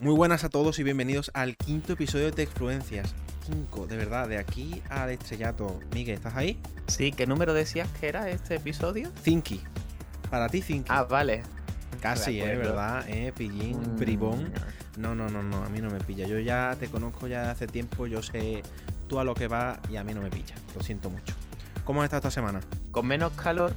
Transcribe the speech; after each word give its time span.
Muy 0.00 0.14
buenas 0.14 0.44
a 0.44 0.48
todos 0.48 0.78
y 0.78 0.82
bienvenidos 0.82 1.30
al 1.34 1.56
quinto 1.56 1.92
episodio 1.92 2.26
de 2.26 2.32
Texfluencias. 2.32 3.14
Cinco, 3.44 3.86
de 3.86 3.96
verdad, 3.96 4.28
de 4.28 4.38
aquí 4.38 4.82
al 4.88 5.10
estrellato. 5.10 5.78
Miguel, 5.92 6.14
¿estás 6.16 6.36
ahí? 6.36 6.58
Sí, 6.86 7.12
¿qué 7.12 7.26
número 7.26 7.52
decías 7.52 7.88
que 8.00 8.08
era 8.08 8.30
este 8.30 8.54
episodio? 8.56 9.10
Cinky. 9.22 9.60
Para 10.30 10.48
ti, 10.48 10.62
Cinky. 10.62 10.88
Ah, 10.90 11.02
vale. 11.04 11.42
Casi, 12.00 12.40
¿eh? 12.40 12.56
¿Verdad? 12.56 13.04
¿Eh? 13.08 13.32
Pillín, 13.36 13.78
Mm, 13.78 13.98
bribón. 13.98 14.52
No, 14.96 15.14
no, 15.14 15.28
no, 15.28 15.42
no, 15.42 15.62
a 15.64 15.68
mí 15.68 15.80
no 15.80 15.90
me 15.90 16.00
pilla. 16.00 16.26
Yo 16.26 16.38
ya 16.38 16.74
te 16.80 16.88
conozco 16.88 17.26
ya 17.26 17.50
hace 17.50 17.66
tiempo, 17.66 18.06
yo 18.06 18.22
sé 18.22 18.62
tú 19.06 19.18
a 19.18 19.24
lo 19.24 19.34
que 19.34 19.48
va 19.48 19.80
y 19.90 19.96
a 19.96 20.04
mí 20.04 20.14
no 20.14 20.22
me 20.22 20.30
pilla. 20.30 20.54
Lo 20.74 20.82
siento 20.82 21.10
mucho. 21.10 21.34
¿Cómo 21.84 22.00
has 22.00 22.06
estado 22.06 22.20
esta 22.28 22.30
semana? 22.30 22.60
Con 22.90 23.06
menos 23.06 23.32
calor 23.32 23.74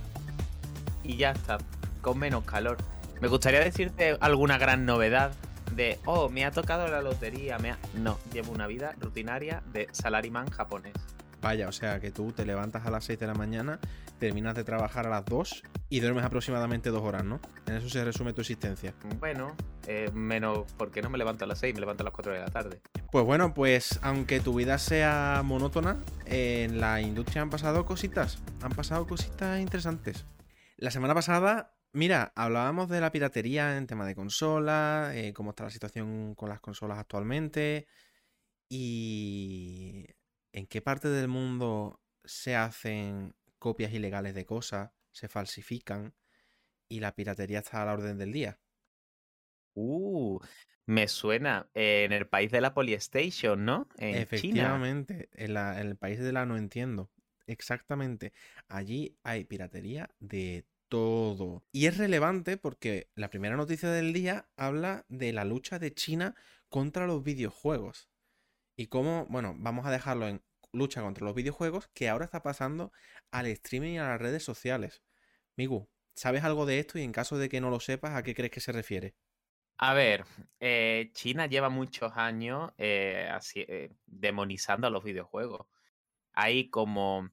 y 1.03 1.17
ya 1.17 1.31
está. 1.31 1.57
Con 2.01 2.17
menos 2.19 2.45
calor. 2.45 2.77
Me 3.19 3.27
gustaría 3.27 3.59
decirte 3.59 4.17
alguna 4.21 4.57
gran 4.57 4.85
novedad 4.85 5.33
de, 5.75 5.99
oh, 6.05 6.29
me 6.29 6.45
ha 6.45 6.51
tocado 6.51 6.87
la 6.87 7.01
lotería. 7.01 7.57
Me 7.59 7.71
ha... 7.71 7.77
No, 7.95 8.19
llevo 8.31 8.51
una 8.51 8.67
vida 8.67 8.95
rutinaria 8.99 9.63
de 9.71 9.87
salaryman 9.91 10.49
japonés. 10.49 10.93
Vaya, 11.43 11.67
o 11.67 11.73
sea 11.73 11.99
que 11.99 12.09
tú 12.09 12.31
te 12.31 12.45
levantas 12.45 12.85
a 12.85 12.89
las 12.89 13.03
6 13.03 13.19
de 13.19 13.27
la 13.27 13.33
mañana, 13.33 13.77
terminas 14.17 14.55
de 14.55 14.63
trabajar 14.63 15.07
a 15.07 15.09
las 15.09 15.25
2 15.25 15.63
y 15.89 15.99
duermes 15.99 16.23
aproximadamente 16.23 16.89
dos 16.89 17.03
horas, 17.03 17.25
¿no? 17.25 17.41
En 17.67 17.75
eso 17.75 17.89
se 17.89 18.01
resume 18.05 18.31
tu 18.31 18.39
existencia. 18.39 18.93
Bueno, 19.19 19.53
eh, 19.85 20.09
menos 20.13 20.71
porque 20.77 21.01
no 21.01 21.09
me 21.09 21.17
levanto 21.17 21.43
a 21.43 21.47
las 21.49 21.59
6, 21.59 21.73
me 21.73 21.81
levanto 21.81 22.03
a 22.03 22.05
las 22.05 22.13
4 22.13 22.31
de 22.31 22.39
la 22.39 22.45
tarde. 22.45 22.81
Pues 23.11 23.25
bueno, 23.25 23.53
pues 23.53 23.99
aunque 24.03 24.39
tu 24.39 24.53
vida 24.53 24.77
sea 24.77 25.41
monótona, 25.43 25.97
en 26.25 26.79
la 26.79 27.01
industria 27.01 27.41
han 27.41 27.49
pasado 27.49 27.83
cositas, 27.83 28.39
han 28.61 28.71
pasado 28.71 29.05
cositas 29.05 29.59
interesantes. 29.59 30.25
La 30.77 30.91
semana 30.91 31.13
pasada, 31.13 31.72
mira, 31.93 32.31
hablábamos 32.35 32.89
de 32.89 33.01
la 33.01 33.11
piratería 33.11 33.77
en 33.77 33.87
tema 33.87 34.05
de 34.05 34.15
consolas, 34.15 35.13
eh, 35.15 35.33
cómo 35.33 35.51
está 35.51 35.63
la 35.65 35.69
situación 35.69 36.35
con 36.35 36.49
las 36.49 36.59
consolas 36.59 36.97
actualmente 36.99 37.87
y 38.69 40.07
en 40.53 40.67
qué 40.67 40.81
parte 40.81 41.09
del 41.09 41.27
mundo 41.27 42.01
se 42.23 42.55
hacen 42.55 43.35
copias 43.59 43.93
ilegales 43.93 44.35
de 44.35 44.45
cosas, 44.45 44.91
se 45.11 45.29
falsifican 45.29 46.15
y 46.89 46.99
la 47.01 47.15
piratería 47.15 47.59
está 47.59 47.83
a 47.83 47.85
la 47.85 47.93
orden 47.93 48.17
del 48.17 48.33
día. 48.33 48.59
Uh, 49.75 50.39
me 50.85 51.07
suena 51.07 51.69
eh, 51.73 52.03
en 52.05 52.11
el 52.11 52.27
país 52.27 52.51
de 52.51 52.61
la 52.61 52.73
Polystation, 52.73 53.65
¿no? 53.65 53.87
En 53.97 54.25
China. 54.29 54.73
Efectivamente, 54.73 55.29
en, 55.33 55.53
la- 55.53 55.79
en 55.81 55.87
el 55.87 55.97
país 55.97 56.19
de 56.19 56.31
la 56.31 56.45
no 56.45 56.57
entiendo. 56.57 57.09
Exactamente. 57.47 58.33
Allí 58.67 59.17
hay 59.23 59.43
piratería 59.45 60.09
de 60.19 60.65
todo. 60.93 61.63
Y 61.71 61.87
es 61.87 61.97
relevante 61.97 62.55
porque 62.55 63.09
la 63.15 63.31
primera 63.31 63.57
noticia 63.57 63.89
del 63.89 64.13
día 64.13 64.47
habla 64.55 65.05
de 65.09 65.33
la 65.33 65.43
lucha 65.43 65.79
de 65.79 65.91
China 65.91 66.35
contra 66.69 67.07
los 67.07 67.23
videojuegos. 67.23 68.11
Y 68.77 68.85
cómo, 68.85 69.25
bueno, 69.27 69.55
vamos 69.57 69.87
a 69.87 69.91
dejarlo 69.91 70.27
en 70.27 70.43
lucha 70.71 71.01
contra 71.01 71.25
los 71.25 71.33
videojuegos, 71.33 71.89
que 71.95 72.09
ahora 72.09 72.25
está 72.25 72.43
pasando 72.43 72.91
al 73.31 73.47
streaming 73.47 73.93
y 73.93 73.97
a 73.97 74.07
las 74.07 74.21
redes 74.21 74.43
sociales. 74.43 75.01
Migu, 75.57 75.89
¿sabes 76.13 76.43
algo 76.43 76.67
de 76.67 76.77
esto? 76.77 76.99
Y 76.99 77.01
en 77.01 77.11
caso 77.11 77.39
de 77.39 77.49
que 77.49 77.59
no 77.59 77.71
lo 77.71 77.79
sepas, 77.79 78.15
¿a 78.15 78.21
qué 78.21 78.35
crees 78.35 78.51
que 78.51 78.59
se 78.59 78.71
refiere? 78.71 79.15
A 79.79 79.95
ver, 79.95 80.25
eh, 80.59 81.09
China 81.15 81.47
lleva 81.47 81.69
muchos 81.69 82.11
años 82.15 82.71
eh, 82.77 83.35
eh, 83.55 83.89
demonizando 84.05 84.85
a 84.85 84.91
los 84.91 85.03
videojuegos. 85.03 85.65
Hay 86.33 86.69
como, 86.69 87.31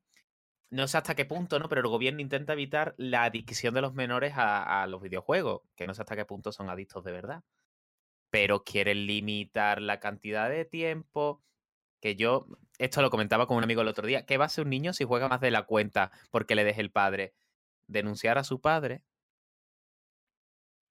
no 0.71 0.89
sé 0.89 0.99
hasta 0.99 1.15
qué 1.15 1.25
punto, 1.25 1.59
¿no? 1.59 1.69
Pero 1.69 1.83
el 1.83 1.89
gobierno 1.89 2.21
intenta 2.21 2.53
evitar 2.55 2.95
la 2.99 3.25
adicción 3.25 3.75
de 3.75 3.83
los 3.83 3.95
menores 3.95 4.35
a, 4.37 4.83
a 4.83 4.87
los 4.87 5.03
videojuegos, 5.03 5.63
que 5.77 5.87
no 5.87 5.95
sé 5.95 6.03
hasta 6.03 6.17
qué 6.17 6.25
punto 6.25 6.53
son 6.53 6.71
adictos 6.71 7.05
de 7.05 7.13
verdad. 7.13 7.45
Pero 8.31 8.65
quieren 8.65 9.07
limitar 9.07 9.83
la 9.83 10.01
cantidad 10.01 10.51
de 10.51 10.65
tiempo. 10.65 11.45
Que 12.01 12.17
yo, 12.17 12.47
esto 12.79 13.03
lo 13.03 13.11
comentaba 13.11 13.47
con 13.47 13.59
un 13.59 13.65
amigo 13.65 13.83
el 13.83 13.89
otro 13.89 14.07
día, 14.07 14.27
¿qué 14.27 14.39
va 14.39 14.45
a 14.45 14.49
hacer 14.49 14.65
un 14.65 14.71
niño 14.71 14.93
si 14.95 15.05
juega 15.05 15.29
más 15.29 15.41
de 15.41 15.51
la 15.53 15.65
cuenta 15.65 16.13
porque 16.31 16.55
le 16.57 16.65
deje 16.65 16.81
el 16.83 16.93
padre? 16.93 17.35
Denunciar 17.89 18.39
a 18.39 18.45
su 18.45 18.61
padre 18.61 19.05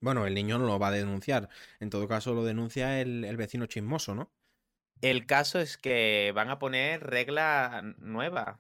Bueno, 0.02 0.26
el 0.28 0.34
niño 0.34 0.58
no 0.60 0.66
lo 0.66 0.78
va 0.80 0.90
a 0.90 0.92
denunciar. 0.92 1.50
En 1.80 1.90
todo 1.90 2.08
caso, 2.08 2.34
lo 2.34 2.44
denuncia 2.46 3.00
el, 3.02 3.24
el 3.26 3.38
vecino 3.38 3.66
chismoso, 3.66 4.14
¿no? 4.16 4.34
El 5.02 5.26
caso 5.26 5.60
es 5.60 5.78
que 5.78 6.32
van 6.36 6.50
a 6.50 6.60
poner 6.60 7.04
reglas 7.06 7.84
nuevas. 7.98 8.60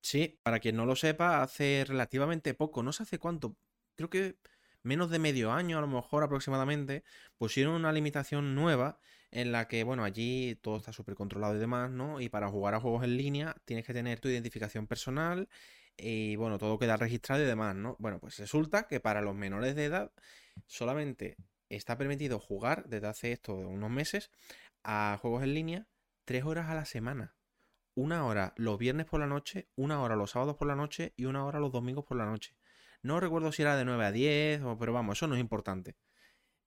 Sí, 0.00 0.38
para 0.42 0.60
quien 0.60 0.76
no 0.76 0.86
lo 0.86 0.96
sepa, 0.96 1.42
hace 1.42 1.84
relativamente 1.86 2.54
poco, 2.54 2.82
no 2.82 2.92
sé 2.92 3.02
hace 3.02 3.18
cuánto, 3.18 3.56
creo 3.96 4.08
que 4.10 4.38
menos 4.82 5.10
de 5.10 5.18
medio 5.18 5.52
año 5.52 5.78
a 5.78 5.80
lo 5.80 5.86
mejor 5.88 6.22
aproximadamente, 6.22 7.04
pusieron 7.36 7.74
una 7.74 7.92
limitación 7.92 8.54
nueva 8.54 9.00
en 9.30 9.52
la 9.52 9.68
que, 9.68 9.84
bueno, 9.84 10.04
allí 10.04 10.56
todo 10.62 10.76
está 10.78 10.92
súper 10.92 11.14
controlado 11.14 11.56
y 11.56 11.58
demás, 11.58 11.90
¿no? 11.90 12.20
Y 12.20 12.28
para 12.28 12.48
jugar 12.48 12.74
a 12.74 12.80
juegos 12.80 13.04
en 13.04 13.16
línea 13.16 13.56
tienes 13.64 13.84
que 13.84 13.92
tener 13.92 14.20
tu 14.20 14.28
identificación 14.28 14.86
personal 14.86 15.48
y, 15.96 16.36
bueno, 16.36 16.58
todo 16.58 16.78
queda 16.78 16.96
registrado 16.96 17.42
y 17.42 17.46
demás, 17.46 17.74
¿no? 17.76 17.96
Bueno, 17.98 18.20
pues 18.20 18.38
resulta 18.38 18.86
que 18.86 19.00
para 19.00 19.20
los 19.20 19.34
menores 19.34 19.74
de 19.76 19.86
edad 19.86 20.12
solamente 20.66 21.36
está 21.68 21.98
permitido 21.98 22.38
jugar 22.38 22.88
desde 22.88 23.08
hace 23.08 23.32
esto 23.32 23.54
unos 23.54 23.90
meses 23.90 24.30
a 24.84 25.18
juegos 25.20 25.42
en 25.42 25.54
línea 25.54 25.88
tres 26.24 26.44
horas 26.44 26.68
a 26.70 26.74
la 26.74 26.84
semana 26.84 27.37
una 28.00 28.24
hora 28.26 28.54
los 28.56 28.78
viernes 28.78 29.06
por 29.06 29.18
la 29.18 29.26
noche, 29.26 29.68
una 29.74 30.00
hora 30.00 30.14
los 30.14 30.30
sábados 30.30 30.56
por 30.56 30.68
la 30.68 30.76
noche 30.76 31.14
y 31.16 31.24
una 31.24 31.44
hora 31.44 31.58
los 31.58 31.72
domingos 31.72 32.04
por 32.04 32.16
la 32.16 32.26
noche. 32.26 32.54
No 33.02 33.18
recuerdo 33.18 33.50
si 33.50 33.62
era 33.62 33.76
de 33.76 33.84
9 33.84 34.04
a 34.04 34.12
10, 34.12 34.62
o- 34.62 34.78
pero 34.78 34.92
vamos, 34.92 35.18
eso 35.18 35.26
no 35.26 35.34
es 35.34 35.40
importante. 35.40 35.96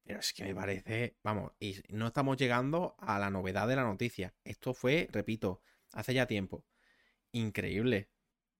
Pero 0.04 0.20
es 0.20 0.34
que 0.34 0.44
me 0.44 0.54
parece, 0.54 1.16
vamos, 1.24 1.54
y 1.58 1.82
no 1.90 2.08
estamos 2.08 2.36
llegando 2.36 2.96
a 3.00 3.18
la 3.18 3.30
novedad 3.30 3.68
de 3.70 3.78
la 3.78 3.84
noticia. 3.84 4.34
Esto 4.44 4.74
fue, 4.74 5.08
repito, 5.12 5.62
hace 5.94 6.14
ya 6.14 6.26
tiempo. 6.26 6.66
Increíble. 7.32 8.10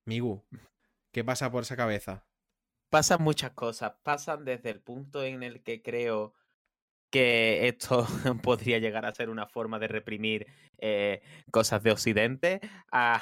Migu, 0.06 0.46
¿qué 1.12 1.24
pasa 1.26 1.52
por 1.52 1.64
esa 1.64 1.76
cabeza? 1.76 2.26
Pasan 2.90 3.22
muchas 3.22 3.52
cosas. 3.52 3.94
Pasan 4.04 4.46
desde 4.46 4.70
el 4.70 4.80
punto 4.82 5.24
en 5.24 5.44
el 5.44 5.62
que 5.62 5.82
creo 5.82 6.34
que 7.12 7.68
esto 7.68 8.08
podría 8.44 8.80
llegar 8.80 9.06
a 9.06 9.14
ser 9.14 9.30
una 9.30 9.46
forma 9.46 9.78
de 9.80 9.88
reprimir 9.88 10.48
eh, 10.80 11.22
cosas 11.52 11.84
de 11.84 11.92
Occidente, 11.92 12.62
a, 12.92 13.22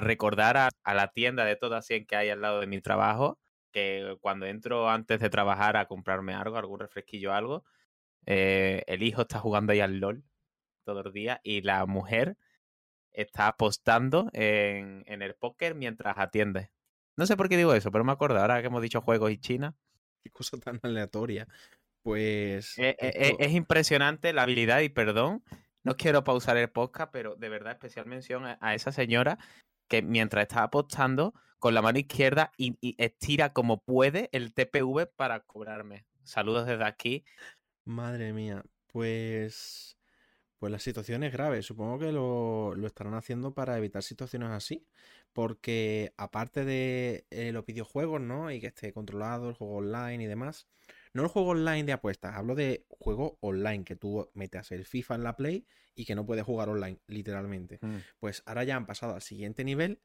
recordar 0.00 0.56
a, 0.56 0.94
la 0.94 1.12
tienda 1.12 1.44
de 1.44 1.56
todas 1.56 1.86
100 1.86 2.06
que 2.06 2.16
hay 2.16 2.30
al 2.30 2.40
lado 2.40 2.60
de 2.60 2.66
mi 2.66 2.80
trabajo, 2.80 3.38
que 3.72 4.16
cuando 4.20 4.46
entro 4.46 4.90
antes 4.90 5.20
de 5.20 5.30
trabajar 5.30 5.76
a 5.76 5.86
comprarme 5.86 6.34
algo, 6.34 6.56
algún 6.56 6.80
refresquillo 6.80 7.30
o 7.30 7.34
algo, 7.34 7.64
eh, 8.26 8.82
el 8.86 9.02
hijo 9.02 9.22
está 9.22 9.38
jugando 9.38 9.72
ahí 9.72 9.80
al 9.80 9.98
LOL 9.98 10.24
todos 10.84 11.04
los 11.04 11.14
días 11.14 11.40
y 11.42 11.62
la 11.62 11.86
mujer 11.86 12.36
está 13.12 13.48
apostando 13.48 14.28
en, 14.32 15.04
en 15.06 15.22
el 15.22 15.34
póker 15.34 15.74
mientras 15.74 16.18
atiende. 16.18 16.70
No 17.16 17.26
sé 17.26 17.36
por 17.36 17.48
qué 17.48 17.56
digo 17.56 17.74
eso, 17.74 17.90
pero 17.92 18.04
me 18.04 18.12
acuerdo 18.12 18.38
ahora 18.38 18.60
que 18.60 18.66
hemos 18.68 18.82
dicho 18.82 19.00
juegos 19.00 19.30
y 19.30 19.38
China. 19.38 19.76
Qué 20.22 20.30
cosa 20.30 20.58
tan 20.58 20.80
aleatoria. 20.82 21.46
Pues... 22.02 22.78
Eh, 22.78 22.96
eh, 22.98 23.12
eh, 23.14 23.36
es 23.38 23.52
impresionante 23.52 24.32
la 24.32 24.42
habilidad 24.42 24.80
y 24.80 24.88
perdón. 24.88 25.44
No 25.82 25.96
quiero 25.96 26.24
pausar 26.24 26.56
el 26.58 26.70
podcast, 26.70 27.10
pero 27.10 27.36
de 27.36 27.48
verdad 27.48 27.72
especial 27.72 28.06
mención 28.06 28.44
a, 28.44 28.58
a 28.60 28.74
esa 28.74 28.92
señora 28.92 29.38
que 29.88 30.02
mientras 30.02 30.42
está 30.42 30.62
apostando 30.62 31.34
con 31.58 31.74
la 31.74 31.82
mano 31.82 31.98
izquierda 31.98 32.52
y, 32.56 32.76
y 32.80 32.94
estira 33.02 33.52
como 33.52 33.82
puede 33.82 34.28
el 34.32 34.54
TPV 34.54 35.06
para 35.14 35.40
cobrarme. 35.40 36.06
Saludos 36.24 36.66
desde 36.66 36.84
aquí. 36.84 37.24
Madre 37.84 38.32
mía, 38.32 38.62
pues, 38.86 39.98
pues 40.58 40.70
la 40.72 40.78
situación 40.78 41.22
es 41.24 41.32
grave. 41.32 41.62
Supongo 41.62 41.98
que 41.98 42.12
lo, 42.12 42.74
lo 42.74 42.86
estarán 42.86 43.14
haciendo 43.14 43.52
para 43.54 43.76
evitar 43.76 44.02
situaciones 44.02 44.50
así, 44.50 44.86
porque 45.32 46.12
aparte 46.16 46.64
de 46.64 47.26
eh, 47.30 47.52
los 47.52 47.64
videojuegos, 47.66 48.20
¿no? 48.20 48.50
Y 48.50 48.60
que 48.60 48.68
esté 48.68 48.92
controlado 48.92 49.48
el 49.48 49.54
juego 49.54 49.76
online 49.76 50.24
y 50.24 50.26
demás. 50.26 50.68
No 51.12 51.22
el 51.22 51.28
juego 51.28 51.50
online 51.50 51.84
de 51.84 51.92
apuestas, 51.92 52.36
hablo 52.36 52.54
de 52.54 52.86
juego 52.88 53.38
online, 53.40 53.84
que 53.84 53.96
tú 53.96 54.30
metes 54.34 54.70
el 54.72 54.84
FIFA 54.84 55.16
en 55.16 55.24
la 55.24 55.36
Play 55.36 55.66
y 55.94 56.04
que 56.04 56.14
no 56.14 56.24
puedes 56.24 56.44
jugar 56.44 56.68
online, 56.68 57.00
literalmente. 57.06 57.80
Pues 58.18 58.42
ahora 58.46 58.64
ya 58.64 58.76
han 58.76 58.86
pasado 58.86 59.14
al 59.14 59.22
siguiente 59.22 59.64
nivel 59.64 60.00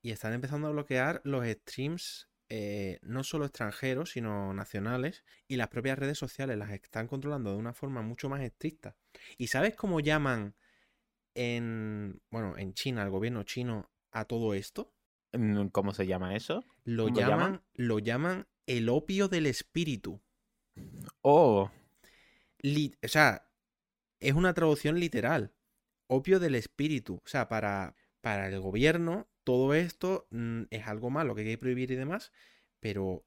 y 0.00 0.10
están 0.10 0.32
empezando 0.32 0.68
a 0.68 0.70
bloquear 0.70 1.20
los 1.24 1.46
streams 1.46 2.28
eh, 2.50 2.98
no 3.02 3.24
solo 3.24 3.44
extranjeros, 3.44 4.12
sino 4.12 4.54
nacionales 4.54 5.22
y 5.46 5.56
las 5.56 5.68
propias 5.68 5.98
redes 5.98 6.16
sociales 6.16 6.56
las 6.56 6.70
están 6.70 7.06
controlando 7.06 7.52
de 7.52 7.58
una 7.58 7.74
forma 7.74 8.00
mucho 8.00 8.30
más 8.30 8.40
estricta. 8.40 8.96
¿Y 9.36 9.48
sabes 9.48 9.74
cómo 9.74 10.00
llaman 10.00 10.54
en, 11.34 12.22
bueno, 12.30 12.56
en 12.56 12.72
China, 12.72 13.02
el 13.02 13.10
gobierno 13.10 13.42
chino, 13.42 13.90
a 14.12 14.24
todo 14.24 14.54
esto? 14.54 14.94
Mm, 15.34 15.66
¿Cómo 15.68 15.92
se 15.92 16.06
llama 16.06 16.36
eso? 16.36 16.64
Lo 16.84 17.04
¿Cómo 17.04 17.16
lo 17.16 17.20
llaman, 17.20 17.38
llaman? 17.38 17.62
lo 17.74 17.98
llaman 17.98 18.46
el 18.66 18.88
opio 18.88 19.28
del 19.28 19.44
espíritu. 19.44 20.22
Oh, 21.30 21.70
Li- 22.62 22.94
o 23.04 23.08
sea, 23.08 23.48
es 24.20 24.34
una 24.34 24.54
traducción 24.54 25.00
literal. 25.00 25.54
Opio 26.08 26.40
del 26.40 26.54
espíritu. 26.56 27.16
O 27.24 27.28
sea, 27.28 27.48
para, 27.48 27.94
para 28.22 28.48
el 28.48 28.60
gobierno, 28.60 29.28
todo 29.44 29.74
esto 29.74 30.26
mm, 30.30 30.64
es 30.70 30.86
algo 30.86 31.10
malo 31.10 31.34
que 31.34 31.42
hay 31.42 31.48
que 31.48 31.58
prohibir 31.58 31.90
y 31.92 31.96
demás, 31.96 32.32
pero 32.80 33.24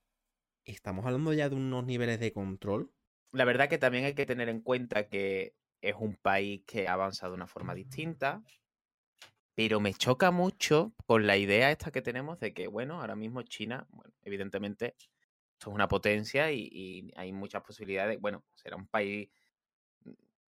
estamos 0.66 1.06
hablando 1.06 1.34
ya 1.34 1.50
de 1.50 1.56
unos 1.56 1.86
niveles 1.86 2.20
de 2.20 2.34
control 2.34 2.92
la 3.34 3.46
verdad 3.46 3.70
que 3.70 3.78
también 3.78 4.06
hay 4.06 4.14
que 4.14 4.26
tener 4.26 4.50
en 4.50 4.62
cuenta 4.62 5.08
que 5.08 5.56
es 5.82 5.96
un 5.98 6.16
país 6.16 6.64
que 6.66 6.88
ha 6.88 6.94
avanzado 6.94 7.32
de 7.34 7.38
una 7.38 7.48
forma 7.48 7.74
distinta, 7.76 8.44
pero 9.56 9.80
me 9.80 9.94
choca 9.94 10.32
mucho 10.32 10.94
con 11.06 11.28
la 11.28 11.38
idea 11.38 11.72
esta 11.72 11.92
que 11.92 12.02
tenemos 12.02 12.40
de 12.40 12.54
que, 12.54 12.68
bueno, 12.68 13.02
ahora 13.02 13.16
mismo 13.16 13.42
China, 13.44 13.86
bueno, 13.92 14.14
evidentemente, 14.24 14.96
esto 15.62 15.70
es 15.70 15.76
una 15.76 15.88
potencia 15.88 16.52
y, 16.52 17.12
hay 17.16 17.32
muchas 17.32 17.62
posibilidades. 17.62 18.20
Bueno, 18.20 18.44
será 18.56 18.78
un 18.78 18.88
país 18.88 19.30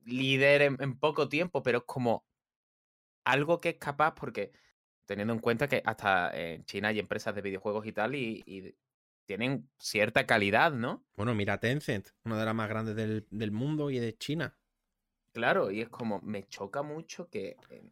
líder 0.06 0.64
en, 0.64 0.98
poco 0.98 1.30
tiempo, 1.30 1.62
pero 1.62 1.80
es 1.80 1.84
como 1.86 2.26
algo 3.24 3.62
que 3.62 3.70
es 3.70 3.78
capaz, 3.78 4.16
porque 4.16 4.52
teniendo 5.06 5.34
en 5.34 5.40
cuenta 5.40 5.68
que 5.68 5.84
hasta 5.86 6.36
en 6.36 6.66
China 6.66 6.88
hay 6.88 6.98
empresas 6.98 7.36
de 7.36 7.44
videojuegos 7.44 7.86
y 7.86 7.92
tal, 7.92 8.16
y, 8.16 8.76
tienen 9.26 9.70
cierta 9.78 10.26
calidad, 10.26 10.74
¿no? 10.74 11.06
Bueno, 11.16 11.34
mira 11.34 11.60
Tencent, 11.60 12.10
una 12.26 12.38
de 12.38 12.46
las 12.46 12.56
más 12.56 12.68
grandes 12.68 12.96
del, 12.96 13.26
del 13.30 13.52
mundo 13.52 13.90
y 13.90 14.00
de 14.00 14.18
China. 14.18 14.58
Claro, 15.32 15.72
y 15.72 15.80
es 15.80 15.90
como, 15.90 16.20
me 16.22 16.44
choca 16.48 16.82
mucho 16.82 17.30
que 17.30 17.56
eh, 17.70 17.84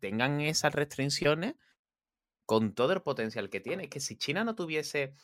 tengan 0.00 0.40
esas 0.40 0.74
restricciones 0.74 1.54
con 2.44 2.74
todo 2.74 2.92
el 2.92 3.02
potencial 3.02 3.50
que 3.50 3.60
tiene. 3.60 3.88
Que 3.88 4.00
si 4.00 4.16
China 4.16 4.42
no 4.42 4.56
tuviese 4.56 5.14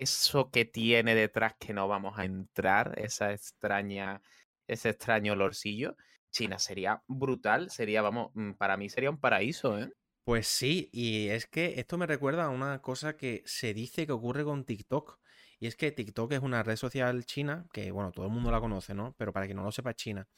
eso 0.00 0.50
que 0.50 0.64
tiene 0.64 1.14
detrás 1.14 1.54
que 1.58 1.72
no 1.72 1.86
vamos 1.88 2.18
a 2.18 2.24
entrar, 2.24 2.98
esa 2.98 3.32
extraña, 3.32 4.22
ese 4.66 4.90
extraño 4.90 5.34
olorcillo, 5.34 5.96
China 6.30 6.58
sería 6.58 7.02
brutal, 7.06 7.70
sería, 7.70 8.02
vamos, 8.02 8.30
mm, 8.34 8.52
para 8.52 8.76
mí 8.76 8.88
sería 8.88 9.10
un 9.10 9.20
paraíso, 9.20 9.78
¿eh? 9.78 9.92
Pues 10.24 10.46
sí, 10.46 10.88
y 10.92 11.28
es 11.28 11.46
que 11.46 11.74
esto 11.80 11.98
me 11.98 12.06
recuerda 12.06 12.44
a 12.44 12.50
una 12.50 12.80
cosa 12.82 13.16
que 13.16 13.42
se 13.46 13.74
dice 13.74 14.06
que 14.06 14.12
ocurre 14.12 14.44
con 14.44 14.64
TikTok. 14.64 15.18
Y 15.58 15.66
es 15.66 15.76
que 15.76 15.92
TikTok 15.92 16.32
es 16.32 16.40
una 16.40 16.62
red 16.62 16.76
social 16.76 17.24
china, 17.26 17.66
que 17.72 17.90
bueno, 17.90 18.12
todo 18.12 18.26
el 18.26 18.32
mundo 18.32 18.50
la 18.50 18.60
conoce, 18.60 18.94
¿no? 18.94 19.14
Pero 19.18 19.32
para 19.32 19.46
quien 19.46 19.56
no 19.56 19.64
lo 19.64 19.72
sepa, 19.72 19.90
es 19.90 19.96
China. 19.96 20.28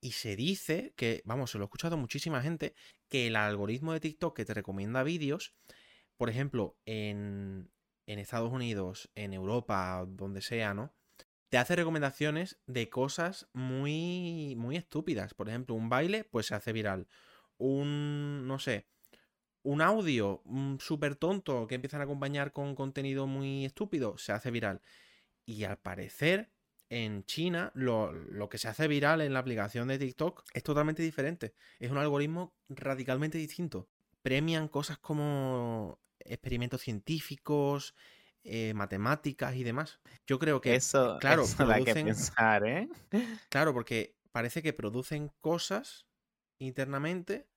Y 0.00 0.12
se 0.12 0.36
dice 0.36 0.92
que, 0.96 1.22
vamos, 1.24 1.50
se 1.50 1.58
lo 1.58 1.64
he 1.64 1.66
escuchado 1.66 1.96
a 1.96 1.98
muchísima 1.98 2.42
gente, 2.42 2.74
que 3.08 3.28
el 3.28 3.36
algoritmo 3.36 3.92
de 3.92 4.00
TikTok 4.00 4.36
que 4.36 4.44
te 4.44 4.54
recomienda 4.54 5.02
vídeos, 5.02 5.54
por 6.16 6.30
ejemplo, 6.30 6.76
en, 6.84 7.70
en 8.06 8.18
Estados 8.18 8.52
Unidos, 8.52 9.10
en 9.14 9.32
Europa, 9.32 10.04
donde 10.08 10.40
sea, 10.40 10.74
¿no? 10.74 10.94
Te 11.48 11.58
hace 11.58 11.76
recomendaciones 11.76 12.58
de 12.66 12.88
cosas 12.88 13.48
muy, 13.52 14.54
muy 14.56 14.76
estúpidas. 14.76 15.34
Por 15.34 15.48
ejemplo, 15.48 15.74
un 15.74 15.88
baile, 15.88 16.24
pues 16.24 16.46
se 16.46 16.54
hace 16.54 16.72
viral. 16.72 17.06
Un, 17.58 18.46
no 18.46 18.58
sé, 18.58 18.86
un 19.62 19.82
audio 19.82 20.42
súper 20.78 21.16
tonto 21.16 21.66
que 21.66 21.74
empiezan 21.74 22.00
a 22.00 22.04
acompañar 22.04 22.52
con 22.52 22.74
contenido 22.74 23.26
muy 23.26 23.64
estúpido, 23.64 24.18
se 24.18 24.32
hace 24.32 24.50
viral. 24.50 24.80
Y 25.44 25.64
al 25.64 25.78
parecer, 25.78 26.52
en 26.88 27.24
China 27.24 27.72
lo, 27.74 28.48
que 28.48 28.58
se 28.58 28.68
hace 28.68 28.86
viral 28.88 29.20
en 29.20 29.32
la 29.32 29.40
aplicación 29.40 29.88
de 29.88 29.98
TikTok 29.98 30.44
es 30.52 30.62
totalmente 30.62 31.02
diferente. 31.02 31.54
Es 31.78 31.90
un 31.90 31.98
algoritmo 31.98 32.54
radicalmente 32.68 33.38
distinto. 33.38 33.88
Premian 34.22 34.68
cosas 34.68 34.98
como 34.98 36.00
experimentos 36.28 36.82
científicos, 36.82 37.94
eh, 38.44 38.72
matemáticas 38.74 39.54
y 39.56 39.64
demás. 39.64 40.00
Yo 40.26 40.38
creo 40.38 40.60
que 40.60 40.74
eso, 40.74 41.18
claro, 41.20 41.44
que 41.84 41.94
pensar, 41.94 42.66
¿eh? 42.66 42.88
Claro, 43.48 43.72
porque 43.72 44.16
parece 44.32 44.62
que 44.62 44.72
producen 44.72 45.32
cosas 45.40 46.06
internamente, 46.58 47.48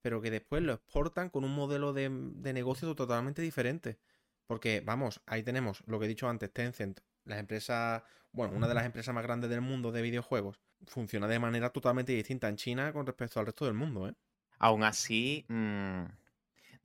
pero 0.00 0.20
que 0.20 0.30
después 0.30 0.62
lo 0.62 0.72
exportan 0.72 1.30
con 1.30 1.44
un 1.44 1.54
modelo 1.54 1.92
de, 1.92 2.10
de 2.10 2.52
negocio 2.52 2.94
totalmente 2.94 3.42
diferente. 3.42 3.98
Porque, 4.46 4.80
vamos, 4.80 5.20
ahí 5.26 5.42
tenemos 5.42 5.82
lo 5.86 5.98
que 5.98 6.06
he 6.06 6.08
dicho 6.08 6.28
antes, 6.28 6.52
Tencent, 6.52 7.00
las 7.24 7.38
empresas 7.38 8.02
bueno, 8.32 8.54
una 8.56 8.68
de 8.68 8.74
las 8.74 8.84
empresas 8.84 9.14
más 9.14 9.24
grandes 9.24 9.50
del 9.50 9.60
mundo 9.60 9.92
de 9.92 10.02
videojuegos, 10.02 10.60
funciona 10.86 11.26
de 11.28 11.38
manera 11.38 11.70
totalmente 11.70 12.12
distinta 12.12 12.48
en 12.48 12.56
China 12.56 12.92
con 12.92 13.06
respecto 13.06 13.40
al 13.40 13.46
resto 13.46 13.64
del 13.64 13.74
mundo, 13.74 14.08
¿eh? 14.08 14.14
Aún 14.58 14.82
así, 14.82 15.44
mm, 15.48 16.04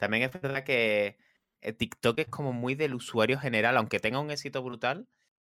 también 0.03 0.23
es 0.23 0.33
verdad 0.33 0.65
que 0.65 1.17
eh, 1.61 1.71
TikTok 1.71 2.19
es 2.19 2.27
como 2.27 2.51
muy 2.51 2.75
del 2.75 2.93
usuario 2.93 3.39
general, 3.39 3.77
aunque 3.77 4.01
tenga 4.01 4.19
un 4.19 4.31
éxito 4.31 4.61
brutal, 4.61 5.07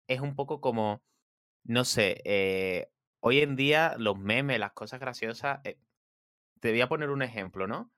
es 0.09 0.19
un 0.21 0.35
poco 0.35 0.61
como, 0.61 1.05
no 1.63 1.85
sé, 1.85 2.21
eh, 2.25 2.91
hoy 3.21 3.43
en 3.43 3.55
día 3.55 3.95
los 3.97 4.19
memes, 4.19 4.59
las 4.59 4.73
cosas 4.73 4.99
graciosas, 4.99 5.61
eh, 5.63 5.79
te 6.59 6.73
voy 6.73 6.81
a 6.81 6.89
poner 6.89 7.11
un 7.11 7.23
ejemplo, 7.23 7.69
¿no? 7.69 7.93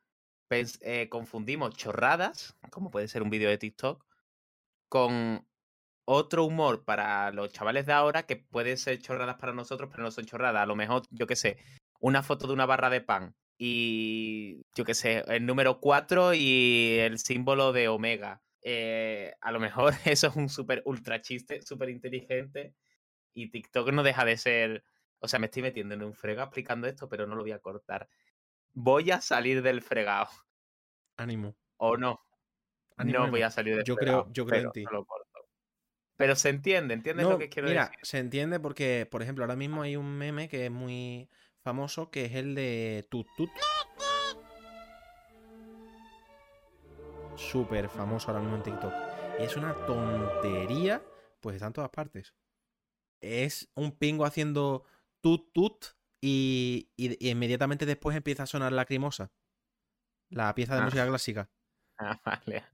confundimos 1.08 1.74
chorradas, 1.74 2.54
como 2.70 2.90
puede 2.90 3.08
ser 3.08 3.22
un 3.22 3.30
vídeo 3.30 3.48
de 3.48 3.56
TikTok, 3.56 4.04
con 4.90 5.48
otro 6.04 6.44
humor 6.44 6.84
para 6.84 7.30
los 7.30 7.50
chavales 7.50 7.86
de 7.86 7.94
ahora 7.94 8.24
que 8.24 8.36
puede 8.36 8.76
ser 8.76 9.00
chorradas 9.00 9.36
para 9.36 9.54
nosotros, 9.54 9.88
pero 9.90 10.02
no 10.02 10.10
son 10.10 10.26
chorradas. 10.26 10.62
A 10.62 10.66
lo 10.66 10.76
mejor, 10.76 11.04
yo 11.08 11.26
qué 11.26 11.36
sé, 11.36 11.56
una 12.00 12.22
foto 12.22 12.46
de 12.46 12.52
una 12.52 12.66
barra 12.66 12.90
de 12.90 13.00
pan 13.00 13.34
y, 13.64 14.66
yo 14.74 14.84
qué 14.84 14.92
sé, 14.92 15.22
el 15.28 15.46
número 15.46 15.78
4 15.78 16.34
y 16.34 16.96
el 16.98 17.20
símbolo 17.20 17.72
de 17.72 17.86
Omega. 17.86 18.42
Eh, 18.60 19.34
a 19.40 19.52
lo 19.52 19.60
mejor 19.60 19.94
eso 20.04 20.26
es 20.26 20.34
un 20.34 20.48
súper 20.48 20.82
ultra 20.84 21.20
chiste, 21.20 21.62
súper 21.62 21.90
inteligente 21.90 22.74
y 23.32 23.52
TikTok 23.52 23.92
no 23.92 24.02
deja 24.02 24.24
de 24.24 24.36
ser... 24.36 24.82
O 25.20 25.28
sea, 25.28 25.38
me 25.38 25.46
estoy 25.46 25.62
metiendo 25.62 25.94
en 25.94 26.02
un 26.02 26.12
fregado 26.12 26.46
explicando 26.46 26.88
esto, 26.88 27.08
pero 27.08 27.28
no 27.28 27.36
lo 27.36 27.42
voy 27.42 27.52
a 27.52 27.60
cortar. 27.60 28.08
Voy 28.72 29.12
a 29.12 29.20
salir 29.20 29.62
del 29.62 29.80
fregado. 29.80 30.26
Ánimo. 31.16 31.56
¿O 31.76 31.96
no? 31.96 32.20
no 32.98 33.30
voy 33.30 33.42
a 33.42 33.50
salir 33.52 33.76
del 33.76 33.84
yo 33.84 33.94
fregado. 33.94 34.24
Creo, 34.24 34.32
yo 34.32 34.44
creo 34.44 34.62
en 34.62 34.72
ti. 34.72 34.84
Pero 36.16 36.34
se 36.34 36.48
entiende, 36.48 36.94
¿entiendes 36.94 37.28
lo 37.28 37.38
que 37.38 37.48
quiero 37.48 37.68
mira, 37.68 37.92
se 38.02 38.18
entiende 38.18 38.58
porque, 38.58 39.06
por 39.08 39.22
ejemplo, 39.22 39.44
ahora 39.44 39.54
mismo 39.54 39.82
hay 39.82 39.94
un 39.94 40.18
meme 40.18 40.48
que 40.48 40.66
es 40.66 40.70
muy 40.72 41.28
famoso 41.62 42.10
que 42.10 42.26
es 42.26 42.34
el 42.34 42.54
de 42.54 43.06
Tut 43.10 43.26
Tut. 43.36 43.50
Súper 47.36 47.88
famoso 47.88 48.28
ahora 48.28 48.40
mismo 48.40 48.56
en 48.56 48.62
TikTok. 48.62 48.92
Y 49.40 49.44
es 49.44 49.56
una 49.56 49.74
tontería, 49.86 51.02
pues 51.40 51.56
está 51.56 51.66
en 51.66 51.72
todas 51.72 51.90
partes. 51.90 52.34
Es 53.20 53.68
un 53.74 53.92
pingo 53.92 54.24
haciendo 54.24 54.84
Tut 55.20 55.52
Tut 55.52 55.86
y, 56.20 56.90
inmediatamente 56.96 57.86
después 57.86 58.16
empieza 58.16 58.44
a 58.44 58.46
sonar 58.46 58.72
Lacrimosa. 58.72 59.32
La 60.30 60.54
pieza 60.54 60.74
de 60.74 60.82
ah. 60.82 60.84
música 60.84 61.06
clásica. 61.06 61.50
Ah, 61.98 62.20
vale. 62.24 62.64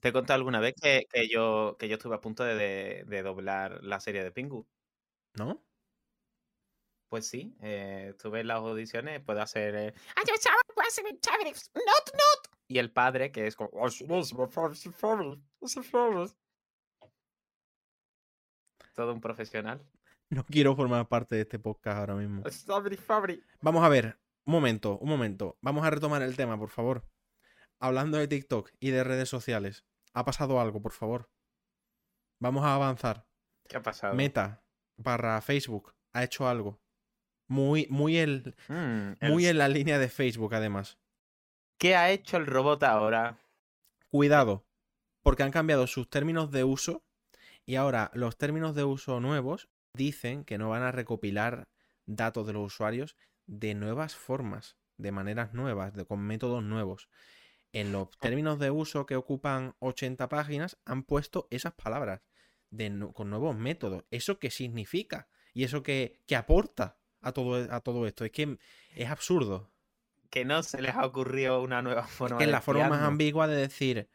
Te 0.00 0.08
he 0.08 0.12
contado 0.12 0.36
alguna 0.36 0.60
vez 0.60 0.72
que, 0.80 1.04
yo, 1.28 1.76
que 1.78 1.88
yo 1.88 1.96
estuve 1.96 2.14
a 2.14 2.20
punto 2.20 2.42
de, 2.42 3.04
doblar 3.22 3.82
la 3.82 4.00
serie 4.00 4.22
de 4.22 4.30
Pingu. 4.30 4.66
¿No? 5.34 5.62
Pues 7.08 7.26
sí, 7.26 7.56
eh, 7.62 8.08
estuve 8.10 8.40
en 8.40 8.48
las 8.48 8.58
audiciones, 8.58 9.20
puedo 9.20 9.40
hacer. 9.40 9.74
Eh, 9.74 9.94
not, 11.74 12.12
not. 12.12 12.60
Y 12.68 12.78
el 12.78 12.92
padre, 12.92 13.32
que 13.32 13.46
es 13.46 13.56
como. 13.56 13.70
Todo 18.94 19.12
un 19.12 19.20
profesional. 19.20 19.82
No 20.30 20.44
quiero 20.44 20.76
formar 20.76 21.08
parte 21.08 21.36
de 21.36 21.42
este 21.42 21.58
podcast 21.58 21.98
ahora 21.98 22.14
mismo. 22.14 22.42
Vamos 23.62 23.82
a 23.82 23.88
ver, 23.88 24.18
un 24.44 24.52
momento, 24.52 24.98
un 24.98 25.08
momento. 25.08 25.56
Vamos 25.62 25.86
a 25.86 25.90
retomar 25.90 26.20
el 26.22 26.36
tema, 26.36 26.58
por 26.58 26.68
favor 26.68 27.08
hablando 27.80 28.18
de 28.18 28.28
TikTok 28.28 28.70
y 28.80 28.90
de 28.90 29.04
redes 29.04 29.28
sociales, 29.28 29.84
ha 30.12 30.24
pasado 30.24 30.60
algo, 30.60 30.82
por 30.82 30.92
favor. 30.92 31.30
Vamos 32.40 32.64
a 32.64 32.74
avanzar. 32.74 33.26
¿Qué 33.68 33.76
ha 33.76 33.82
pasado? 33.82 34.14
Meta 34.14 34.64
barra 34.96 35.40
Facebook 35.40 35.94
ha 36.12 36.24
hecho 36.24 36.48
algo. 36.48 36.80
Muy, 37.48 37.86
muy, 37.90 38.18
el, 38.18 38.54
mm, 38.68 39.26
muy 39.26 39.46
en 39.46 39.58
la 39.58 39.68
línea 39.68 39.98
de 39.98 40.08
Facebook, 40.08 40.54
además. 40.54 40.98
¿Qué 41.78 41.96
ha 41.96 42.10
hecho 42.10 42.36
el 42.36 42.46
robot 42.46 42.82
ahora? 42.82 43.38
Cuidado, 44.10 44.66
porque 45.22 45.42
han 45.42 45.50
cambiado 45.50 45.86
sus 45.86 46.08
términos 46.08 46.50
de 46.50 46.64
uso 46.64 47.02
y 47.64 47.76
ahora 47.76 48.10
los 48.14 48.36
términos 48.36 48.74
de 48.74 48.84
uso 48.84 49.20
nuevos 49.20 49.68
dicen 49.94 50.44
que 50.44 50.58
no 50.58 50.68
van 50.68 50.82
a 50.82 50.92
recopilar 50.92 51.68
datos 52.06 52.46
de 52.46 52.52
los 52.52 52.66
usuarios 52.66 53.16
de 53.46 53.74
nuevas 53.74 54.14
formas, 54.14 54.76
de 54.96 55.12
maneras 55.12 55.54
nuevas, 55.54 55.94
de, 55.94 56.04
con 56.04 56.20
métodos 56.20 56.62
nuevos 56.62 57.08
en 57.72 57.92
los 57.92 58.08
términos 58.20 58.58
de 58.58 58.70
uso 58.70 59.06
que 59.06 59.16
ocupan 59.16 59.74
80 59.80 60.28
páginas 60.28 60.78
han 60.84 61.02
puesto 61.02 61.48
esas 61.50 61.72
palabras 61.74 62.20
con 63.14 63.30
nuevos 63.30 63.56
métodos. 63.56 64.04
¿Eso 64.10 64.38
qué 64.38 64.50
significa? 64.50 65.28
¿Y 65.54 65.64
eso 65.64 65.82
qué, 65.82 66.20
aporta 66.36 66.98
a 67.20 67.32
todo, 67.32 67.72
a 67.72 67.80
todo 67.80 68.06
esto? 68.06 68.24
Es 68.24 68.32
que 68.32 68.58
es 68.94 69.08
absurdo. 69.08 69.70
Que 70.30 70.44
no 70.44 70.62
se 70.62 70.82
les 70.82 70.94
ha 70.94 71.06
ocurrido 71.06 71.62
una 71.62 71.82
nueva 71.82 72.04
forma. 72.04 72.36
Es 72.36 72.38
que 72.38 72.44
es 72.44 72.50
la 72.50 72.60
forma 72.60 72.88
más 72.88 73.02
ambigua 73.02 73.46
de 73.46 73.56
decir, 73.56 74.08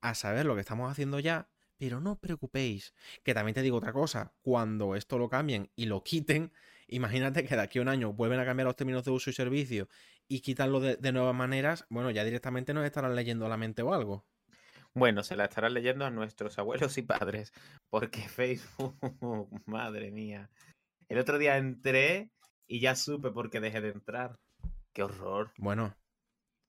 a 0.00 0.14
saber 0.14 0.46
lo 0.46 0.54
que 0.54 0.60
estamos 0.60 0.90
haciendo 0.90 1.18
ya, 1.18 1.48
pero 1.78 2.00
no 2.00 2.12
os 2.12 2.18
preocupéis. 2.18 2.94
Que 3.22 3.34
también 3.34 3.54
te 3.54 3.62
digo 3.62 3.76
otra 3.76 3.92
cosa, 3.92 4.32
cuando 4.42 4.94
esto 4.94 5.18
lo 5.18 5.28
cambien 5.28 5.70
y 5.76 5.86
lo 5.86 6.02
quiten, 6.02 6.52
imagínate 6.88 7.44
que 7.44 7.56
de 7.56 7.62
aquí 7.62 7.78
a 7.78 7.82
un 7.82 7.88
año 7.88 8.12
vuelven 8.12 8.40
a 8.40 8.44
cambiar 8.44 8.66
los 8.66 8.76
términos 8.76 9.04
de 9.04 9.10
uso 9.10 9.30
y 9.30 9.32
servicio 9.32 9.88
y 10.28 10.40
quitarlo 10.40 10.80
de, 10.80 11.12
nuevas 11.12 11.34
maneras, 11.34 11.86
bueno, 11.88 12.10
ya 12.10 12.24
directamente 12.24 12.74
nos 12.74 12.84
estarán 12.84 13.14
leyendo 13.14 13.48
la 13.48 13.56
mente 13.56 13.82
o 13.82 13.94
algo. 13.94 14.24
Bueno, 14.92 15.22
se 15.22 15.36
la 15.36 15.44
estarán 15.44 15.74
leyendo 15.74 16.04
a 16.04 16.10
nuestros 16.10 16.58
abuelos 16.58 16.96
y 16.98 17.02
padres, 17.02 17.52
porque 17.90 18.20
Facebook, 18.28 18.96
madre 19.66 20.10
mía. 20.10 20.50
El 21.08 21.18
otro 21.18 21.38
día 21.38 21.56
entré 21.58 22.30
y 22.68 22.80
ya 22.80 22.94
supe 22.96 23.30
por 23.30 23.50
qué 23.50 23.60
dejé 23.60 23.80
de 23.80 23.90
entrar. 23.90 24.38
Qué 24.92 25.02
horror. 25.02 25.52
Bueno, 25.58 25.94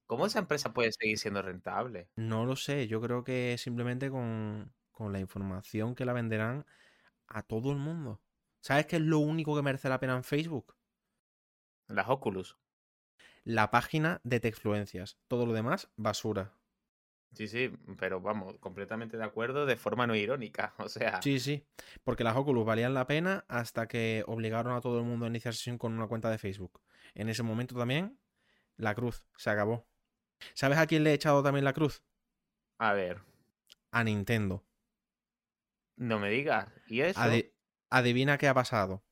¿Cómo 0.06 0.26
esa 0.26 0.40
empresa 0.40 0.72
puede 0.74 0.90
seguir 0.92 1.18
siendo 1.18 1.40
rentable? 1.42 2.10
no 2.16 2.44
lo 2.44 2.56
sé. 2.56 2.86
Yo 2.88 3.00
creo 3.00 3.24
que 3.24 3.56
simplemente 3.58 4.10
con, 4.10 4.74
con 4.90 5.12
la 5.12 5.20
información 5.20 5.94
que 5.94 6.04
la 6.04 6.12
venderán 6.12 6.66
a 7.28 7.42
todo 7.42 7.72
el 7.72 7.78
mundo. 7.78 8.20
¿Sabes 8.60 8.86
qué 8.86 8.96
es 8.96 9.02
lo 9.02 9.18
único 9.20 9.54
que 9.56 9.62
merece 9.62 9.88
la 9.88 10.00
pena 10.00 10.16
en 10.16 10.24
Facebook? 10.24 10.74
Las 11.88 12.08
Oculus. 12.08 12.56
La 13.44 13.70
página 13.70 14.20
de 14.24 14.40
Texfluencias. 14.40 15.18
Todo 15.26 15.44
lo 15.46 15.52
demás, 15.52 15.90
basura. 15.96 16.57
Sí, 17.34 17.46
sí, 17.46 17.70
pero 17.98 18.20
vamos, 18.20 18.56
completamente 18.58 19.16
de 19.16 19.24
acuerdo 19.24 19.66
de 19.66 19.76
forma 19.76 20.06
no 20.06 20.14
irónica. 20.16 20.74
O 20.78 20.88
sea, 20.88 21.20
Sí, 21.22 21.38
sí. 21.38 21.66
Porque 22.04 22.24
las 22.24 22.36
Oculus 22.36 22.64
valían 22.64 22.94
la 22.94 23.06
pena 23.06 23.44
hasta 23.48 23.86
que 23.86 24.24
obligaron 24.26 24.74
a 24.74 24.80
todo 24.80 24.98
el 24.98 25.04
mundo 25.04 25.26
a 25.26 25.28
iniciar 25.28 25.54
sesión 25.54 25.78
con 25.78 25.92
una 25.92 26.08
cuenta 26.08 26.30
de 26.30 26.38
Facebook. 26.38 26.80
En 27.14 27.28
ese 27.28 27.42
momento 27.42 27.76
también, 27.76 28.18
la 28.76 28.94
cruz 28.94 29.24
se 29.36 29.50
acabó. 29.50 29.86
¿Sabes 30.54 30.78
a 30.78 30.86
quién 30.86 31.04
le 31.04 31.10
he 31.10 31.14
echado 31.14 31.42
también 31.42 31.64
la 31.64 31.72
cruz? 31.72 32.02
a 32.80 32.92
ver, 32.92 33.20
A 33.90 34.04
Nintendo. 34.04 34.64
no 35.96 36.18
me 36.18 36.30
digas. 36.30 36.68
¿Y 36.86 37.00
eso? 37.00 37.20
Adi- 37.20 37.52
adivina 37.90 38.38
qué 38.38 38.48
ha 38.48 38.54
pasado. 38.54 39.04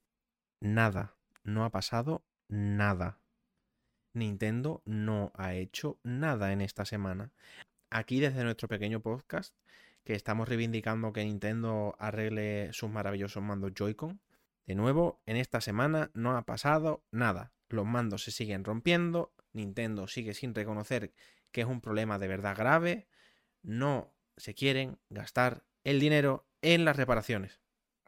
Nada. 0.60 1.16
No 1.42 1.64
ha 1.64 1.70
pasado 1.70 2.24
nada. 2.48 3.20
Nintendo 4.14 4.82
no 4.86 5.32
ha 5.34 5.54
hecho 5.54 5.98
nada 6.02 6.52
en 6.52 6.60
esta 6.60 6.84
semana. 6.84 7.32
Aquí 7.90 8.20
desde 8.20 8.42
nuestro 8.42 8.68
pequeño 8.68 9.00
podcast, 9.00 9.54
que 10.04 10.14
estamos 10.14 10.48
reivindicando 10.48 11.12
que 11.12 11.24
Nintendo 11.24 11.96
arregle 11.98 12.72
sus 12.72 12.90
maravillosos 12.90 13.42
mandos 13.42 13.72
Joy-Con. 13.74 14.20
De 14.66 14.74
nuevo, 14.74 15.20
en 15.26 15.36
esta 15.36 15.60
semana 15.60 16.10
no 16.14 16.36
ha 16.36 16.42
pasado 16.42 17.04
nada. 17.10 17.52
Los 17.68 17.86
mandos 17.86 18.24
se 18.24 18.30
siguen 18.30 18.64
rompiendo. 18.64 19.32
Nintendo 19.52 20.06
sigue 20.06 20.34
sin 20.34 20.54
reconocer 20.54 21.12
que 21.50 21.62
es 21.62 21.66
un 21.66 21.80
problema 21.80 22.18
de 22.18 22.28
verdad 22.28 22.56
grave. 22.56 23.08
No 23.62 24.12
se 24.36 24.54
quieren 24.54 24.98
gastar 25.08 25.64
el 25.84 26.00
dinero 26.00 26.46
en 26.62 26.84
las 26.84 26.96
reparaciones. 26.96 27.60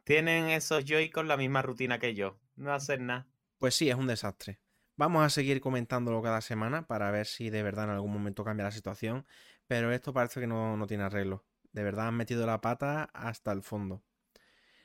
Tienen 0.03 0.49
esos 0.49 0.85
Joy-Con 0.85 1.27
la 1.27 1.37
misma 1.37 1.61
rutina 1.61 1.99
que 1.99 2.13
yo. 2.15 2.39
No 2.55 2.73
hacen 2.73 3.05
nada. 3.07 3.27
Pues 3.57 3.75
sí, 3.75 3.89
es 3.89 3.95
un 3.95 4.07
desastre. 4.07 4.59
Vamos 4.95 5.23
a 5.23 5.29
seguir 5.29 5.61
comentándolo 5.61 6.21
cada 6.21 6.41
semana 6.41 6.85
para 6.85 7.09
ver 7.09 7.25
si 7.25 7.49
de 7.49 7.63
verdad 7.63 7.85
en 7.85 7.91
algún 7.91 8.11
momento 8.11 8.43
cambia 8.43 8.65
la 8.65 8.71
situación, 8.71 9.25
pero 9.69 9.91
esto 9.91 10.13
parece 10.13 10.39
que 10.39 10.47
no, 10.47 10.75
no 10.77 10.87
tiene 10.87 11.03
arreglo. 11.03 11.45
De 11.73 11.83
verdad 11.83 12.07
han 12.07 12.15
metido 12.15 12.47
la 12.47 12.59
pata 12.59 13.03
hasta 13.13 13.51
el 13.51 13.61
fondo. 13.61 14.03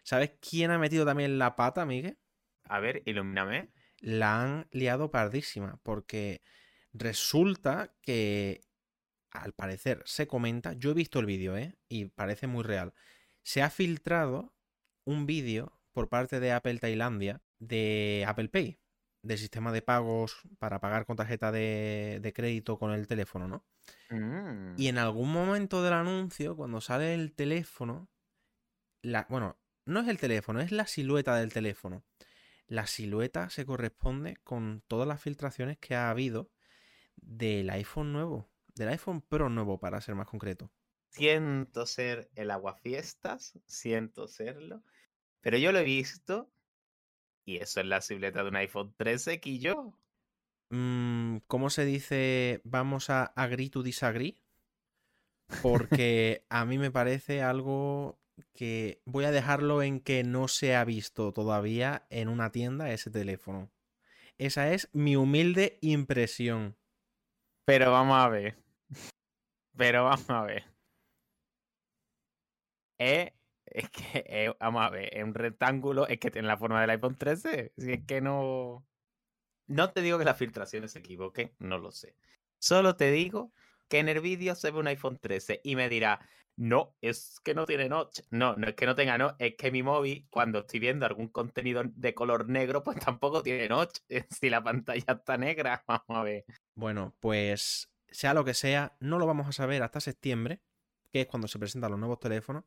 ¿Sabes 0.02 0.32
quién 0.46 0.70
ha 0.70 0.78
metido 0.78 1.06
también 1.06 1.38
la 1.38 1.56
pata, 1.56 1.86
Miguel? 1.86 2.18
A 2.64 2.80
ver, 2.80 3.02
ilumíname. 3.06 3.72
La 4.00 4.42
han 4.42 4.68
liado 4.72 5.10
pardísima, 5.10 5.80
porque 5.82 6.42
resulta 6.92 7.94
que, 8.02 8.60
al 9.30 9.54
parecer, 9.54 10.02
se 10.04 10.26
comenta, 10.26 10.74
yo 10.74 10.90
he 10.90 10.94
visto 10.94 11.18
el 11.18 11.24
vídeo, 11.24 11.56
¿eh? 11.56 11.74
Y 11.88 12.04
parece 12.04 12.46
muy 12.46 12.62
real. 12.62 12.92
Se 13.42 13.62
ha 13.62 13.70
filtrado 13.70 14.54
un 15.04 15.24
vídeo 15.24 15.80
por 15.92 16.10
parte 16.10 16.40
de 16.40 16.52
Apple 16.52 16.78
Tailandia 16.78 17.40
de 17.58 18.26
Apple 18.28 18.50
Pay, 18.50 18.78
del 19.22 19.38
sistema 19.38 19.72
de 19.72 19.80
pagos 19.80 20.42
para 20.58 20.78
pagar 20.78 21.06
con 21.06 21.16
tarjeta 21.16 21.50
de, 21.50 22.18
de 22.20 22.32
crédito 22.34 22.78
con 22.78 22.92
el 22.92 23.06
teléfono, 23.06 23.48
¿no? 23.48 23.64
Mm. 24.10 24.74
Y 24.76 24.88
en 24.88 24.98
algún 24.98 25.32
momento 25.32 25.82
del 25.82 25.92
anuncio, 25.92 26.56
cuando 26.56 26.80
sale 26.80 27.14
el 27.14 27.32
teléfono, 27.32 28.08
la, 29.02 29.26
bueno, 29.28 29.58
no 29.84 30.00
es 30.00 30.08
el 30.08 30.18
teléfono, 30.18 30.60
es 30.60 30.72
la 30.72 30.86
silueta 30.86 31.36
del 31.36 31.52
teléfono. 31.52 32.04
La 32.66 32.86
silueta 32.86 33.50
se 33.50 33.66
corresponde 33.66 34.36
con 34.44 34.82
todas 34.88 35.06
las 35.06 35.20
filtraciones 35.20 35.78
que 35.78 35.94
ha 35.94 36.10
habido 36.10 36.50
del 37.16 37.68
iPhone 37.70 38.12
nuevo, 38.12 38.50
del 38.74 38.88
iPhone 38.88 39.20
Pro 39.20 39.48
nuevo, 39.48 39.78
para 39.78 40.00
ser 40.00 40.14
más 40.14 40.28
concreto. 40.28 40.70
Siento 41.10 41.86
ser 41.86 42.30
el 42.34 42.50
aguafiestas, 42.50 43.58
siento 43.66 44.26
serlo. 44.26 44.82
Pero 45.40 45.58
yo 45.58 45.72
lo 45.72 45.78
he 45.78 45.84
visto 45.84 46.50
y 47.44 47.58
eso 47.58 47.80
es 47.80 47.86
la 47.86 48.00
silueta 48.00 48.42
de 48.42 48.48
un 48.48 48.56
iPhone 48.56 48.94
13 48.96 49.40
que 49.40 49.58
yo. 49.58 49.94
Mm, 50.70 51.38
¿Cómo 51.46 51.70
se 51.70 51.84
dice? 51.84 52.60
Vamos 52.64 53.10
a 53.10 53.24
agree 53.24 53.70
to 53.70 53.82
disagree. 53.82 54.38
Porque 55.62 56.44
a 56.50 56.64
mí 56.64 56.78
me 56.78 56.90
parece 56.90 57.42
algo 57.42 58.18
que 58.52 59.00
voy 59.04 59.24
a 59.24 59.30
dejarlo 59.30 59.82
en 59.82 60.00
que 60.00 60.24
no 60.24 60.48
se 60.48 60.74
ha 60.74 60.84
visto 60.84 61.32
todavía 61.32 62.06
en 62.10 62.28
una 62.28 62.50
tienda 62.50 62.90
ese 62.90 63.10
teléfono. 63.10 63.70
Esa 64.38 64.72
es 64.72 64.88
mi 64.92 65.16
humilde 65.16 65.78
impresión. 65.80 66.76
Pero 67.64 67.92
vamos 67.92 68.16
a 68.16 68.28
ver. 68.28 68.56
Pero 69.76 70.04
vamos 70.04 70.28
a 70.30 70.42
ver. 70.42 70.64
Es, 72.98 73.32
es 73.66 73.90
que, 73.90 74.54
vamos 74.60 74.82
a 74.82 74.90
ver, 74.90 75.16
es 75.16 75.24
un 75.24 75.34
rectángulo, 75.34 76.06
es 76.06 76.18
que 76.18 76.30
tiene 76.30 76.48
la 76.48 76.56
forma 76.56 76.80
del 76.80 76.90
iPhone 76.90 77.16
13. 77.16 77.72
Si 77.76 77.92
es 77.92 78.04
que 78.04 78.20
no. 78.20 78.86
No 79.66 79.90
te 79.90 80.02
digo 80.02 80.18
que 80.18 80.24
las 80.24 80.38
filtraciones 80.38 80.92
se 80.92 80.98
equivoquen, 80.98 81.54
no 81.58 81.78
lo 81.78 81.90
sé. 81.90 82.16
Solo 82.58 82.96
te 82.96 83.10
digo 83.10 83.52
que 83.88 83.98
en 83.98 84.08
el 84.08 84.20
vídeo 84.20 84.54
se 84.54 84.70
ve 84.70 84.78
un 84.78 84.86
iPhone 84.86 85.18
13 85.18 85.60
y 85.64 85.76
me 85.76 85.88
dirá, 85.88 86.20
no, 86.56 86.94
es 87.00 87.40
que 87.42 87.54
no 87.54 87.66
tiene 87.66 87.88
notch. 87.88 88.20
No, 88.30 88.54
no 88.56 88.68
es 88.68 88.74
que 88.74 88.86
no 88.86 88.94
tenga 88.94 89.18
notch, 89.18 89.34
es 89.38 89.54
que 89.56 89.70
mi 89.70 89.82
móvil, 89.82 90.26
cuando 90.30 90.60
estoy 90.60 90.80
viendo 90.80 91.04
algún 91.06 91.28
contenido 91.28 91.82
de 91.84 92.14
color 92.14 92.48
negro, 92.48 92.82
pues 92.82 92.98
tampoco 92.98 93.42
tiene 93.42 93.68
notch. 93.68 93.98
Si 94.40 94.50
la 94.50 94.62
pantalla 94.62 95.04
está 95.06 95.36
negra, 95.36 95.84
vamos 95.88 96.04
a 96.08 96.22
ver. 96.22 96.44
Bueno, 96.74 97.14
pues 97.20 97.90
sea 98.10 98.34
lo 98.34 98.44
que 98.44 98.54
sea, 98.54 98.96
no 99.00 99.18
lo 99.18 99.26
vamos 99.26 99.48
a 99.48 99.52
saber 99.52 99.82
hasta 99.82 100.00
septiembre, 100.00 100.60
que 101.12 101.22
es 101.22 101.26
cuando 101.26 101.48
se 101.48 101.58
presentan 101.58 101.90
los 101.90 102.00
nuevos 102.00 102.20
teléfonos. 102.20 102.64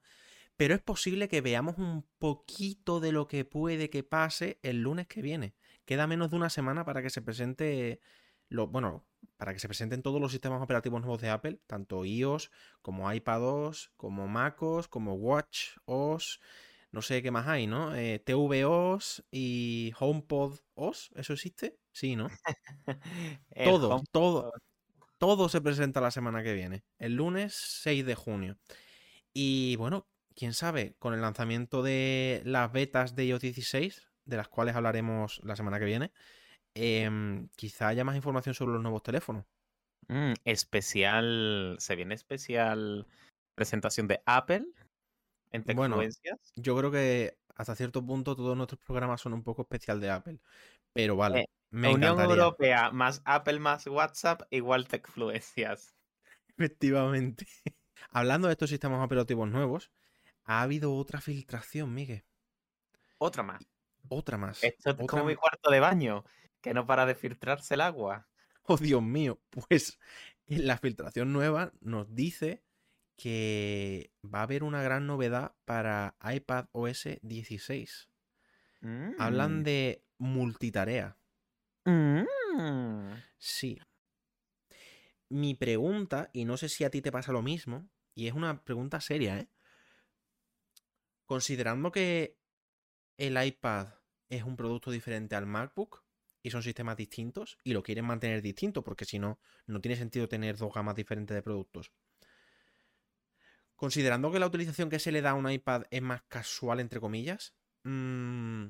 Pero 0.58 0.74
es 0.74 0.82
posible 0.82 1.28
que 1.28 1.42
veamos 1.42 1.78
un 1.78 2.06
poquito 2.18 3.00
de 3.00 3.12
lo 3.12 3.28
que 3.28 3.46
puede 3.46 3.90
que 3.90 4.04
pase 4.04 4.60
el 4.64 4.82
lunes 4.82 5.08
que 5.08 5.22
viene. 5.22 5.54
Queda 5.88 6.06
menos 6.06 6.30
de 6.30 6.36
una 6.36 6.50
semana 6.50 6.84
para 6.84 7.02
que 7.02 7.10
se 7.10 7.22
presente 7.22 8.02
lo, 8.50 8.68
bueno, 8.68 9.06
para 9.38 9.54
que 9.54 9.60
se 9.60 9.70
presenten 9.70 10.02
todos 10.02 10.20
los 10.20 10.34
sistemas 10.34 10.62
operativos 10.62 11.00
nuevos 11.00 11.22
de 11.22 11.30
Apple, 11.30 11.62
tanto 11.66 12.04
iOS 12.04 12.52
como 12.82 13.12
iPadOS, 13.12 13.94
como 13.96 14.28
macOS, 14.28 14.90
como 14.90 15.14
WatchOS, 15.14 16.42
no 16.92 17.02
sé 17.02 17.24
qué 17.24 17.32
más 17.32 17.48
hay, 17.48 17.68
¿no? 17.68 17.96
Eh, 17.96 18.20
tvOS 18.20 19.24
y 19.32 19.94
HomePodOS, 19.98 21.12
¿eso 21.16 21.34
existe? 21.34 21.80
Sí, 21.94 22.18
¿no? 22.18 22.28
Todo, 23.64 24.04
todo, 24.12 24.52
todo 25.18 25.48
se 25.48 25.62
presenta 25.62 26.02
la 26.02 26.12
semana 26.12 26.44
que 26.44 26.54
viene, 26.54 26.84
el 27.00 27.16
lunes 27.16 27.54
6 27.54 28.06
de 28.06 28.16
junio. 28.16 28.58
Y 29.34 29.78
bueno, 29.78 30.06
quién 30.36 30.54
sabe, 30.54 30.96
con 31.00 31.14
el 31.14 31.22
lanzamiento 31.22 31.82
de 31.82 32.42
las 32.44 32.74
betas 32.74 33.16
de 33.16 33.26
iOS 33.26 33.40
16, 33.40 34.07
de 34.28 34.38
las 34.38 34.48
cuales 34.50 34.76
hablaremos 34.76 35.42
la 35.44 35.56
semana 35.56 35.80
que 35.80 35.86
viene, 35.86 36.12
em, 36.76 37.50
quizá 37.56 37.90
haya 37.90 38.04
más 38.06 38.16
información 38.16 38.56
sobre 38.56 38.74
los 38.74 38.82
nuevos 38.84 39.04
teléfonos. 39.04 39.46
Mm, 40.10 40.34
especial, 40.46 41.76
se 41.80 41.96
viene 41.96 42.16
especial 42.16 43.08
presentación 43.56 44.08
de 44.08 44.22
Apple 44.26 44.66
en 45.52 45.64
Bueno, 45.64 45.98
Tecfluencias. 45.98 46.56
Yo 46.56 46.78
creo 46.78 46.92
que 46.92 47.38
hasta 47.56 47.76
cierto 47.76 48.06
punto 48.06 48.36
todos 48.36 48.56
nuestros 48.58 48.82
programas 48.82 49.22
son 49.22 49.34
un 49.34 49.44
poco 49.44 49.64
especial 49.64 50.00
de 50.02 50.10
Apple, 50.12 50.40
pero 50.94 51.16
vale, 51.18 51.40
Eh, 51.40 51.46
me 51.72 51.90
Unión 51.90 52.20
encantaría. 52.20 52.22
Europea 52.22 52.92
más 52.92 53.22
Apple 53.26 53.60
más 53.60 53.88
WhatsApp 53.88 54.42
igual 54.52 54.88
Tecfluencias. 54.90 55.96
Efectivamente. 56.50 57.46
Hablando 58.10 58.48
de 58.48 58.54
estos 58.54 58.70
sistemas 58.70 59.04
operativos 59.06 59.50
nuevos, 59.50 59.92
ha 60.44 60.62
habido 60.62 60.96
otra 60.96 61.22
filtración, 61.22 61.94
Miguel. 61.94 62.26
Otra 63.20 63.44
más. 63.44 63.64
Otra 64.10 64.38
más. 64.38 64.64
Esto 64.64 64.92
es 64.92 65.08
como 65.08 65.26
mi 65.26 65.36
cuarto 65.36 65.70
de 65.72 65.80
baño, 65.80 66.24
que 66.62 66.74
no 66.74 66.86
para 66.86 67.06
de 67.06 67.16
filtrarse 67.16 67.74
el 67.76 67.82
agua. 67.82 68.28
Oh, 68.64 68.78
Dios 68.78 69.02
mío. 69.02 69.42
Pues 69.70 70.00
en 70.48 70.68
la 70.68 70.78
filtración 70.78 71.34
nueva 71.34 71.74
nos 71.82 72.14
dice 72.14 72.64
que 73.18 74.12
va 74.24 74.40
a 74.40 74.44
haber 74.44 74.64
una 74.64 74.82
gran 74.82 75.08
novedad 75.08 75.56
para 75.66 76.16
iPad 76.24 76.68
OS 76.72 77.20
16. 77.22 78.10
Hablan 79.18 79.60
Mm. 79.60 79.64
de 79.64 80.06
multitarea. 80.20 81.18
Mm. 81.86 82.24
Sí. 83.38 83.80
Mi 85.30 85.56
pregunta, 85.56 86.30
y 86.34 86.46
no 86.46 86.58
sé 86.58 86.70
si 86.70 86.84
a 86.84 86.90
ti 86.90 87.02
te 87.02 87.12
pasa 87.12 87.32
lo 87.34 87.42
mismo, 87.42 87.90
y 88.16 88.28
es 88.28 88.34
una 88.34 88.64
pregunta 88.64 89.02
seria, 89.02 89.40
¿eh? 89.40 89.50
Considerando 91.26 91.92
que 91.92 92.38
el 93.18 93.42
iPad 93.44 93.90
es 94.30 94.44
un 94.44 94.56
producto 94.56 94.92
diferente 94.92 95.36
al 95.36 95.46
MacBook 95.46 96.04
y 96.44 96.52
son 96.52 96.64
sistemas 96.64 96.98
distintos 96.98 97.58
y 97.64 97.74
lo 97.74 97.84
quieren 97.84 98.06
mantener 98.06 98.42
distinto 98.42 98.84
porque 98.84 99.06
si 99.06 99.20
no, 99.20 99.40
no 99.66 99.82
tiene 99.82 99.96
sentido 99.96 100.28
tener 100.28 100.58
dos 100.58 100.74
gamas 100.74 100.96
diferentes 100.96 101.36
de 101.36 101.42
productos. 101.42 101.92
Considerando 103.76 104.32
que 104.32 104.40
la 104.40 104.48
utilización 104.48 104.90
que 104.90 105.00
se 105.00 105.12
le 105.12 105.22
da 105.22 105.32
a 105.32 105.36
un 105.36 105.50
iPad 105.50 105.84
es 105.92 106.02
más 106.02 106.24
casual, 106.24 106.80
entre 106.80 107.00
comillas, 107.00 107.54
mm, 107.84 108.68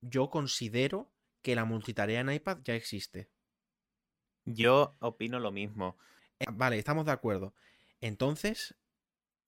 yo 0.00 0.30
considero 0.30 1.12
que 1.42 1.54
la 1.54 1.64
multitarea 1.64 2.20
en 2.20 2.32
iPad 2.32 2.58
ya 2.64 2.74
existe. 2.74 3.28
Yo 4.46 4.96
opino 5.00 5.38
lo 5.40 5.52
mismo. 5.52 5.98
Eh, 6.38 6.46
vale, 6.52 6.78
estamos 6.78 7.04
de 7.06 7.12
acuerdo. 7.12 7.54
Entonces, 8.00 8.74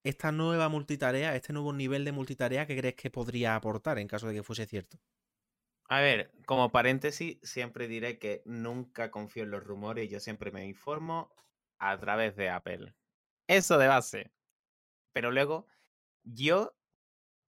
esta 0.05 0.31
nueva 0.33 0.69
multitarea, 0.69 1.35
este 1.37 1.53
nuevo 1.53 1.73
nivel 1.73 2.05
de 2.05 2.13
multitarea, 2.13 2.67
¿qué 2.67 2.77
crees 2.77 2.95
que 2.95 3.11
podría 3.11 3.57
aportar 3.57 3.99
en 3.99 4.09
caso 4.09 4.29
de 4.29 4.35
que 4.35 4.43
fuese 4.43 4.67
cierto? 4.67 4.99
A 5.89 6.01
ver, 6.01 6.33
como 6.47 6.73
paréntesis, 6.73 7.39
siempre 7.43 7.87
diré 7.87 8.19
que 8.19 8.43
nunca 8.45 9.11
confío 9.11 9.45
en 9.45 9.51
los 9.51 9.63
rumores 9.63 10.07
y 10.07 10.09
yo 10.09 10.21
siempre 10.21 10.51
me 10.51 10.67
informo 10.67 11.31
a 11.79 11.97
través 11.99 12.35
de 12.37 12.51
Apple. 12.51 12.95
Eso 13.47 13.79
de 13.79 13.87
base. 13.87 14.33
Pero 15.13 15.31
luego, 15.31 15.67
yo 16.25 16.77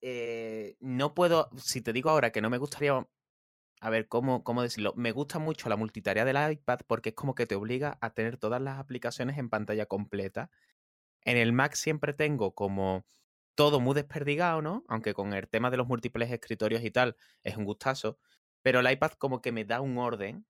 eh, 0.00 0.76
no 0.80 1.14
puedo, 1.14 1.50
si 1.56 1.80
te 1.80 1.92
digo 1.92 2.10
ahora 2.10 2.30
que 2.30 2.40
no 2.40 2.50
me 2.50 2.58
gustaría, 2.58 3.06
a 3.80 3.90
ver, 3.90 4.08
¿cómo, 4.08 4.44
¿cómo 4.44 4.62
decirlo? 4.62 4.94
Me 4.96 5.12
gusta 5.12 5.38
mucho 5.38 5.68
la 5.68 5.76
multitarea 5.76 6.24
del 6.24 6.52
iPad 6.52 6.80
porque 6.86 7.10
es 7.10 7.14
como 7.14 7.34
que 7.34 7.46
te 7.46 7.56
obliga 7.56 7.98
a 8.00 8.10
tener 8.10 8.36
todas 8.38 8.62
las 8.62 8.78
aplicaciones 8.78 9.38
en 9.38 9.50
pantalla 9.50 9.86
completa. 9.86 10.50
En 11.24 11.36
el 11.36 11.52
Mac 11.52 11.74
siempre 11.74 12.12
tengo 12.12 12.54
como 12.54 13.04
todo 13.58 13.80
muy 13.80 13.96
desperdigado, 13.96 14.62
¿no? 14.62 14.84
Aunque 14.86 15.14
con 15.14 15.32
el 15.32 15.48
tema 15.48 15.68
de 15.68 15.76
los 15.76 15.88
múltiples 15.88 16.30
escritorios 16.30 16.84
y 16.84 16.92
tal 16.92 17.16
es 17.42 17.56
un 17.56 17.64
gustazo, 17.64 18.16
pero 18.62 18.78
el 18.78 18.88
iPad 18.88 19.10
como 19.18 19.42
que 19.42 19.50
me 19.50 19.64
da 19.64 19.80
un 19.80 19.98
orden 19.98 20.46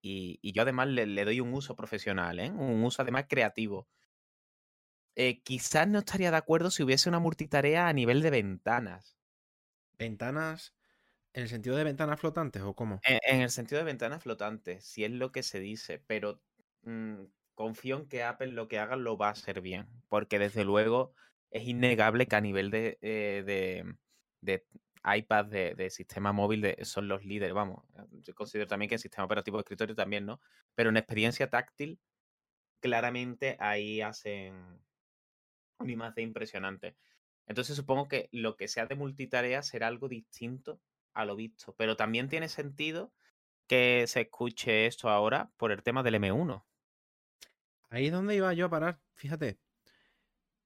y, 0.00 0.40
yo 0.52 0.62
además 0.62 0.88
le, 0.88 1.24
doy 1.24 1.38
un 1.38 1.54
uso 1.54 1.76
profesional, 1.76 2.40
¿eh? 2.40 2.50
Un 2.50 2.82
uso 2.82 3.00
además 3.00 3.26
creativo. 3.28 3.86
Eh, 5.14 5.40
quizás 5.44 5.86
no 5.86 6.00
estaría 6.00 6.32
de 6.32 6.36
acuerdo 6.36 6.72
si 6.72 6.82
hubiese 6.82 7.08
una 7.08 7.20
multitarea 7.20 7.86
a 7.86 7.92
nivel 7.92 8.22
de 8.22 8.30
ventanas. 8.30 9.16
¿Ventanas 9.96 10.74
en 11.34 11.44
el 11.44 11.48
sentido 11.48 11.76
de 11.76 11.84
ventanas 11.84 12.18
flotantes 12.18 12.62
o 12.62 12.74
cómo? 12.74 13.00
En, 13.04 13.42
el 13.42 13.50
sentido 13.50 13.78
de 13.78 13.84
ventanas 13.84 14.20
flotantes, 14.20 14.84
si 14.84 15.04
es 15.04 15.12
lo 15.12 15.30
que 15.30 15.44
se 15.44 15.60
dice, 15.60 16.02
pero 16.08 16.42
mm, 16.82 17.22
confío 17.54 17.98
en 17.98 18.08
que 18.08 18.24
Apple 18.24 18.48
lo 18.48 18.66
que 18.66 18.80
haga 18.80 18.96
lo 18.96 19.16
va 19.16 19.28
a 19.28 19.32
hacer 19.32 19.60
bien, 19.60 19.86
porque 20.08 20.40
desde 20.40 20.64
luego 20.64 21.14
es 21.52 21.68
innegable 21.68 22.26
que 22.26 22.36
a 22.36 22.40
nivel 22.40 22.70
de, 22.70 22.98
eh, 23.02 23.94
de, 24.40 24.64
iPad, 25.04 25.46
de, 25.46 25.90
sistema 25.90 26.32
móvil, 26.32 26.76
son 26.82 27.08
los 27.08 27.24
líderes. 27.24 27.54
Vamos, 27.54 27.84
yo 28.22 28.34
considero 28.34 28.66
también 28.66 28.88
que 28.88 28.94
el 28.94 29.00
sistema 29.00 29.24
operativo 29.24 29.58
de 29.58 29.62
escritorio 29.62 29.94
también, 29.94 30.24
¿no? 30.24 30.40
Pero 30.74 30.90
en 30.90 30.96
experiencia 30.96 31.50
táctil, 31.50 32.00
claramente 32.80 33.56
ahí 33.60 34.00
hacen 34.00 34.80
un 35.78 35.90
imagen 35.90 36.24
impresionante. 36.24 36.96
Entonces 37.46 37.76
supongo 37.76 38.08
que 38.08 38.28
lo 38.32 38.56
que 38.56 38.68
sea 38.68 38.86
de 38.86 38.94
multitarea 38.94 39.62
será 39.62 39.88
algo 39.88 40.08
distinto 40.08 40.80
a 41.12 41.24
lo 41.24 41.36
visto. 41.36 41.74
Pero 41.76 41.96
también 41.96 42.28
tiene 42.28 42.48
sentido 42.48 43.12
que 43.66 44.06
se 44.06 44.22
escuche 44.22 44.86
esto 44.86 45.10
ahora 45.10 45.50
por 45.56 45.72
el 45.72 45.82
tema 45.82 46.02
del 46.02 46.14
M1. 46.14 46.64
Ahí 47.90 48.06
es 48.06 48.12
donde 48.12 48.36
iba 48.36 48.54
yo 48.54 48.66
a 48.66 48.70
parar, 48.70 49.00
fíjate. 49.14 49.58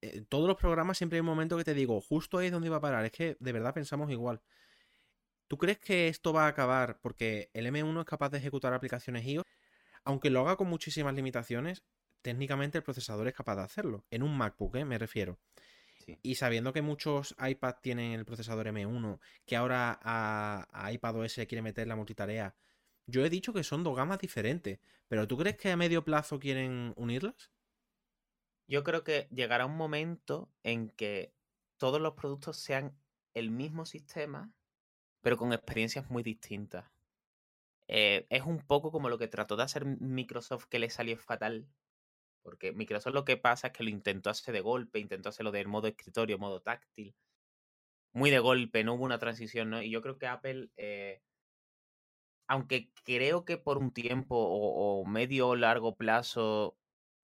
Eh, 0.01 0.23
todos 0.29 0.47
los 0.47 0.57
programas 0.57 0.97
siempre 0.97 1.17
hay 1.17 1.21
un 1.21 1.27
momento 1.27 1.57
que 1.57 1.63
te 1.63 1.73
digo, 1.73 1.99
justo 2.01 2.37
ahí 2.37 2.47
es 2.47 2.51
donde 2.51 2.67
iba 2.67 2.77
a 2.77 2.81
parar. 2.81 3.05
Es 3.05 3.11
que 3.11 3.37
de 3.39 3.51
verdad 3.51 3.73
pensamos 3.73 4.11
igual. 4.11 4.41
¿Tú 5.47 5.57
crees 5.57 5.79
que 5.79 6.07
esto 6.07 6.33
va 6.33 6.45
a 6.45 6.49
acabar 6.49 6.99
porque 7.01 7.49
el 7.53 7.67
M1 7.67 7.99
es 8.01 8.05
capaz 8.05 8.29
de 8.29 8.37
ejecutar 8.37 8.73
aplicaciones 8.73 9.25
iOS? 9.25 9.45
Aunque 10.03 10.29
lo 10.29 10.41
haga 10.41 10.57
con 10.57 10.67
muchísimas 10.67 11.15
limitaciones, 11.15 11.83
técnicamente 12.21 12.77
el 12.77 12.83
procesador 12.83 13.27
es 13.27 13.33
capaz 13.33 13.55
de 13.55 13.63
hacerlo. 13.63 14.05
En 14.11 14.23
un 14.23 14.37
MacBook, 14.37 14.75
¿eh? 14.75 14.85
me 14.85 14.97
refiero. 14.97 15.39
Y 16.21 16.35
sabiendo 16.35 16.71
que 16.71 16.81
muchos 16.81 17.35
iPad 17.39 17.75
tienen 17.81 18.13
el 18.13 18.25
procesador 18.25 18.67
M1, 18.67 19.19
que 19.45 19.55
ahora 19.55 19.99
a, 20.01 20.67
a 20.71 20.91
iPadOS 20.91 21.35
quiere 21.47 21.61
meter 21.61 21.87
la 21.87 21.97
multitarea, 21.97 22.55
yo 23.07 23.25
he 23.25 23.29
dicho 23.29 23.53
que 23.53 23.63
son 23.63 23.83
dos 23.83 23.95
gamas 23.95 24.19
diferentes. 24.19 24.79
Pero 25.07 25.27
¿tú 25.27 25.37
crees 25.37 25.57
que 25.57 25.71
a 25.71 25.77
medio 25.77 26.03
plazo 26.03 26.39
quieren 26.39 26.93
unirlas? 26.97 27.51
Yo 28.67 28.83
creo 28.83 29.03
que 29.03 29.27
llegará 29.31 29.65
un 29.65 29.77
momento 29.77 30.51
en 30.63 30.89
que 30.89 31.33
todos 31.77 32.01
los 32.01 32.15
productos 32.15 32.57
sean 32.57 32.97
el 33.33 33.49
mismo 33.49 33.85
sistema, 33.85 34.51
pero 35.21 35.37
con 35.37 35.53
experiencias 35.53 36.09
muy 36.09 36.21
distintas. 36.21 36.91
Eh, 37.87 38.27
es 38.29 38.43
un 38.43 38.59
poco 38.59 38.91
como 38.91 39.09
lo 39.09 39.17
que 39.17 39.29
trató 39.29 39.55
de 39.55 39.63
hacer 39.63 39.85
Microsoft 39.85 40.65
que 40.65 40.79
le 40.79 40.89
salió 40.89 41.17
fatal. 41.17 41.67
Porque 42.43 42.73
Microsoft 42.73 43.13
lo 43.13 43.25
que 43.25 43.37
pasa 43.37 43.67
es 43.67 43.73
que 43.73 43.83
lo 43.83 43.89
intentó 43.89 44.29
hacer 44.29 44.53
de 44.53 44.61
golpe, 44.61 44.99
intentó 44.99 45.29
hacerlo 45.29 45.51
del 45.51 45.67
modo 45.67 45.87
escritorio, 45.87 46.37
modo 46.37 46.61
táctil. 46.61 47.15
Muy 48.13 48.31
de 48.31 48.39
golpe, 48.39 48.83
no 48.83 48.95
hubo 48.95 49.05
una 49.05 49.19
transición, 49.19 49.69
¿no? 49.69 49.81
Y 49.81 49.91
yo 49.91 50.01
creo 50.01 50.17
que 50.17 50.27
Apple, 50.27 50.69
eh, 50.77 51.21
aunque 52.47 52.91
creo 53.05 53.45
que 53.45 53.57
por 53.57 53.77
un 53.77 53.91
tiempo 53.91 54.35
o, 54.37 55.01
o 55.01 55.05
medio 55.05 55.49
o 55.49 55.55
largo 55.55 55.95
plazo 55.95 56.77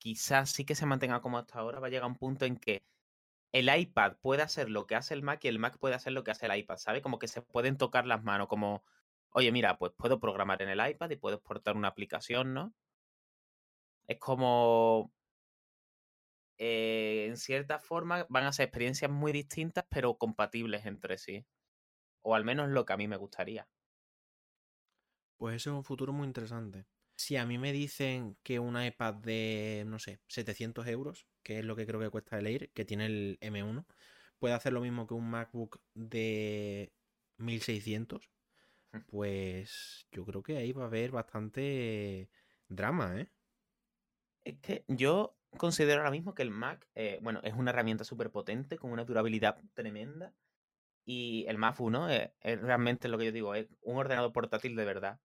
quizás 0.03 0.49
sí 0.51 0.65
que 0.65 0.75
se 0.75 0.85
mantenga 0.85 1.21
como 1.21 1.37
hasta 1.37 1.59
ahora, 1.59 1.79
va 1.79 1.87
a 1.87 1.89
llegar 1.89 2.07
un 2.09 2.17
punto 2.17 2.45
en 2.45 2.57
que 2.57 2.85
el 3.53 3.69
iPad 3.75 4.17
puede 4.21 4.43
hacer 4.43 4.69
lo 4.69 4.87
que 4.87 4.95
hace 4.95 5.13
el 5.15 5.23
Mac 5.23 5.43
y 5.45 5.49
el 5.49 5.59
Mac 5.59 5.77
puede 5.79 5.95
hacer 5.95 6.13
lo 6.13 6.23
que 6.25 6.31
hace 6.31 6.47
el 6.47 6.57
iPad, 6.57 6.77
¿sabes? 6.77 7.01
Como 7.03 7.19
que 7.19 7.27
se 7.29 7.41
pueden 7.43 7.77
tocar 7.77 8.07
las 8.07 8.23
manos, 8.23 8.47
como, 8.49 8.83
oye, 9.31 9.51
mira, 9.53 9.77
pues 9.79 9.93
puedo 9.97 10.19
programar 10.19 10.61
en 10.63 10.69
el 10.69 10.87
iPad 10.91 11.11
y 11.11 11.17
puedo 11.17 11.37
exportar 11.37 11.77
una 11.77 11.89
aplicación, 11.89 12.53
¿no? 12.55 12.75
Es 14.07 14.17
como, 14.19 15.11
eh, 16.57 17.25
en 17.27 17.37
cierta 17.37 17.79
forma, 17.79 18.25
van 18.29 18.45
a 18.45 18.53
ser 18.53 18.65
experiencias 18.65 19.11
muy 19.11 19.31
distintas, 19.31 19.85
pero 19.89 20.17
compatibles 20.17 20.85
entre 20.85 21.17
sí. 21.17 21.45
O 22.23 22.35
al 22.35 22.45
menos 22.45 22.69
lo 22.69 22.85
que 22.85 22.93
a 22.93 22.97
mí 22.97 23.07
me 23.09 23.17
gustaría. 23.17 23.69
Pues 25.37 25.57
ese 25.57 25.69
es 25.69 25.75
un 25.75 25.83
futuro 25.83 26.11
muy 26.11 26.25
interesante. 26.25 26.87
Si 27.15 27.37
a 27.37 27.45
mí 27.45 27.57
me 27.57 27.71
dicen 27.71 28.37
que 28.43 28.59
un 28.59 28.81
iPad 28.81 29.15
de, 29.15 29.83
no 29.87 29.99
sé, 29.99 30.19
700 30.27 30.87
euros, 30.87 31.27
que 31.43 31.59
es 31.59 31.65
lo 31.65 31.75
que 31.75 31.85
creo 31.85 31.99
que 31.99 32.09
cuesta 32.09 32.39
el 32.39 32.47
Air, 32.47 32.71
que 32.71 32.85
tiene 32.85 33.05
el 33.05 33.37
M1, 33.41 33.85
puede 34.39 34.55
hacer 34.55 34.73
lo 34.73 34.81
mismo 34.81 35.07
que 35.07 35.13
un 35.13 35.29
MacBook 35.29 35.79
de 35.93 36.91
1600, 37.37 38.29
mm. 38.91 38.97
pues 39.07 40.07
yo 40.11 40.25
creo 40.25 40.43
que 40.43 40.57
ahí 40.57 40.71
va 40.73 40.83
a 40.83 40.87
haber 40.87 41.11
bastante 41.11 42.29
drama, 42.67 43.19
¿eh? 43.21 43.29
Es 44.43 44.57
que 44.59 44.83
yo 44.87 45.37
considero 45.57 46.01
ahora 46.01 46.11
mismo 46.11 46.33
que 46.33 46.43
el 46.43 46.51
Mac, 46.51 46.87
eh, 46.95 47.19
bueno, 47.21 47.39
es 47.43 47.53
una 47.53 47.71
herramienta 47.71 48.03
súper 48.03 48.31
potente, 48.31 48.77
con 48.77 48.91
una 48.91 49.05
durabilidad 49.05 49.57
tremenda. 49.73 50.33
Y 51.05 51.45
el 51.47 51.57
Mac 51.57 51.79
1 51.79 52.09
es, 52.09 52.31
es, 52.41 52.61
realmente 52.61 53.07
lo 53.07 53.17
que 53.17 53.25
yo 53.25 53.31
digo, 53.31 53.55
es 53.55 53.67
un 53.81 53.97
ordenador 53.97 54.33
portátil 54.33 54.75
de 54.75 54.85
verdad. 54.85 55.19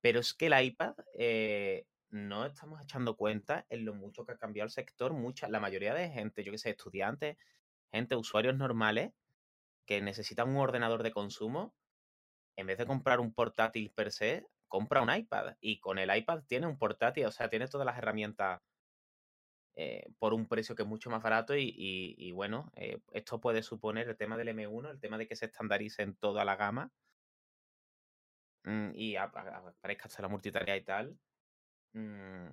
Pero 0.00 0.20
es 0.20 0.34
que 0.34 0.46
el 0.46 0.64
iPad 0.64 0.94
eh, 1.18 1.86
no 2.10 2.46
estamos 2.46 2.80
echando 2.82 3.16
cuenta 3.16 3.66
en 3.68 3.84
lo 3.84 3.94
mucho 3.94 4.24
que 4.24 4.32
ha 4.32 4.38
cambiado 4.38 4.66
el 4.66 4.70
sector. 4.70 5.12
Mucha, 5.12 5.48
la 5.48 5.60
mayoría 5.60 5.94
de 5.94 6.10
gente, 6.10 6.44
yo 6.44 6.52
que 6.52 6.58
sé, 6.58 6.70
estudiantes, 6.70 7.36
gente, 7.92 8.16
usuarios 8.16 8.56
normales, 8.56 9.12
que 9.86 10.00
necesitan 10.00 10.48
un 10.50 10.56
ordenador 10.56 11.02
de 11.02 11.12
consumo, 11.12 11.74
en 12.56 12.66
vez 12.66 12.78
de 12.78 12.86
comprar 12.86 13.20
un 13.20 13.32
portátil 13.32 13.90
per 13.90 14.12
se, 14.12 14.46
compra 14.68 15.02
un 15.02 15.14
iPad. 15.14 15.56
Y 15.60 15.80
con 15.80 15.98
el 15.98 16.14
iPad 16.14 16.42
tiene 16.46 16.66
un 16.66 16.78
portátil, 16.78 17.26
o 17.26 17.32
sea, 17.32 17.48
tiene 17.48 17.68
todas 17.68 17.86
las 17.86 17.98
herramientas 17.98 18.60
eh, 19.76 20.10
por 20.18 20.34
un 20.34 20.46
precio 20.46 20.74
que 20.74 20.82
es 20.82 20.88
mucho 20.88 21.10
más 21.10 21.22
barato. 21.22 21.54
Y, 21.56 22.32
bueno, 22.32 22.70
eh, 22.76 23.00
esto 23.12 23.40
puede 23.40 23.62
suponer 23.62 24.08
el 24.08 24.16
tema 24.16 24.36
del 24.36 24.48
M1, 24.48 24.90
el 24.90 25.00
tema 25.00 25.18
de 25.18 25.26
que 25.26 25.36
se 25.36 25.46
estandarice 25.46 26.02
en 26.02 26.14
toda 26.16 26.44
la 26.44 26.56
gama 26.56 26.92
y 28.94 29.16
aparezca 29.16 30.06
hasta 30.06 30.22
la 30.22 30.28
multitarea 30.28 30.76
y 30.76 30.82
tal. 30.82 31.18
Mm, 31.92 32.46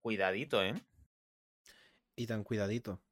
cuidadito, 0.00 0.62
¿eh? 0.62 0.74
Y 2.16 2.26
tan 2.26 2.44
cuidadito. 2.44 3.02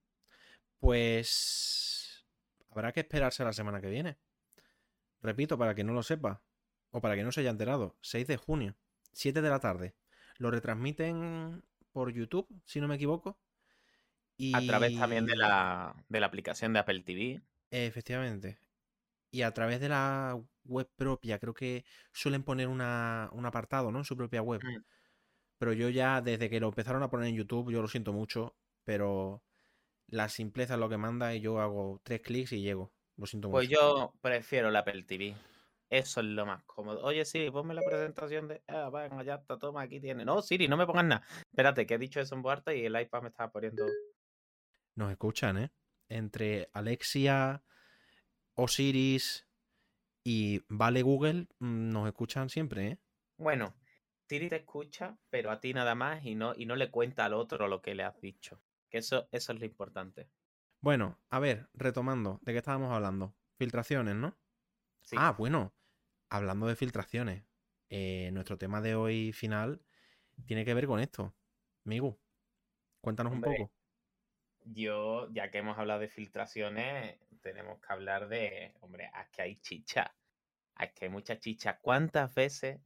Pues 0.78 2.26
habrá 2.70 2.92
que 2.92 3.00
esperarse 3.00 3.44
la 3.44 3.52
semana 3.52 3.80
que 3.80 3.90
viene. 3.90 4.18
Repito, 5.20 5.58
para 5.58 5.74
que 5.74 5.84
no 5.84 5.92
lo 5.92 6.02
sepa, 6.02 6.42
o 6.90 7.00
para 7.00 7.16
que 7.16 7.24
no 7.24 7.32
se 7.32 7.40
haya 7.40 7.50
enterado, 7.50 7.96
6 8.02 8.26
de 8.26 8.36
junio, 8.36 8.76
7 9.12 9.42
de 9.42 9.50
la 9.50 9.58
tarde. 9.58 9.96
Lo 10.38 10.50
retransmiten 10.50 11.64
por 11.92 12.12
YouTube, 12.12 12.48
si 12.64 12.80
no 12.80 12.88
me 12.88 12.94
equivoco. 12.94 13.40
Y... 14.36 14.54
A 14.54 14.60
través 14.60 14.96
también 14.96 15.26
de 15.26 15.36
la, 15.36 16.04
de 16.08 16.20
la 16.20 16.26
aplicación 16.26 16.72
de 16.72 16.78
Apple 16.78 17.02
TV. 17.02 17.42
Efectivamente 17.70 18.67
y 19.30 19.42
a 19.42 19.52
través 19.52 19.80
de 19.80 19.88
la 19.88 20.40
web 20.64 20.88
propia, 20.96 21.38
creo 21.38 21.54
que 21.54 21.84
suelen 22.12 22.42
poner 22.42 22.68
una, 22.68 23.28
un 23.32 23.46
apartado, 23.46 23.90
¿no? 23.90 23.98
En 23.98 24.04
su 24.04 24.16
propia 24.16 24.42
web. 24.42 24.60
Mm. 24.62 24.84
Pero 25.58 25.72
yo 25.72 25.88
ya, 25.88 26.20
desde 26.20 26.48
que 26.48 26.60
lo 26.60 26.68
empezaron 26.68 27.02
a 27.02 27.10
poner 27.10 27.28
en 27.28 27.36
YouTube, 27.36 27.72
yo 27.72 27.82
lo 27.82 27.88
siento 27.88 28.12
mucho, 28.12 28.56
pero 28.84 29.42
la 30.06 30.28
simpleza 30.28 30.74
es 30.74 30.80
lo 30.80 30.88
que 30.88 30.96
manda 30.96 31.34
y 31.34 31.40
yo 31.40 31.60
hago 31.60 32.00
tres 32.04 32.20
clics 32.20 32.52
y 32.52 32.62
llego. 32.62 32.92
Lo 33.16 33.26
siento 33.26 33.50
pues 33.50 33.68
mucho. 33.68 33.80
Pues 33.80 33.90
yo 33.90 34.14
prefiero 34.20 34.70
la 34.70 34.80
Apple 34.80 35.02
TV. 35.02 35.34
Eso 35.90 36.20
es 36.20 36.26
lo 36.26 36.44
más 36.44 36.62
cómodo. 36.64 37.02
Oye, 37.02 37.24
Siri, 37.24 37.50
ponme 37.50 37.74
la 37.74 37.80
presentación 37.82 38.46
de. 38.46 38.62
Ah, 38.68 38.90
venga, 38.90 39.22
ya 39.22 39.36
está, 39.36 39.58
toma, 39.58 39.82
aquí 39.82 40.00
tiene. 40.00 40.24
No, 40.24 40.42
Siri, 40.42 40.68
no 40.68 40.76
me 40.76 40.86
pongas 40.86 41.06
nada. 41.06 41.26
Espérate, 41.50 41.86
que 41.86 41.94
he 41.94 41.98
dicho 41.98 42.20
eso 42.20 42.34
en 42.34 42.42
voz 42.42 42.62
y 42.66 42.84
el 42.84 43.00
iPad 43.00 43.22
me 43.22 43.28
estaba 43.28 43.50
poniendo. 43.50 43.86
Nos 44.96 45.10
escuchan, 45.10 45.58
¿eh? 45.58 45.70
Entre 46.10 46.68
Alexia, 46.74 47.62
Osiris 48.58 49.46
Y 50.24 50.62
vale 50.68 51.02
Google, 51.02 51.46
mm, 51.60 51.90
nos 51.90 52.08
escuchan 52.08 52.50
siempre, 52.50 52.88
¿eh? 52.88 52.98
Bueno, 53.38 53.74
Siri 54.28 54.48
te 54.48 54.56
escucha, 54.56 55.16
pero 55.30 55.50
a 55.50 55.60
ti 55.60 55.72
nada 55.72 55.94
más 55.94 56.24
y 56.24 56.34
no, 56.34 56.54
y 56.56 56.66
no 56.66 56.74
le 56.74 56.90
cuenta 56.90 57.24
al 57.24 57.34
otro 57.34 57.68
lo 57.68 57.80
que 57.80 57.94
le 57.94 58.02
has 58.02 58.20
dicho. 58.20 58.60
Que 58.90 58.98
eso, 58.98 59.28
eso 59.30 59.52
es 59.52 59.60
lo 59.60 59.64
importante. 59.64 60.28
Bueno, 60.80 61.18
a 61.30 61.38
ver, 61.38 61.68
retomando, 61.72 62.40
¿de 62.42 62.52
qué 62.52 62.58
estábamos 62.58 62.92
hablando? 62.92 63.34
Filtraciones, 63.58 64.16
¿no? 64.16 64.36
Sí. 65.02 65.16
Ah, 65.18 65.34
bueno, 65.38 65.72
hablando 66.28 66.66
de 66.66 66.76
filtraciones, 66.76 67.44
eh, 67.88 68.30
nuestro 68.32 68.58
tema 68.58 68.80
de 68.80 68.96
hoy 68.96 69.32
final 69.32 69.80
tiene 70.46 70.64
que 70.64 70.74
ver 70.74 70.86
con 70.86 71.00
esto. 71.00 71.34
Migu, 71.84 72.18
cuéntanos 73.00 73.32
Hombre, 73.32 73.50
un 73.50 73.56
poco. 73.56 73.77
Yo, 74.72 75.28
ya 75.32 75.50
que 75.50 75.58
hemos 75.58 75.78
hablado 75.78 76.00
de 76.00 76.08
filtraciones, 76.08 77.16
tenemos 77.40 77.80
que 77.80 77.92
hablar 77.92 78.28
de, 78.28 78.74
hombre, 78.80 79.10
que 79.32 79.42
hay 79.42 79.56
chicha. 79.60 80.14
Que 80.94 81.06
hay 81.06 81.08
mucha 81.08 81.38
chicha. 81.38 81.78
¿Cuántas 81.80 82.34
veces 82.34 82.80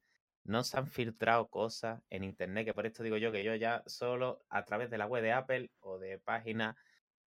no 0.45 0.65
se 0.65 0.79
han 0.79 0.87
filtrado 0.87 1.49
cosas 1.49 2.01
en 2.11 2.25
internet? 2.25 2.65
Que 2.67 2.75
por 2.75 2.87
esto 2.87 3.03
digo 3.03 3.17
yo 3.17 3.33
que 3.33 3.45
yo 3.45 3.55
ya 3.55 3.83
solo 3.87 4.45
a 4.49 4.65
través 4.65 4.91
de 4.91 4.99
la 4.99 5.07
web 5.07 5.23
de 5.23 5.33
Apple 5.33 5.71
o 5.81 5.99
de 5.99 6.19
páginas 6.19 6.77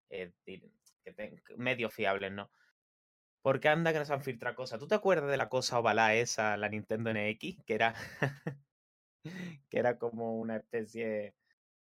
eh, 0.10 0.32
medios 1.58 1.94
fiables, 1.94 2.32
¿no? 2.32 2.50
Porque 3.42 3.70
anda 3.70 3.94
que 3.94 4.00
nos 4.00 4.10
han 4.10 4.24
filtrado 4.24 4.56
cosas. 4.56 4.80
¿Tú 4.80 4.88
te 4.88 4.96
acuerdas 4.96 5.30
de 5.30 5.38
la 5.38 5.50
cosa 5.50 5.80
ovalada 5.80 6.16
esa, 6.16 6.58
la 6.58 6.70
Nintendo 6.70 7.12
NX? 7.14 7.64
Que 7.64 7.76
era, 7.76 7.94
que 9.70 9.78
era 9.78 9.98
como 10.00 10.38
una 10.38 10.58
especie 10.58 11.36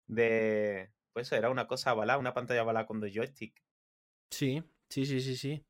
de... 0.07 0.93
Pues 1.13 1.27
eso, 1.29 1.37
era 1.37 1.51
una 1.51 1.67
cosa 1.67 1.95
ovalada, 1.95 2.19
una 2.19 2.35
pantalla 2.35 2.63
ovalada 2.63 2.87
con 2.87 3.01
dos 3.01 3.11
joysticks. 3.13 3.63
Sí, 4.31 4.63
sí, 4.89 5.07
sí, 5.07 5.21
sí, 5.21 5.37
sí. 5.37 5.65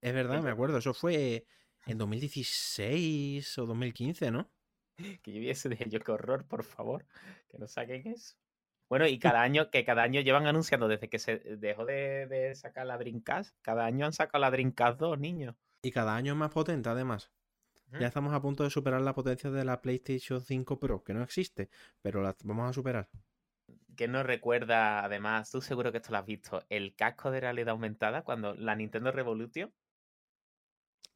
Es 0.00 0.14
verdad, 0.14 0.42
me 0.42 0.50
acuerdo. 0.50 0.78
Eso 0.78 0.94
fue 0.94 1.46
en 1.86 1.98
2016 1.98 3.58
o 3.58 3.66
2015, 3.66 4.30
¿no? 4.30 4.50
Que 5.22 5.32
yo 5.32 5.40
viese 5.40 5.68
de 5.68 5.78
ello, 5.80 6.00
qué 6.00 6.12
horror, 6.12 6.46
por 6.46 6.64
favor, 6.64 7.06
que 7.48 7.58
no 7.58 7.68
saquen 7.68 8.06
eso. 8.06 8.36
Bueno, 8.88 9.06
y 9.06 9.18
cada 9.18 9.42
año, 9.42 9.70
que 9.70 9.84
cada 9.84 10.02
año 10.02 10.20
llevan 10.22 10.46
anunciando 10.46 10.88
desde 10.88 11.08
que 11.08 11.18
se 11.18 11.38
dejó 11.38 11.84
de, 11.84 12.26
de 12.26 12.54
sacar 12.54 12.86
la 12.86 12.96
Dreamcast, 12.96 13.54
cada 13.60 13.84
año 13.84 14.06
han 14.06 14.12
sacado 14.12 14.40
la 14.40 14.50
Dreamcast 14.50 14.98
2, 14.98 15.18
niños. 15.18 15.54
Y 15.82 15.90
cada 15.92 16.16
año 16.16 16.32
es 16.32 16.38
más 16.38 16.50
potente, 16.50 16.88
además. 16.88 17.30
Ya 17.92 18.06
estamos 18.06 18.34
a 18.34 18.42
punto 18.42 18.64
de 18.64 18.70
superar 18.70 19.00
la 19.00 19.14
potencia 19.14 19.50
de 19.50 19.64
la 19.64 19.80
PlayStation 19.80 20.42
5 20.42 20.78
Pro, 20.78 21.02
que 21.02 21.14
no 21.14 21.22
existe, 21.22 21.70
pero 22.02 22.22
la 22.22 22.36
vamos 22.44 22.68
a 22.68 22.72
superar. 22.72 23.08
Que 23.98 24.08
nos 24.08 24.24
recuerda, 24.26 25.04
además, 25.04 25.50
tú 25.50 25.60
seguro 25.60 25.92
que 25.92 25.98
esto 25.98 26.12
lo 26.12 26.18
has 26.20 26.26
visto, 26.26 26.64
el 26.70 26.94
casco 26.96 27.30
de 27.30 27.40
realidad 27.40 27.70
aumentada 27.72 28.22
cuando 28.24 28.54
la 28.54 28.74
Nintendo 28.76 29.12
Revolution, 29.12 29.74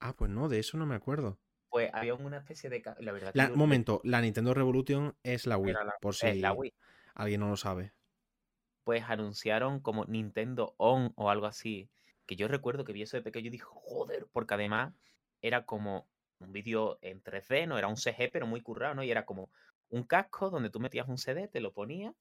Ah, 0.01 0.15
pues 0.15 0.31
no, 0.31 0.51
de 0.51 0.59
eso 0.59 0.77
no 0.77 0.85
me 0.85 0.95
acuerdo. 0.97 1.41
pues 1.71 1.91
había 1.93 2.15
una 2.15 2.39
especie 2.39 2.71
de... 2.71 2.83
La 2.99 3.13
verdad 3.13 3.35
La, 3.35 3.51
momento, 3.55 4.01
la 4.05 4.21
Nintendo 4.23 4.55
Revolution 4.55 5.17
es 5.23 5.47
la 5.47 5.59
Wii, 5.59 5.75
la- 5.85 5.95
por 6.01 6.15
si 6.15 6.29
es 6.29 6.41
la 6.41 6.53
Wii. 6.53 6.73
alguien 7.15 7.41
no 7.41 7.49
lo 7.51 7.57
sabe. 7.57 7.93
Pues 8.85 9.03
anunciaron 9.09 9.81
como 9.81 10.05
Nintendo 10.07 10.75
On 10.79 11.13
o 11.17 11.31
algo 11.31 11.47
así, 11.47 11.91
que 12.27 12.37
yo 12.37 12.49
recuerdo 12.49 12.85
que 12.85 12.93
vi 12.93 13.03
eso 13.03 13.17
de 13.17 13.23
pequeño 13.23 13.47
y 13.49 13.51
dije, 13.51 13.65
joder, 13.67 14.27
porque 14.33 14.55
además 14.55 14.95
era 15.41 15.67
como 15.67 16.09
un 16.39 16.53
vídeo 16.53 16.99
en 17.03 17.23
3D, 17.23 17.67
no 17.67 17.79
era 17.79 17.89
un 17.89 17.97
CG, 17.97 18.31
pero 18.33 18.47
muy 18.47 18.61
currado, 18.61 18.95
¿no? 18.95 19.03
Y 19.05 19.11
era 19.11 19.25
como 19.27 19.51
un 19.89 20.05
casco 20.05 20.51
donde 20.51 20.71
tú 20.71 20.81
metías 20.81 21.09
un 21.09 21.19
CD, 21.19 21.49
te 21.49 21.61
lo 21.61 21.73
ponías 21.73 22.15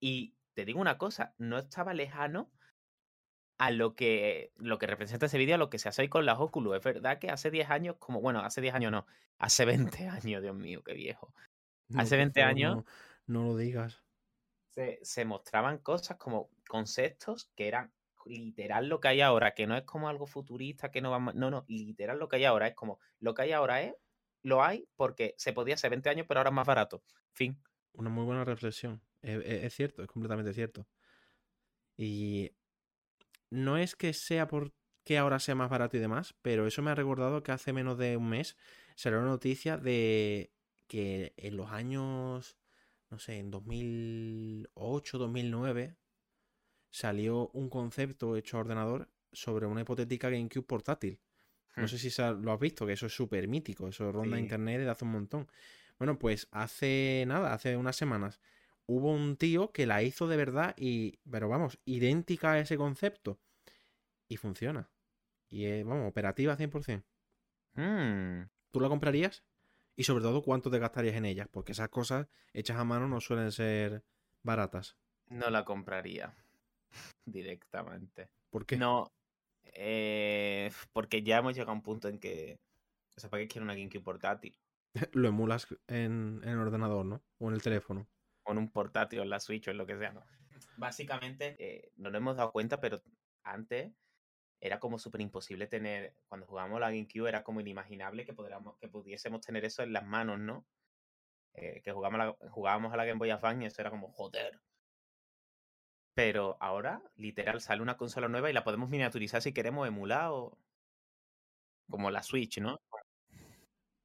y 0.00 0.34
te 0.54 0.64
digo 0.64 0.80
una 0.80 0.98
cosa, 0.98 1.34
no 1.38 1.58
estaba 1.58 1.94
lejano 1.94 2.50
a 3.58 3.70
lo 3.70 3.94
que, 3.96 4.52
lo 4.56 4.78
que 4.78 4.86
representa 4.86 5.26
ese 5.26 5.38
vídeo, 5.38 5.54
a 5.54 5.58
lo 5.58 5.70
que 5.70 5.78
se 5.78 5.88
hace 5.88 6.02
hoy 6.02 6.08
con 6.08 6.26
las 6.26 6.38
Oculus. 6.38 6.76
Es 6.76 6.82
verdad 6.84 7.18
que 7.18 7.30
hace 7.30 7.50
10 7.50 7.70
años, 7.70 7.96
como, 7.98 8.20
bueno, 8.20 8.40
hace 8.40 8.60
10 8.60 8.74
años 8.74 8.92
no, 8.92 9.06
hace 9.38 9.64
20 10.04 10.08
años, 10.08 10.42
Dios 10.42 10.54
mío, 10.54 10.82
qué 10.84 10.92
viejo. 10.94 11.32
No, 11.88 12.00
Hace 12.00 12.10
por 12.16 12.18
20 12.18 12.40
favor, 12.40 12.50
años- 12.50 12.76
No, 13.26 13.40
no 13.42 13.48
lo 13.48 13.56
digas. 13.56 14.02
Se, 14.74 14.98
se 15.02 15.24
mostraban 15.24 15.78
cosas 15.78 16.18
como 16.18 16.50
conceptos 16.68 17.50
que 17.56 17.68
eran 17.68 17.92
literal 18.26 18.88
lo 18.88 19.00
que 19.00 19.08
hay 19.08 19.20
ahora, 19.22 19.54
que 19.54 19.66
no 19.66 19.76
es 19.76 19.84
como 19.84 20.08
algo 20.08 20.26
futurista, 20.26 20.90
que 20.90 21.00
no 21.00 21.10
va 21.10 21.18
ma- 21.18 21.32
No, 21.32 21.50
no, 21.50 21.64
literal 21.68 22.18
lo 22.18 22.28
que 22.28 22.36
hay 22.36 22.44
ahora 22.44 22.66
es 22.66 22.74
como 22.74 22.98
lo 23.20 23.32
que 23.34 23.42
hay 23.42 23.52
ahora 23.52 23.80
es, 23.82 23.94
lo 24.42 24.62
hay 24.64 24.86
porque 24.96 25.34
se 25.38 25.52
podía 25.52 25.74
hacer 25.74 25.90
20 25.90 26.10
años, 26.10 26.26
pero 26.28 26.40
ahora 26.40 26.50
es 26.50 26.54
más 26.54 26.66
barato. 26.66 27.02
Fin. 27.32 27.56
Una 27.92 28.10
muy 28.10 28.24
buena 28.24 28.44
reflexión. 28.44 29.00
Es, 29.22 29.38
es- 29.44 29.64
es 29.64 29.74
cierto, 29.74 30.02
es 30.02 30.08
completamente 30.08 30.52
cierto. 30.54 30.86
Y 31.96 32.52
no 33.50 33.76
es 33.78 33.96
que 33.96 34.12
sea 34.12 34.46
porque 34.48 35.18
ahora 35.18 35.38
sea 35.38 35.54
más 35.54 35.70
barato 35.70 35.96
y 35.96 36.00
demás, 36.00 36.34
pero 36.42 36.66
eso 36.66 36.82
me 36.82 36.90
ha 36.90 36.94
recordado 36.94 37.42
que 37.42 37.52
hace 37.52 37.72
menos 37.72 37.98
de 37.98 38.16
un 38.16 38.28
mes 38.28 38.56
salió 38.96 39.18
una 39.18 39.28
noticia 39.28 39.76
de 39.78 40.52
que 40.88 41.34
en 41.36 41.56
los 41.56 41.70
años, 41.70 42.56
no 43.10 43.18
sé, 43.18 43.38
en 43.38 43.50
2008, 43.50 45.18
2009, 45.18 45.96
salió 46.90 47.48
un 47.50 47.68
concepto 47.70 48.36
hecho 48.36 48.56
a 48.56 48.60
ordenador 48.60 49.08
sobre 49.32 49.66
una 49.66 49.82
hipotética 49.82 50.30
GameCube 50.30 50.66
portátil. 50.66 51.20
No 51.76 51.84
Hmm. 51.84 51.88
sé 51.88 51.98
si 51.98 52.10
lo 52.40 52.52
has 52.52 52.60
visto, 52.60 52.86
que 52.86 52.94
eso 52.94 53.06
es 53.06 53.14
súper 53.14 53.48
mítico, 53.48 53.88
eso 53.88 54.10
ronda 54.12 54.36
Sí. 54.36 54.42
internet 54.42 54.78
desde 54.78 54.90
hace 54.90 55.04
un 55.04 55.12
montón. 55.12 55.48
Bueno, 55.98 56.18
pues 56.18 56.48
hace 56.50 57.24
nada, 57.26 57.52
hace 57.54 57.76
unas 57.76 57.96
semanas, 57.96 58.40
hubo 58.86 59.12
un 59.12 59.36
tío 59.36 59.72
que 59.72 59.86
la 59.86 60.02
hizo 60.02 60.28
de 60.28 60.36
verdad 60.36 60.74
y, 60.76 61.18
pero 61.30 61.48
vamos, 61.48 61.78
idéntica 61.84 62.52
a 62.52 62.60
ese 62.60 62.76
concepto. 62.76 63.38
Y 64.28 64.36
funciona. 64.36 64.90
Y 65.48 65.66
es, 65.66 65.84
vamos, 65.84 66.08
operativa 66.08 66.56
100%. 66.56 67.04
Mm, 67.74 68.48
¿Tú 68.70 68.80
la 68.80 68.88
comprarías? 68.88 69.44
Y 69.96 70.04
sobre 70.04 70.22
todo, 70.22 70.42
¿cuánto 70.42 70.70
te 70.70 70.78
gastarías 70.78 71.14
en 71.16 71.24
ellas? 71.24 71.48
Porque 71.50 71.72
esas 71.72 71.88
cosas 71.88 72.26
hechas 72.52 72.76
a 72.76 72.84
mano 72.84 73.08
no 73.08 73.20
suelen 73.20 73.52
ser 73.52 74.04
baratas. 74.42 74.96
no 75.28 75.50
la 75.50 75.64
compraría 75.64 76.34
directamente. 77.24 78.28
¿Por 78.50 78.66
qué? 78.66 78.76
No, 78.76 79.12
eh, 79.64 80.70
porque 80.92 81.22
ya 81.22 81.38
hemos 81.38 81.54
llegado 81.54 81.72
a 81.72 81.74
un 81.74 81.82
punto 81.82 82.08
en 82.08 82.18
que... 82.18 82.58
O 83.16 83.20
sea, 83.20 83.30
¿para 83.30 83.42
qué 83.42 83.48
quiero 83.48 83.64
una 83.64 83.74
GameCube 83.74 84.02
portátil? 84.02 84.56
Lo 85.12 85.28
emulas 85.28 85.66
en, 85.88 86.40
en 86.42 86.48
el 86.48 86.58
ordenador, 86.58 87.06
¿no? 87.06 87.22
O 87.38 87.48
en 87.48 87.54
el 87.54 87.62
teléfono. 87.62 88.06
En 88.52 88.58
un 88.58 88.70
portátil 88.70 89.20
o 89.20 89.24
la 89.24 89.40
Switch 89.40 89.68
o 89.68 89.70
en 89.70 89.78
lo 89.78 89.86
que 89.86 89.96
sea. 89.96 90.12
¿no? 90.12 90.22
Básicamente, 90.76 91.56
eh, 91.58 91.92
no 91.96 92.10
nos 92.10 92.18
hemos 92.18 92.36
dado 92.36 92.52
cuenta, 92.52 92.80
pero 92.80 93.00
antes 93.42 93.92
era 94.60 94.80
como 94.80 94.98
súper 94.98 95.20
imposible 95.20 95.66
tener, 95.66 96.14
cuando 96.28 96.46
jugábamos 96.46 96.80
la 96.80 96.90
GameCube 96.90 97.28
era 97.28 97.42
como 97.42 97.60
inimaginable 97.60 98.24
que, 98.24 98.32
pudiésemos 98.32 99.40
tener 99.40 99.64
eso 99.64 99.82
en 99.82 99.92
las 99.92 100.04
manos, 100.04 100.38
¿no? 100.38 100.66
Eh, 101.54 101.80
que 101.82 101.92
jugábamos, 101.92 102.36
jugábamos 102.50 102.92
a 102.92 102.96
la 102.96 103.04
Game 103.04 103.18
Boy 103.18 103.30
Advance 103.30 103.64
y 103.64 103.66
eso 103.66 103.80
era 103.80 103.90
como, 103.90 104.10
joder. 104.12 104.60
Pero 106.14 106.56
ahora, 106.60 107.02
literal, 107.16 107.60
sale 107.60 107.82
una 107.82 107.96
consola 107.96 108.28
nueva 108.28 108.48
y 108.48 108.54
la 108.54 108.64
podemos 108.64 108.88
miniaturizar 108.88 109.42
si 109.42 109.52
queremos 109.52 109.86
emular 109.86 110.30
o... 110.30 110.58
Como 111.88 112.10
la 112.10 112.22
Switch, 112.22 112.58
¿no? 112.58 112.80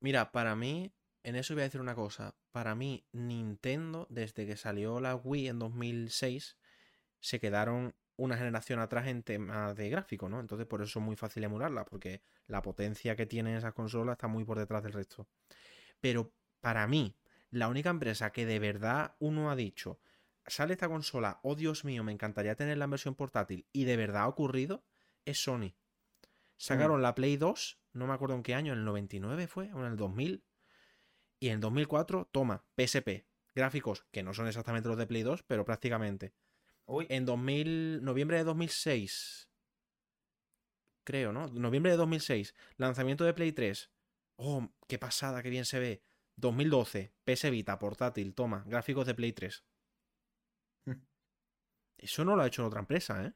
Mira, 0.01 0.31
para 0.31 0.55
mí, 0.55 0.93
en 1.23 1.35
eso 1.35 1.53
voy 1.53 1.61
a 1.61 1.65
decir 1.65 1.81
una 1.81 1.95
cosa. 1.95 2.35
Para 2.51 2.75
mí, 2.75 3.05
Nintendo, 3.11 4.07
desde 4.09 4.45
que 4.45 4.55
salió 4.55 4.99
la 4.99 5.15
Wii 5.15 5.49
en 5.49 5.59
2006, 5.59 6.57
se 7.19 7.39
quedaron 7.39 7.95
una 8.17 8.37
generación 8.37 8.79
atrás 8.79 9.07
en 9.07 9.23
temas 9.23 9.75
de 9.75 9.89
gráfico, 9.89 10.29
¿no? 10.29 10.39
Entonces, 10.39 10.67
por 10.67 10.81
eso 10.81 10.99
es 10.99 11.05
muy 11.05 11.15
fácil 11.15 11.43
emularla, 11.43 11.85
porque 11.85 12.21
la 12.47 12.61
potencia 12.61 13.15
que 13.15 13.25
tienen 13.25 13.55
esas 13.55 13.73
consolas 13.73 14.13
está 14.13 14.27
muy 14.27 14.43
por 14.43 14.59
detrás 14.59 14.83
del 14.83 14.93
resto. 14.93 15.27
Pero 15.99 16.33
para 16.59 16.87
mí, 16.87 17.15
la 17.49 17.67
única 17.67 17.89
empresa 17.89 18.31
que 18.31 18.45
de 18.45 18.59
verdad 18.59 19.15
uno 19.19 19.49
ha 19.49 19.55
dicho, 19.55 19.99
sale 20.45 20.73
esta 20.73 20.87
consola, 20.87 21.39
oh 21.43 21.55
Dios 21.55 21.83
mío, 21.83 22.03
me 22.03 22.11
encantaría 22.11 22.55
tenerla 22.55 22.85
en 22.85 22.91
versión 22.91 23.15
portátil, 23.15 23.65
y 23.71 23.85
de 23.85 23.97
verdad 23.97 24.23
ha 24.23 24.27
ocurrido, 24.27 24.83
es 25.25 25.41
Sony. 25.41 25.73
Sacaron 26.57 27.01
la 27.01 27.15
Play 27.15 27.37
2, 27.37 27.79
no 27.93 28.05
me 28.05 28.13
acuerdo 28.13 28.35
en 28.35 28.43
qué 28.43 28.53
año, 28.53 28.73
en 28.73 28.79
el 28.79 28.85
99 28.85 29.47
fue, 29.47 29.73
o 29.73 29.79
en 29.79 29.85
el 29.91 29.97
2000. 29.97 30.43
Y 31.41 31.47
en 31.47 31.55
el 31.55 31.59
2004, 31.59 32.29
toma, 32.31 32.63
PSP. 32.77 33.25
Gráficos 33.55 34.05
que 34.11 34.21
no 34.21 34.33
son 34.33 34.47
exactamente 34.47 34.87
los 34.87 34.97
de 34.97 35.07
Play 35.07 35.23
2, 35.23 35.41
pero 35.43 35.65
prácticamente. 35.65 36.33
Uy, 36.85 37.07
En 37.09 37.25
2000, 37.25 38.03
noviembre 38.03 38.37
de 38.37 38.43
2006, 38.43 39.49
creo, 41.03 41.33
¿no? 41.33 41.47
Noviembre 41.47 41.91
de 41.91 41.97
2006, 41.97 42.53
lanzamiento 42.77 43.23
de 43.23 43.33
Play 43.33 43.53
3. 43.53 43.89
Oh, 44.35 44.69
qué 44.87 44.99
pasada, 44.99 45.41
qué 45.41 45.49
bien 45.49 45.65
se 45.65 45.79
ve. 45.79 46.03
2012, 46.35 47.11
PS 47.23 47.49
Vita, 47.49 47.79
portátil, 47.79 48.35
toma, 48.35 48.63
gráficos 48.67 49.07
de 49.07 49.15
Play 49.15 49.33
3. 49.33 49.63
Eso 51.97 52.23
no 52.23 52.35
lo 52.35 52.43
ha 52.43 52.47
hecho 52.47 52.65
otra 52.65 52.79
empresa, 52.81 53.25
¿eh? 53.25 53.33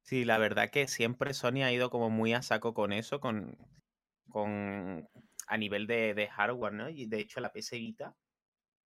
Sí, 0.00 0.24
la 0.24 0.38
verdad 0.38 0.70
que 0.70 0.88
siempre 0.88 1.34
Sony 1.34 1.62
ha 1.62 1.72
ido 1.72 1.90
como 1.90 2.08
muy 2.08 2.32
a 2.32 2.40
saco 2.40 2.72
con 2.72 2.92
eso, 2.92 3.20
con, 3.20 3.58
con 4.30 5.08
a 5.46 5.56
nivel 5.56 5.86
de, 5.86 6.28
hardware, 6.32 6.72
¿no? 6.72 6.88
Y 6.88 7.06
de 7.06 7.20
hecho 7.20 7.40
la 7.40 7.52
PS 7.52 7.72
Vita, 7.72 8.16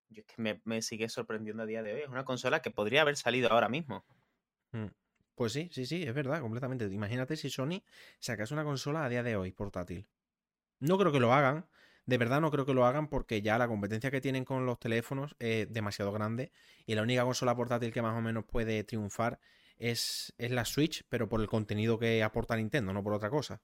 yo 0.10 0.22
es 0.22 0.28
que 0.28 0.42
me, 0.42 0.62
me 0.66 0.82
sigue 0.82 1.10
sorprendiendo 1.10 1.64
a 1.64 1.66
día 1.66 1.84
de 1.84 1.94
hoy. 1.94 2.02
Es 2.02 2.10
una 2.10 2.26
consola 2.26 2.62
que 2.62 2.72
podría 2.72 3.02
haber 3.02 3.16
salido 3.16 3.52
ahora 3.52 3.70
mismo. 3.70 4.06
Pues 5.36 5.54
sí, 5.54 5.70
sí, 5.72 5.86
sí, 5.86 6.04
es 6.04 6.14
verdad, 6.14 6.42
completamente. 6.42 6.86
Imagínate 6.86 7.38
si 7.38 7.50
Sony 7.50 7.82
sacase 8.20 8.54
una 8.54 8.64
consola 8.64 9.06
a 9.06 9.10
día 9.10 9.24
de 9.24 9.36
hoy 9.36 9.52
portátil. 9.52 10.08
No 10.80 10.98
creo 10.98 11.12
que 11.12 11.20
lo 11.20 11.34
hagan, 11.34 11.66
de 12.10 12.18
verdad 12.18 12.42
no 12.42 12.50
creo 12.50 12.66
que 12.66 12.74
lo 12.74 12.86
hagan 12.86 13.08
porque 13.08 13.42
ya 13.42 13.58
la 13.58 13.68
competencia 13.68 14.10
que 14.10 14.20
tienen 14.20 14.44
con 14.44 14.66
los 14.66 14.80
teléfonos 14.80 15.36
es 15.38 15.72
demasiado 15.72 16.12
grande 16.12 16.52
y 16.88 16.96
la 16.96 17.04
única 17.04 17.24
consola 17.24 17.56
portátil 17.56 17.94
que 17.94 18.02
más 18.02 18.18
o 18.18 18.22
menos 18.22 18.46
puede 18.46 18.84
triunfar 18.84 19.40
es, 19.78 20.34
es 20.38 20.52
la 20.52 20.66
Switch, 20.66 21.04
pero 21.08 21.30
por 21.30 21.40
el 21.40 21.48
contenido 21.48 22.00
que 22.00 22.24
aporta 22.24 22.56
Nintendo, 22.56 22.94
no 22.94 23.04
por 23.04 23.14
otra 23.14 23.30
cosa. 23.30 23.62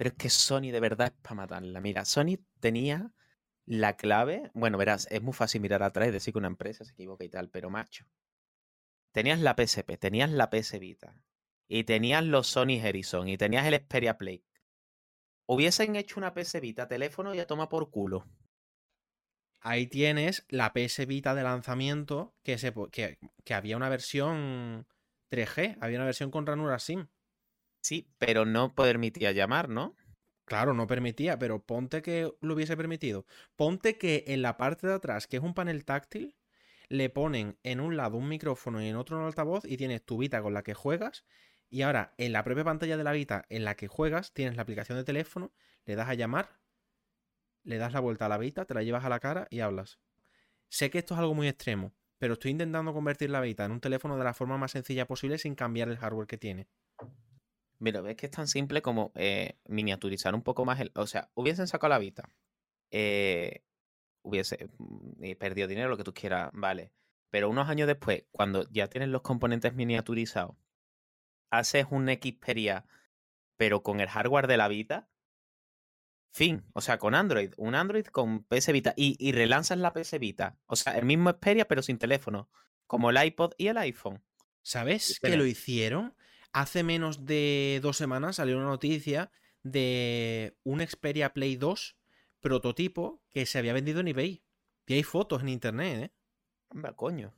Pero 0.00 0.12
es 0.12 0.16
que 0.16 0.30
Sony 0.30 0.72
de 0.72 0.80
verdad 0.80 1.08
es 1.08 1.20
para 1.20 1.34
matarla. 1.34 1.78
Mira, 1.82 2.06
Sony 2.06 2.38
tenía 2.58 3.12
la 3.66 3.98
clave. 3.98 4.50
Bueno, 4.54 4.78
verás, 4.78 5.06
es 5.10 5.20
muy 5.20 5.34
fácil 5.34 5.60
mirar 5.60 5.82
atrás 5.82 6.08
y 6.08 6.10
decir 6.10 6.32
que 6.32 6.38
una 6.38 6.48
empresa 6.48 6.86
se 6.86 6.92
equivoca 6.92 7.22
y 7.22 7.28
tal, 7.28 7.50
pero 7.50 7.68
macho. 7.68 8.06
Tenías 9.12 9.40
la 9.40 9.54
PSP, 9.54 9.98
tenías 9.98 10.30
la 10.30 10.48
PS 10.48 10.78
Vita, 10.78 11.22
y 11.68 11.84
tenías 11.84 12.24
los 12.24 12.46
Sony 12.46 12.80
Ericsson, 12.82 13.28
y 13.28 13.36
tenías 13.36 13.66
el 13.66 13.74
Xperia 13.74 14.16
Play, 14.16 14.42
hubiesen 15.44 15.94
hecho 15.96 16.18
una 16.18 16.32
PS 16.32 16.62
Vita 16.62 16.88
teléfono 16.88 17.34
y 17.34 17.40
a 17.40 17.46
toma 17.46 17.68
por 17.68 17.90
culo. 17.90 18.24
Ahí 19.60 19.86
tienes 19.86 20.46
la 20.48 20.72
PS 20.72 21.06
Vita 21.06 21.34
de 21.34 21.42
lanzamiento 21.42 22.34
que, 22.42 22.56
se, 22.56 22.72
que, 22.90 23.18
que 23.44 23.52
había 23.52 23.76
una 23.76 23.90
versión 23.90 24.86
3G, 25.30 25.76
había 25.78 25.98
una 25.98 26.06
versión 26.06 26.30
con 26.30 26.46
ranura 26.46 26.78
SIM. 26.78 27.06
Sí, 27.80 28.12
pero 28.18 28.44
no 28.44 28.74
permitía 28.74 29.32
llamar, 29.32 29.68
¿no? 29.68 29.96
Claro, 30.44 30.74
no 30.74 30.86
permitía, 30.86 31.38
pero 31.38 31.64
ponte 31.64 32.02
que 32.02 32.32
lo 32.40 32.54
hubiese 32.54 32.76
permitido. 32.76 33.24
Ponte 33.56 33.98
que 33.98 34.24
en 34.26 34.42
la 34.42 34.56
parte 34.56 34.86
de 34.86 34.94
atrás, 34.94 35.26
que 35.26 35.36
es 35.36 35.42
un 35.42 35.54
panel 35.54 35.84
táctil, 35.84 36.36
le 36.88 37.08
ponen 37.08 37.56
en 37.62 37.80
un 37.80 37.96
lado 37.96 38.16
un 38.16 38.28
micrófono 38.28 38.82
y 38.82 38.88
en 38.88 38.96
otro 38.96 39.16
un 39.16 39.24
altavoz 39.24 39.64
y 39.64 39.76
tienes 39.76 40.04
tu 40.04 40.18
Vita 40.18 40.42
con 40.42 40.52
la 40.52 40.62
que 40.62 40.74
juegas 40.74 41.24
y 41.70 41.82
ahora, 41.82 42.14
en 42.18 42.32
la 42.32 42.42
propia 42.42 42.64
pantalla 42.64 42.96
de 42.96 43.04
la 43.04 43.12
Vita 43.12 43.46
en 43.48 43.64
la 43.64 43.76
que 43.76 43.86
juegas, 43.86 44.34
tienes 44.34 44.56
la 44.56 44.62
aplicación 44.62 44.98
de 44.98 45.04
teléfono, 45.04 45.52
le 45.84 45.94
das 45.94 46.08
a 46.08 46.14
llamar, 46.14 46.58
le 47.62 47.78
das 47.78 47.92
la 47.92 48.00
vuelta 48.00 48.26
a 48.26 48.28
la 48.28 48.38
Vita, 48.38 48.64
te 48.64 48.74
la 48.74 48.82
llevas 48.82 49.04
a 49.04 49.08
la 49.08 49.20
cara 49.20 49.46
y 49.50 49.60
hablas. 49.60 50.00
Sé 50.68 50.90
que 50.90 50.98
esto 50.98 51.14
es 51.14 51.20
algo 51.20 51.34
muy 51.34 51.46
extremo, 51.46 51.94
pero 52.18 52.32
estoy 52.34 52.50
intentando 52.50 52.92
convertir 52.92 53.30
la 53.30 53.40
Vita 53.40 53.64
en 53.64 53.70
un 53.70 53.80
teléfono 53.80 54.18
de 54.18 54.24
la 54.24 54.34
forma 54.34 54.58
más 54.58 54.72
sencilla 54.72 55.06
posible 55.06 55.38
sin 55.38 55.54
cambiar 55.54 55.88
el 55.88 55.96
hardware 55.96 56.26
que 56.26 56.38
tiene. 56.38 56.68
Mira, 57.80 58.00
ves 58.02 58.16
que 58.16 58.26
es 58.26 58.32
tan 58.32 58.46
simple 58.46 58.82
como 58.82 59.10
eh, 59.16 59.58
miniaturizar 59.66 60.34
un 60.34 60.42
poco 60.42 60.64
más 60.64 60.78
el. 60.80 60.92
O 60.94 61.06
sea, 61.06 61.30
hubiesen 61.34 61.66
sacado 61.66 61.88
la 61.88 61.98
Vita. 61.98 62.30
Eh, 62.90 63.64
hubiese 64.22 64.68
mm, 64.78 65.32
perdido 65.38 65.66
dinero, 65.66 65.88
lo 65.88 65.96
que 65.96 66.04
tú 66.04 66.14
quieras, 66.14 66.50
vale. 66.52 66.92
Pero 67.30 67.48
unos 67.48 67.68
años 67.68 67.86
después, 67.88 68.24
cuando 68.30 68.68
ya 68.70 68.88
tienes 68.88 69.08
los 69.08 69.22
componentes 69.22 69.74
miniaturizados 69.74 70.56
haces 71.50 71.86
un 71.90 72.08
Xperia, 72.08 72.86
pero 73.56 73.82
con 73.82 74.00
el 74.00 74.08
hardware 74.08 74.46
de 74.46 74.56
la 74.56 74.68
Vita, 74.68 75.08
fin, 76.32 76.64
o 76.74 76.80
sea, 76.80 76.98
con 76.98 77.14
Android, 77.14 77.52
un 77.56 77.74
Android 77.74 78.06
con 78.06 78.44
PS 78.44 78.72
Vita 78.72 78.94
y, 78.96 79.32
relanzas 79.32 79.78
la 79.78 79.92
PS 79.92 80.18
Vita, 80.18 80.58
o 80.66 80.76
sea, 80.76 80.96
el 80.96 81.04
mismo 81.04 81.30
Xperia 81.30 81.66
pero 81.66 81.82
sin 81.82 81.98
teléfono, 81.98 82.48
como 82.86 83.10
el 83.10 83.24
iPod 83.24 83.52
y 83.58 83.66
el 83.68 83.78
iPhone. 83.78 84.22
¿Sabes 84.62 85.18
que 85.20 85.36
lo 85.36 85.46
hicieron? 85.46 86.14
Hace 86.52 86.82
menos 86.82 87.26
de 87.26 87.78
dos 87.82 87.96
semanas 87.96 88.36
salió 88.36 88.56
una 88.56 88.66
noticia 88.66 89.30
de 89.62 90.56
un 90.64 90.80
Xperia 90.80 91.32
Play 91.32 91.56
2 91.56 91.96
prototipo 92.40 93.22
que 93.30 93.46
se 93.46 93.58
había 93.58 93.72
vendido 93.72 94.00
en 94.00 94.08
eBay. 94.08 94.42
Y 94.86 94.94
hay 94.94 95.02
fotos 95.02 95.42
en 95.42 95.50
internet, 95.50 96.02
¿eh? 96.02 96.12
Hombre, 96.70 96.94
coño. 96.96 97.34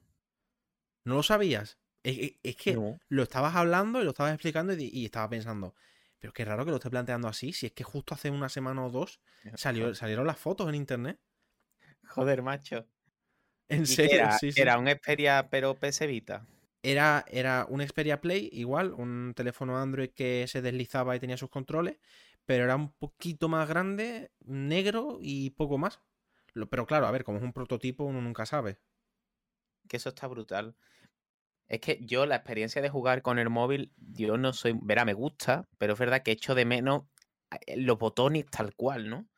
¿No 1.04 1.16
lo 1.16 1.22
sabías? 1.22 1.78
Es, 2.02 2.56
que 2.56 2.78
lo 3.08 3.22
estabas 3.22 3.54
hablando 3.54 4.00
y 4.00 4.04
lo 4.04 4.10
estabas 4.10 4.32
explicando 4.32 4.74
y, 4.74 5.04
estaba 5.04 5.28
pensando, 5.28 5.74
pero 6.18 6.32
qué 6.32 6.44
raro 6.44 6.64
que 6.64 6.72
lo 6.72 6.78
esté 6.78 6.90
planteando 6.90 7.28
así, 7.28 7.52
si 7.52 7.66
es 7.66 7.72
que 7.72 7.84
justo 7.84 8.14
hace 8.14 8.30
una 8.30 8.48
semana 8.48 8.84
o 8.84 8.90
dos 8.90 9.20
salió, 9.54 9.94
salieron 9.94 10.26
las 10.26 10.38
fotos 10.38 10.68
en 10.68 10.74
internet. 10.74 11.20
Joder, 12.08 12.42
macho. 12.42 12.88
En 13.68 13.86
serio, 13.86 14.16
era, 14.16 14.38
sí, 14.38 14.50
Era 14.56 14.78
un 14.78 14.88
Xperia, 14.88 15.48
pero 15.48 15.74
PS 15.76 16.06
Vita. 16.06 16.44
Era, 16.82 17.24
era 17.28 17.66
un 17.68 17.80
Xperia 17.80 18.20
Play, 18.20 18.48
igual, 18.52 18.92
un 18.92 19.34
teléfono 19.36 19.78
Android 19.78 20.10
que 20.10 20.46
se 20.48 20.62
deslizaba 20.62 21.14
y 21.14 21.20
tenía 21.20 21.36
sus 21.36 21.50
controles, 21.50 21.98
pero 22.44 22.64
era 22.64 22.76
un 22.76 22.92
poquito 22.92 23.48
más 23.48 23.68
grande, 23.68 24.32
negro 24.40 25.18
y 25.20 25.50
poco 25.50 25.78
más. 25.78 26.00
Pero 26.70 26.86
claro, 26.86 27.06
a 27.06 27.10
ver, 27.12 27.24
como 27.24 27.38
es 27.38 27.44
un 27.44 27.52
prototipo, 27.52 28.04
uno 28.04 28.20
nunca 28.20 28.46
sabe. 28.46 28.78
Que 29.88 29.96
eso 29.96 30.08
está 30.10 30.26
brutal. 30.26 30.76
Es 31.68 31.80
que 31.80 31.98
yo 32.04 32.26
la 32.26 32.36
experiencia 32.36 32.82
de 32.82 32.90
jugar 32.90 33.22
con 33.22 33.38
el 33.38 33.50
móvil, 33.50 33.92
yo 33.96 34.36
no 34.38 34.52
soy, 34.52 34.78
verá, 34.82 35.04
me 35.04 35.14
gusta, 35.14 35.68
pero 35.78 35.94
es 35.94 35.98
verdad 35.98 36.22
que 36.22 36.32
echo 36.32 36.54
de 36.54 36.64
menos 36.66 37.04
eh, 37.66 37.76
los 37.78 37.98
botones 37.98 38.46
tal 38.50 38.74
cual, 38.74 39.08
¿no? 39.10 39.28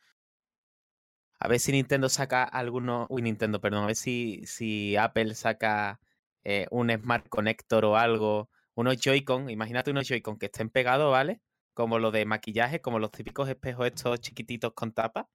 A 1.38 1.48
ver 1.48 1.60
si 1.60 1.72
Nintendo 1.72 2.08
saca 2.08 2.42
alguno, 2.42 3.06
uy, 3.08 3.22
Nintendo, 3.22 3.60
perdón, 3.60 3.84
a 3.84 3.86
ver 3.86 3.96
si, 3.96 4.44
si 4.46 4.96
Apple 4.96 5.34
saca 5.34 6.00
eh, 6.44 6.66
un 6.70 6.90
Smart 6.90 7.28
Connector 7.28 7.84
o 7.84 7.96
algo, 7.96 8.50
unos 8.74 8.96
Joy-Con, 8.98 9.50
imagínate 9.50 9.90
unos 9.90 10.06
Joy-Con 10.06 10.38
que 10.38 10.46
estén 10.46 10.70
pegados, 10.70 11.10
¿vale? 11.10 11.40
Como 11.72 11.98
lo 11.98 12.10
de 12.10 12.24
maquillaje, 12.24 12.80
como 12.80 12.98
los 12.98 13.10
típicos 13.10 13.48
espejos 13.48 13.86
estos 13.86 14.20
chiquititos 14.20 14.72
con 14.74 14.92
tapa. 14.92 15.28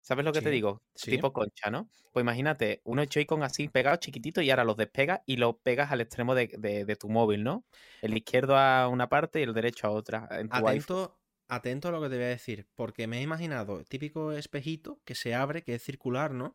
¿Sabes 0.00 0.26
lo 0.26 0.32
que 0.32 0.42
te 0.42 0.50
digo? 0.50 0.82
Tipo 1.02 1.32
concha, 1.32 1.70
¿no? 1.70 1.88
Pues 2.12 2.22
imagínate, 2.22 2.82
unos 2.84 3.08
Joy-Con 3.08 3.42
así 3.42 3.68
pegados 3.68 4.00
chiquititos 4.00 4.44
y 4.44 4.50
ahora 4.50 4.64
los 4.64 4.76
despegas 4.76 5.20
y 5.24 5.38
los 5.38 5.56
pegas 5.62 5.92
al 5.92 6.02
extremo 6.02 6.34
de, 6.34 6.96
tu 7.00 7.08
móvil, 7.08 7.42
¿no? 7.42 7.64
El 8.02 8.14
izquierdo 8.14 8.56
a 8.58 8.88
una 8.88 9.08
parte 9.08 9.40
y 9.40 9.44
el 9.44 9.54
derecho 9.54 9.86
a 9.86 9.90
otra. 9.92 10.28
atento, 10.50 11.18
atento 11.48 11.88
a 11.88 11.90
lo 11.90 12.02
que 12.02 12.10
te 12.10 12.16
voy 12.16 12.24
a 12.26 12.28
decir, 12.28 12.66
porque 12.74 13.06
me 13.06 13.20
he 13.20 13.22
imaginado 13.22 13.82
típico 13.84 14.32
espejito 14.32 15.00
que 15.04 15.14
se 15.14 15.34
abre, 15.34 15.62
que 15.62 15.74
es 15.74 15.82
circular, 15.82 16.32
¿no? 16.32 16.54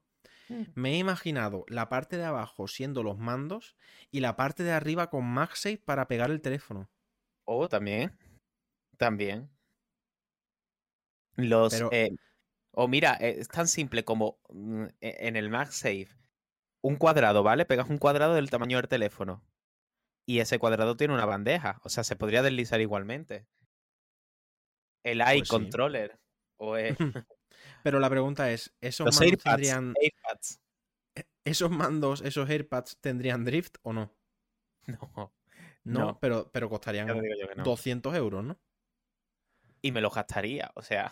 Me 0.76 0.94
he 0.94 0.98
imaginado 0.98 1.66
la 1.68 1.90
parte 1.90 2.18
de 2.18 2.26
abajo 2.26 2.68
siendo 2.68 3.04
los 3.04 3.18
mandos 3.18 3.76
y 4.12 4.20
la 4.20 4.36
parte 4.36 4.64
de 4.64 4.72
arriba 4.72 5.10
con 5.10 5.26
MagSafe 5.26 5.78
para 5.78 6.08
pegar 6.08 6.32
el 6.32 6.42
teléfono. 6.42 6.90
Oh, 7.46 7.68
también. 7.68 8.18
También. 8.98 9.50
Los. 11.36 11.82
Eh, 11.92 12.12
o 12.72 12.88
mira, 12.88 13.18
eh, 13.20 13.36
es 13.40 13.48
tan 13.48 13.68
simple 13.68 14.04
como 14.04 14.40
mm, 14.50 14.86
e, 15.02 15.28
en 15.28 15.36
el 15.36 15.50
MagSafe, 15.50 16.10
un 16.82 16.96
cuadrado, 16.96 17.44
¿vale? 17.44 17.66
Pegas 17.66 17.90
un 17.90 17.98
cuadrado 17.98 18.36
del 18.36 18.50
tamaño 18.50 18.78
del 18.78 18.88
teléfono. 18.88 19.44
Y 20.26 20.40
ese 20.40 20.60
cuadrado 20.60 20.96
tiene 20.96 21.14
una 21.14 21.26
bandeja. 21.26 21.80
O 21.84 21.90
sea, 21.90 22.04
se 22.04 22.16
podría 22.16 22.44
deslizar 22.44 22.82
igualmente. 22.82 23.48
El 25.04 25.24
pues 25.24 25.50
controller. 25.50 26.20
O 26.58 26.76
Pero 27.84 28.00
la 28.00 28.10
pregunta 28.10 28.52
es, 28.52 28.76
¿esos 28.82 29.20
mandos 29.20 29.44
tendrían. 29.44 29.94
¿Esos 31.46 31.72
mandos, 31.72 32.22
esos 32.22 32.50
AirPads 32.50 32.98
tendrían 33.00 33.46
drift 33.46 33.78
o 33.84 33.94
no? 33.94 34.14
No. 35.86 36.02
No, 36.06 36.20
Pero, 36.20 36.52
pero 36.52 36.70
costarían 36.70 37.08
200 37.64 38.16
euros, 38.16 38.44
¿no? 38.44 38.60
Y 39.82 39.92
me 39.92 40.02
lo 40.02 40.10
gastaría, 40.10 40.70
o 40.76 40.84
sea 40.84 41.12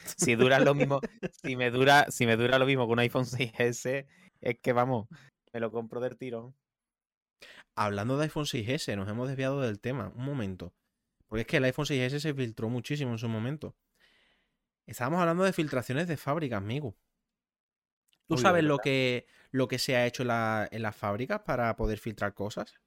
si 0.16 0.34
dura 0.34 0.60
lo 0.60 0.74
mismo, 0.74 1.00
si 1.42 1.56
me 1.56 1.70
dura, 1.70 2.06
si 2.10 2.26
me 2.26 2.36
dura 2.36 2.58
lo 2.58 2.66
mismo 2.66 2.86
que 2.86 2.92
un 2.92 2.98
iPhone 3.00 3.24
6S, 3.24 4.06
es 4.40 4.58
que 4.60 4.72
vamos, 4.72 5.08
me 5.52 5.60
lo 5.60 5.70
compro 5.70 6.00
del 6.00 6.16
tirón. 6.16 6.54
Hablando 7.74 8.16
de 8.16 8.24
iPhone 8.24 8.44
6S, 8.44 8.96
nos 8.96 9.08
hemos 9.08 9.28
desviado 9.28 9.60
del 9.60 9.80
tema, 9.80 10.12
un 10.16 10.24
momento. 10.24 10.74
Porque 11.26 11.42
es 11.42 11.46
que 11.46 11.58
el 11.58 11.64
iPhone 11.64 11.84
6S 11.84 12.18
se 12.18 12.34
filtró 12.34 12.68
muchísimo 12.68 13.12
en 13.12 13.18
su 13.18 13.28
momento. 13.28 13.76
Estábamos 14.88 15.20
hablando 15.20 15.44
de 15.44 15.52
filtraciones 15.52 16.08
de 16.08 16.16
fábrica, 16.16 16.56
amigo. 16.56 16.96
¿Tú 18.26 18.38
sabes 18.38 18.64
lo 18.64 18.78
que, 18.78 19.26
lo 19.50 19.68
que 19.68 19.78
se 19.78 19.96
ha 19.96 20.06
hecho 20.06 20.22
en 20.22 20.82
las 20.82 20.96
fábricas 20.96 21.40
para 21.40 21.76
poder 21.76 21.98
filtrar 21.98 22.32
cosas? 22.32 22.80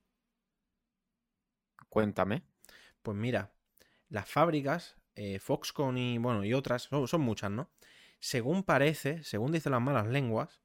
Cuéntame. 1.90 2.44
Pues 3.04 3.16
mira, 3.16 3.54
las 4.10 4.28
fábricas 4.28 4.98
eh, 5.14 5.38
Foxconn 5.38 5.98
y, 6.00 6.18
bueno, 6.18 6.44
y 6.44 6.56
otras, 6.56 6.90
son, 7.06 7.22
muchas, 7.22 7.52
¿no? 7.52 7.70
Según 8.20 8.64
parece, 8.64 9.24
según 9.24 9.52
dicen 9.52 9.72
las 9.72 9.82
malas 9.82 10.08
lenguas, 10.08 10.60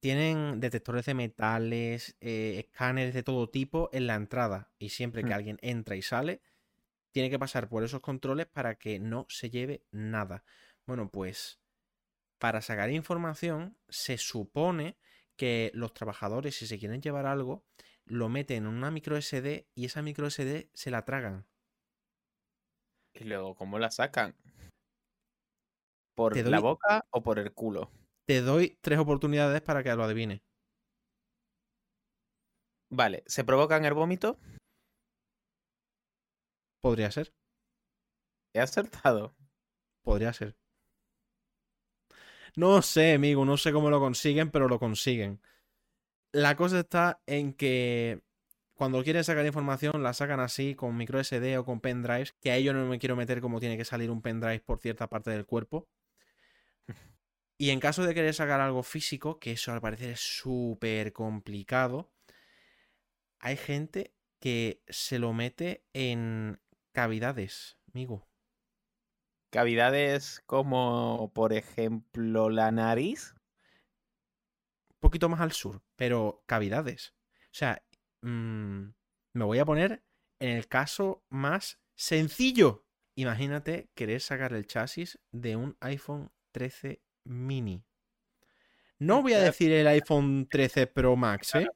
tienen 0.00 0.60
detectores 0.60 1.04
de 1.04 1.12
metales, 1.12 2.16
eh, 2.22 2.56
escáneres 2.58 3.12
de 3.12 3.22
todo 3.22 3.50
tipo 3.50 3.90
en 3.92 4.06
la 4.06 4.14
entrada. 4.14 4.72
Y 4.78 4.88
siempre 4.88 5.24
que 5.24 5.34
alguien 5.34 5.58
entra 5.60 5.94
y 5.94 6.00
sale, 6.00 6.40
tiene 7.12 7.30
que 7.30 7.38
pasar 7.38 7.68
por 7.68 7.84
esos 7.84 8.00
controles 8.00 8.46
para 8.46 8.74
que 8.76 8.98
no 8.98 9.26
se 9.28 9.50
lleve 9.50 9.84
nada. 9.90 10.44
Bueno, 10.86 11.10
pues 11.10 11.60
para 12.38 12.60
sacar 12.60 12.90
información 12.90 13.76
se 13.88 14.18
supone 14.18 14.98
que 15.36 15.70
los 15.74 15.94
trabajadores, 15.94 16.56
si 16.56 16.66
se 16.66 16.78
quieren 16.78 17.00
llevar 17.00 17.26
algo, 17.26 17.64
lo 18.04 18.28
meten 18.28 18.64
en 18.64 18.66
una 18.66 18.90
micro 18.90 19.16
SD 19.16 19.68
y 19.74 19.84
esa 19.84 20.02
micro 20.02 20.26
SD 20.26 20.70
se 20.74 20.90
la 20.90 21.04
tragan. 21.04 21.46
Y 23.14 23.24
luego, 23.24 23.54
¿cómo 23.54 23.78
la 23.78 23.90
sacan? 23.90 24.34
¿Por 26.14 26.36
la 26.36 26.60
boca 26.60 27.06
o 27.10 27.22
por 27.22 27.38
el 27.38 27.52
culo? 27.52 27.90
Te 28.26 28.40
doy 28.40 28.78
tres 28.80 28.98
oportunidades 28.98 29.60
para 29.62 29.82
que 29.82 29.94
lo 29.94 30.04
adivine. 30.04 30.42
Vale, 32.90 33.22
¿se 33.26 33.44
provocan 33.44 33.84
el 33.84 33.94
vómito? 33.94 34.38
Podría 36.82 37.12
ser. 37.12 37.32
He 38.52 38.60
acertado. 38.60 39.34
Podría 40.02 40.32
ser. 40.32 40.56
No 42.56 42.82
sé, 42.82 43.14
amigo, 43.14 43.44
no 43.44 43.56
sé 43.56 43.72
cómo 43.72 43.88
lo 43.88 44.00
consiguen, 44.00 44.50
pero 44.50 44.68
lo 44.68 44.78
consiguen. 44.78 45.40
La 46.32 46.56
cosa 46.56 46.80
está 46.80 47.22
en 47.26 47.54
que 47.54 48.20
cuando 48.74 49.04
quieren 49.04 49.22
sacar 49.22 49.46
información 49.46 50.02
la 50.02 50.12
sacan 50.12 50.40
así 50.40 50.74
con 50.74 50.96
micro 50.96 51.22
SD 51.22 51.56
o 51.56 51.64
con 51.64 51.80
pendrives, 51.80 52.32
que 52.32 52.50
a 52.50 52.56
ello 52.56 52.74
no 52.74 52.84
me 52.86 52.98
quiero 52.98 53.14
meter 53.14 53.40
como 53.40 53.60
tiene 53.60 53.76
que 53.76 53.84
salir 53.84 54.10
un 54.10 54.20
pendrive 54.20 54.60
por 54.60 54.80
cierta 54.80 55.08
parte 55.08 55.30
del 55.30 55.46
cuerpo. 55.46 55.88
Y 57.58 57.70
en 57.70 57.78
caso 57.78 58.04
de 58.04 58.12
querer 58.12 58.34
sacar 58.34 58.60
algo 58.60 58.82
físico, 58.82 59.38
que 59.38 59.52
eso 59.52 59.72
al 59.72 59.80
parecer 59.80 60.10
es 60.10 60.20
súper 60.20 61.12
complicado, 61.12 62.10
hay 63.38 63.56
gente 63.56 64.14
que 64.40 64.82
se 64.88 65.20
lo 65.20 65.32
mete 65.32 65.84
en 65.92 66.60
cavidades, 66.92 67.78
amigo. 67.92 68.28
Cavidades 69.50 70.42
como, 70.46 71.30
por 71.34 71.52
ejemplo, 71.52 72.48
la 72.48 72.70
nariz. 72.70 73.34
Un 74.90 75.00
poquito 75.00 75.28
más 75.28 75.40
al 75.40 75.52
sur, 75.52 75.82
pero 75.96 76.42
cavidades. 76.46 77.14
O 77.46 77.54
sea, 77.54 77.82
mmm, 78.22 78.90
me 79.34 79.44
voy 79.44 79.58
a 79.58 79.64
poner 79.64 80.04
en 80.38 80.50
el 80.50 80.68
caso 80.68 81.24
más 81.28 81.80
sencillo. 81.94 82.86
Imagínate 83.14 83.90
querer 83.94 84.20
sacar 84.20 84.54
el 84.54 84.66
chasis 84.66 85.18
de 85.32 85.56
un 85.56 85.76
iPhone 85.80 86.30
13 86.52 87.02
mini. 87.24 87.84
No 88.98 89.22
voy 89.22 89.34
a 89.34 89.40
decir 89.40 89.72
el 89.72 89.86
iPhone 89.86 90.48
13 90.48 90.86
Pro 90.86 91.16
Max, 91.16 91.54
¿eh? 91.56 91.68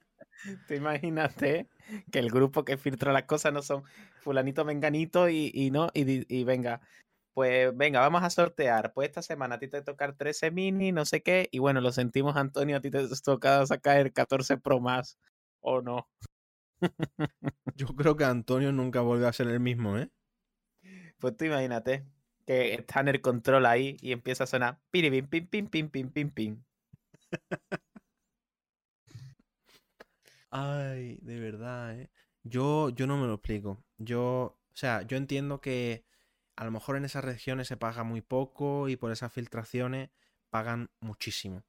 Te 0.66 0.76
imagínate 0.76 1.68
que 2.10 2.18
el 2.18 2.30
grupo 2.30 2.64
que 2.64 2.76
filtra 2.76 3.12
las 3.12 3.24
cosas 3.24 3.52
no 3.52 3.62
son 3.62 3.84
fulanito, 4.20 4.64
menganito 4.64 5.28
y, 5.28 5.50
y 5.54 5.70
no, 5.70 5.88
y, 5.94 6.24
y, 6.34 6.44
venga, 6.44 6.80
pues 7.34 7.76
venga, 7.76 8.00
vamos 8.00 8.22
a 8.22 8.30
sortear. 8.30 8.92
Pues 8.94 9.08
esta 9.08 9.22
semana 9.22 9.56
a 9.56 9.58
ti 9.58 9.68
te 9.68 9.82
toca 9.82 10.04
el 10.06 10.16
13 10.16 10.50
mini, 10.50 10.92
no 10.92 11.04
sé 11.04 11.22
qué, 11.22 11.48
y 11.50 11.58
bueno, 11.58 11.80
lo 11.80 11.92
sentimos, 11.92 12.36
Antonio, 12.36 12.76
a 12.76 12.80
ti 12.80 12.90
te 12.90 13.06
toca 13.24 13.64
sacar 13.66 13.98
el 13.98 14.12
14 14.12 14.58
Pro 14.58 14.80
más, 14.80 15.18
¿o 15.60 15.82
no? 15.82 16.08
Yo 17.76 17.86
creo 17.88 18.16
que 18.16 18.24
Antonio 18.24 18.72
nunca 18.72 19.00
vuelve 19.00 19.26
a 19.26 19.32
ser 19.32 19.48
el 19.48 19.60
mismo, 19.60 19.98
¿eh? 19.98 20.10
Pues 21.18 21.36
tú 21.36 21.44
imagínate 21.46 22.04
que 22.46 22.74
está 22.74 23.00
en 23.00 23.08
el 23.08 23.20
control 23.20 23.66
ahí 23.66 23.96
y 24.00 24.12
empieza 24.12 24.44
a 24.44 24.46
sonar 24.46 24.80
pim, 24.90 25.10
pim, 25.28 25.48
pim, 25.48 25.68
pim, 25.68 25.88
pim, 25.90 26.10
pim, 26.10 26.30
pim. 26.30 26.64
Ay, 30.50 31.18
de 31.22 31.40
verdad, 31.40 31.98
¿eh? 32.00 32.10
Yo, 32.42 32.90
yo 32.90 33.06
no 33.06 33.16
me 33.16 33.26
lo 33.26 33.34
explico. 33.34 33.84
Yo, 33.98 34.20
o 34.22 34.76
sea, 34.76 35.02
yo 35.02 35.16
entiendo 35.16 35.60
que 35.60 36.04
a 36.56 36.64
lo 36.64 36.70
mejor 36.70 36.96
en 36.96 37.04
esas 37.04 37.24
regiones 37.24 37.68
se 37.68 37.76
paga 37.76 38.04
muy 38.04 38.22
poco 38.22 38.88
y 38.88 38.96
por 38.96 39.12
esas 39.12 39.32
filtraciones 39.32 40.10
pagan 40.50 40.90
muchísimo. 41.00 41.64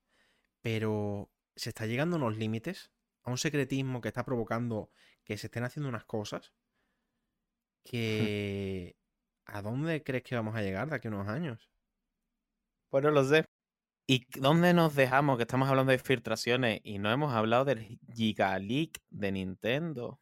Pero 0.61 1.31
se 1.55 1.69
está 1.69 1.85
llegando 1.87 2.15
a 2.15 2.19
unos 2.19 2.37
límites, 2.37 2.91
a 3.23 3.31
un 3.31 3.37
secretismo 3.37 4.01
que 4.01 4.09
está 4.09 4.25
provocando 4.25 4.91
que 5.23 5.37
se 5.37 5.47
estén 5.47 5.63
haciendo 5.63 5.89
unas 5.89 6.05
cosas 6.05 6.53
que... 7.83 8.95
¿A 9.45 9.61
dónde 9.61 10.03
crees 10.03 10.23
que 10.23 10.35
vamos 10.35 10.55
a 10.55 10.61
llegar 10.61 10.89
de 10.89 10.95
aquí 10.97 11.07
a 11.07 11.11
unos 11.11 11.27
años? 11.29 11.69
Pues 12.89 13.03
no 13.03 13.11
lo 13.11 13.23
sé. 13.23 13.45
¿Y 14.07 14.25
dónde 14.39 14.73
nos 14.73 14.95
dejamos? 14.95 15.37
Que 15.37 15.43
estamos 15.43 15.67
hablando 15.69 15.91
de 15.91 15.99
filtraciones 15.99 16.79
y 16.83 16.97
no 16.97 17.11
hemos 17.11 17.33
hablado 17.33 17.65
del 17.65 17.99
Gigaleak 18.13 19.01
de 19.09 19.31
Nintendo. 19.33 20.19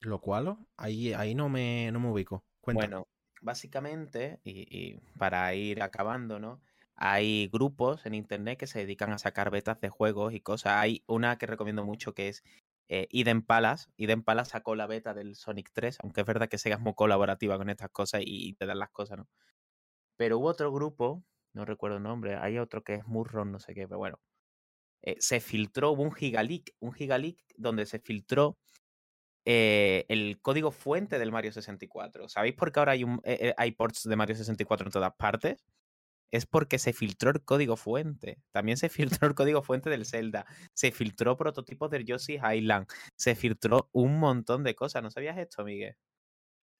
Lo 0.00 0.20
cual, 0.20 0.58
ahí, 0.76 1.14
ahí 1.14 1.34
no, 1.34 1.48
me, 1.48 1.90
no 1.90 2.00
me 2.00 2.10
ubico. 2.10 2.44
Bueno, 2.62 3.08
básicamente, 3.40 4.40
y, 4.44 4.60
y, 4.70 5.00
para 5.18 5.54
ir 5.54 5.82
acabando, 5.82 6.38
¿no? 6.38 6.60
Hay 6.96 7.48
grupos 7.48 8.04
en 8.04 8.14
internet 8.14 8.58
que 8.58 8.66
se 8.66 8.80
dedican 8.80 9.10
a 9.12 9.18
sacar 9.18 9.50
betas 9.50 9.80
de 9.80 9.88
juegos 9.88 10.34
y 10.34 10.40
cosas. 10.40 10.74
Hay 10.74 11.02
una 11.06 11.38
que 11.38 11.46
recomiendo 11.46 11.84
mucho 11.84 12.12
que 12.12 12.28
es 12.28 12.44
eh, 12.92 13.08
Eden 13.10 13.40
Palace. 13.40 13.88
Eden 13.96 14.22
Palace 14.22 14.50
sacó 14.50 14.74
la 14.74 14.86
beta 14.86 15.14
del 15.14 15.36
Sonic 15.36 15.70
3, 15.72 15.98
aunque 16.02 16.22
es 16.22 16.26
verdad 16.26 16.48
que 16.48 16.58
Sega 16.58 16.74
es 16.74 16.82
muy 16.82 16.92
colaborativa 16.94 17.56
con 17.56 17.70
estas 17.70 17.88
cosas 17.90 18.20
y, 18.24 18.52
te 18.54 18.66
dan 18.66 18.80
las 18.80 18.90
cosas, 18.90 19.16
¿no? 19.16 19.28
Pero 20.16 20.38
hubo 20.38 20.48
otro 20.48 20.72
grupo, 20.72 21.24
no 21.52 21.64
recuerdo 21.64 21.98
el 21.98 22.02
nombre, 22.02 22.36
hay 22.36 22.58
otro 22.58 22.82
que 22.82 22.94
es 22.94 23.06
Murron, 23.06 23.52
no 23.52 23.60
sé 23.60 23.74
qué, 23.74 23.86
pero 23.86 23.98
bueno. 23.98 24.20
Eh, 25.02 25.16
se 25.18 25.40
filtró, 25.40 25.92
un 25.92 26.12
Gigaleak, 26.12 26.74
un 26.80 26.92
Gigaleak 26.92 27.38
donde 27.56 27.86
se 27.86 28.00
filtró 28.00 28.58
eh, 29.46 30.04
el 30.08 30.40
código 30.42 30.70
fuente 30.72 31.18
del 31.18 31.32
Mario 31.32 31.52
64. 31.52 32.28
¿Sabéis 32.28 32.54
por 32.54 32.72
qué 32.72 32.80
ahora 32.80 32.92
hay, 32.92 33.04
eh, 33.24 33.54
hay 33.56 33.72
ports 33.72 34.04
de 34.04 34.16
Mario 34.16 34.36
64 34.36 34.86
en 34.88 34.92
todas 34.92 35.14
partes? 35.14 35.64
es 36.30 36.46
porque 36.46 36.78
se 36.78 36.92
filtró 36.92 37.30
el 37.30 37.42
código 37.42 37.76
fuente. 37.76 38.38
También 38.52 38.76
se 38.76 38.88
filtró 39.22 39.28
el 39.28 39.34
código 39.34 39.62
fuente 39.62 39.90
del 39.90 40.06
Zelda. 40.06 40.46
Se 40.74 40.92
filtró 40.92 41.36
prototipos 41.36 41.90
del 41.90 42.04
Yoshi 42.04 42.38
Island. 42.54 42.86
Se 43.16 43.34
filtró 43.34 43.88
un 43.92 44.18
montón 44.18 44.64
de 44.64 44.74
cosas. 44.74 45.02
¿No 45.02 45.10
sabías 45.10 45.38
esto, 45.38 45.64
Miguel? 45.64 45.96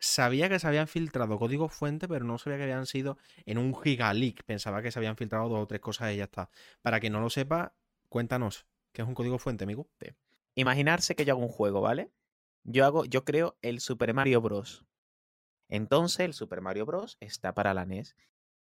Sabía 0.03 0.49
que 0.49 0.59
se 0.59 0.67
habían 0.67 0.89
filtrado 0.89 1.39
código 1.39 1.69
fuente, 1.69 2.09
pero 2.09 2.25
no 2.25 2.39
sabía 2.39 2.57
que 2.57 2.65
habían 2.65 2.87
sido 2.87 3.19
en 3.45 3.59
un 3.59 3.75
gigaleak. 3.75 4.45
Pensaba 4.45 4.81
que 4.81 4.91
se 4.91 4.99
habían 4.99 5.17
filtrado 5.17 5.49
dos 5.51 5.61
o 5.61 5.67
tres 5.67 5.81
cosas 5.81 6.13
y 6.13 6.17
ya 6.17 6.25
está. 6.25 6.51
Para 6.81 7.01
quien 7.01 7.13
no 7.13 7.21
lo 7.21 7.29
sepa, 7.29 7.75
cuéntanos, 8.09 8.67
¿qué 8.93 9.03
es 9.03 9.09
un 9.09 9.15
código 9.15 9.39
fuente, 9.39 9.65
amigo? 9.65 9.91
Imaginarse 10.55 11.15
que 11.15 11.27
yo 11.27 11.35
hago 11.35 11.43
un 11.43 11.49
juego, 11.49 11.83
¿vale? 11.83 12.11
Yo 12.65 12.87
hago, 12.87 13.05
yo 13.05 13.27
creo 13.27 13.59
el 13.61 13.81
Super 13.81 14.15
Mario 14.15 14.41
Bros. 14.41 14.87
Entonces 15.69 16.21
el 16.21 16.33
Super 16.33 16.63
Mario 16.63 16.87
Bros. 16.87 17.19
está 17.21 17.55
para 17.55 17.75
la 17.75 17.85
NES 17.85 18.17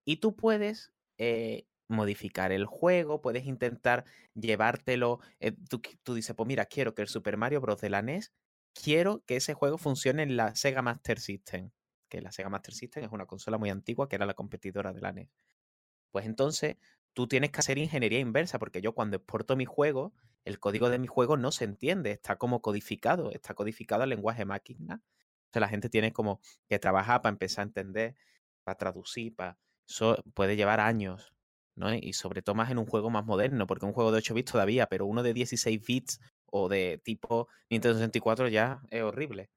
y 0.04 0.16
tú 0.16 0.34
puedes 0.34 0.92
eh, 1.18 1.66
modificar 1.88 2.50
el 2.50 2.66
juego, 2.66 3.20
puedes 3.22 3.46
intentar 3.46 4.04
llevártelo. 4.34 5.20
Eh, 5.38 5.52
tú, 5.68 5.80
tú, 6.02 6.14
dices, 6.14 6.34
pues 6.36 6.46
mira, 6.46 6.66
quiero 6.66 6.94
que 6.94 7.02
el 7.02 7.08
Super 7.08 7.36
Mario 7.36 7.60
Bros. 7.60 7.80
de 7.80 7.90
la 7.90 8.02
NES, 8.02 8.32
quiero 8.82 9.24
que 9.26 9.36
ese 9.36 9.54
juego 9.54 9.78
funcione 9.78 10.22
en 10.22 10.36
la 10.36 10.54
Sega 10.54 10.82
Master 10.82 11.18
System. 11.18 11.70
Que 12.08 12.20
la 12.20 12.32
Sega 12.32 12.48
Master 12.48 12.74
System 12.74 13.04
es 13.04 13.10
una 13.10 13.26
consola 13.26 13.58
muy 13.58 13.70
antigua 13.70 14.08
que 14.08 14.16
era 14.16 14.26
la 14.26 14.34
competidora 14.34 14.92
de 14.92 15.00
la 15.00 15.12
NES. 15.12 15.28
Pues 16.10 16.26
entonces 16.26 16.76
tú 17.12 17.26
tienes 17.26 17.50
que 17.50 17.60
hacer 17.60 17.78
ingeniería 17.78 18.20
inversa, 18.20 18.58
porque 18.58 18.80
yo 18.80 18.94
cuando 18.94 19.16
exporto 19.16 19.56
mi 19.56 19.64
juego, 19.64 20.14
el 20.44 20.58
código 20.60 20.88
de 20.88 20.98
mi 20.98 21.06
juego 21.06 21.36
no 21.36 21.52
se 21.52 21.64
entiende, 21.64 22.12
está 22.12 22.36
como 22.36 22.62
codificado, 22.62 23.32
está 23.32 23.54
codificado 23.54 24.04
en 24.04 24.10
lenguaje 24.10 24.44
máquina. 24.44 25.02
O 25.02 25.52
sea, 25.52 25.60
la 25.60 25.68
gente 25.68 25.88
tiene 25.88 26.12
como 26.12 26.40
que 26.68 26.78
trabajar 26.78 27.20
para 27.22 27.32
empezar 27.32 27.62
a 27.62 27.68
entender, 27.68 28.14
para 28.62 28.78
traducir, 28.78 29.34
para 29.34 29.58
eso 29.86 30.22
puede 30.34 30.56
llevar 30.56 30.80
años, 30.80 31.34
¿no? 31.74 31.92
Y 31.94 32.12
sobre 32.12 32.42
todo 32.42 32.54
más 32.54 32.70
en 32.70 32.78
un 32.78 32.86
juego 32.86 33.10
más 33.10 33.24
moderno, 33.24 33.66
porque 33.66 33.86
un 33.86 33.92
juego 33.92 34.12
de 34.12 34.18
8 34.18 34.34
bits 34.34 34.52
todavía, 34.52 34.86
pero 34.86 35.06
uno 35.06 35.22
de 35.22 35.34
16 35.34 35.84
bits 35.84 36.20
o 36.50 36.68
de 36.68 37.00
tipo 37.04 37.48
Nintendo 37.70 37.98
64 37.98 38.48
ya 38.48 38.80
es 38.90 39.02
horrible. 39.02 39.50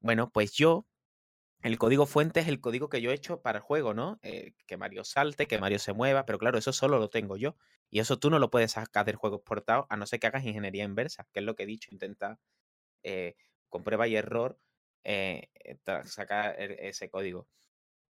Bueno, 0.00 0.30
pues 0.30 0.52
yo, 0.52 0.86
el 1.62 1.78
código 1.78 2.06
fuente 2.06 2.40
es 2.40 2.48
el 2.48 2.60
código 2.60 2.88
que 2.88 3.00
yo 3.00 3.10
he 3.10 3.14
hecho 3.14 3.42
para 3.42 3.58
el 3.58 3.64
juego, 3.64 3.94
¿no? 3.94 4.18
Eh, 4.22 4.52
que 4.66 4.76
Mario 4.76 5.04
salte, 5.04 5.46
que 5.46 5.58
Mario 5.58 5.78
se 5.78 5.94
mueva, 5.94 6.26
pero 6.26 6.38
claro, 6.38 6.58
eso 6.58 6.72
solo 6.72 6.98
lo 6.98 7.10
tengo 7.10 7.36
yo. 7.36 7.56
Y 7.90 8.00
eso 8.00 8.18
tú 8.18 8.30
no 8.30 8.38
lo 8.38 8.50
puedes 8.50 8.72
sacar 8.72 9.06
del 9.06 9.16
juego 9.16 9.36
exportado 9.36 9.86
a 9.90 9.96
no 9.96 10.06
ser 10.06 10.20
que 10.20 10.26
hagas 10.28 10.44
ingeniería 10.44 10.84
inversa, 10.84 11.26
que 11.32 11.40
es 11.40 11.46
lo 11.46 11.54
que 11.56 11.64
he 11.64 11.66
dicho, 11.66 11.90
intenta 11.92 12.38
eh, 13.02 13.36
con 13.70 13.84
prueba 13.84 14.08
y 14.08 14.16
error 14.16 14.58
eh, 15.04 15.48
sacar 16.04 16.60
e, 16.60 16.88
ese 16.88 17.10
código. 17.10 17.48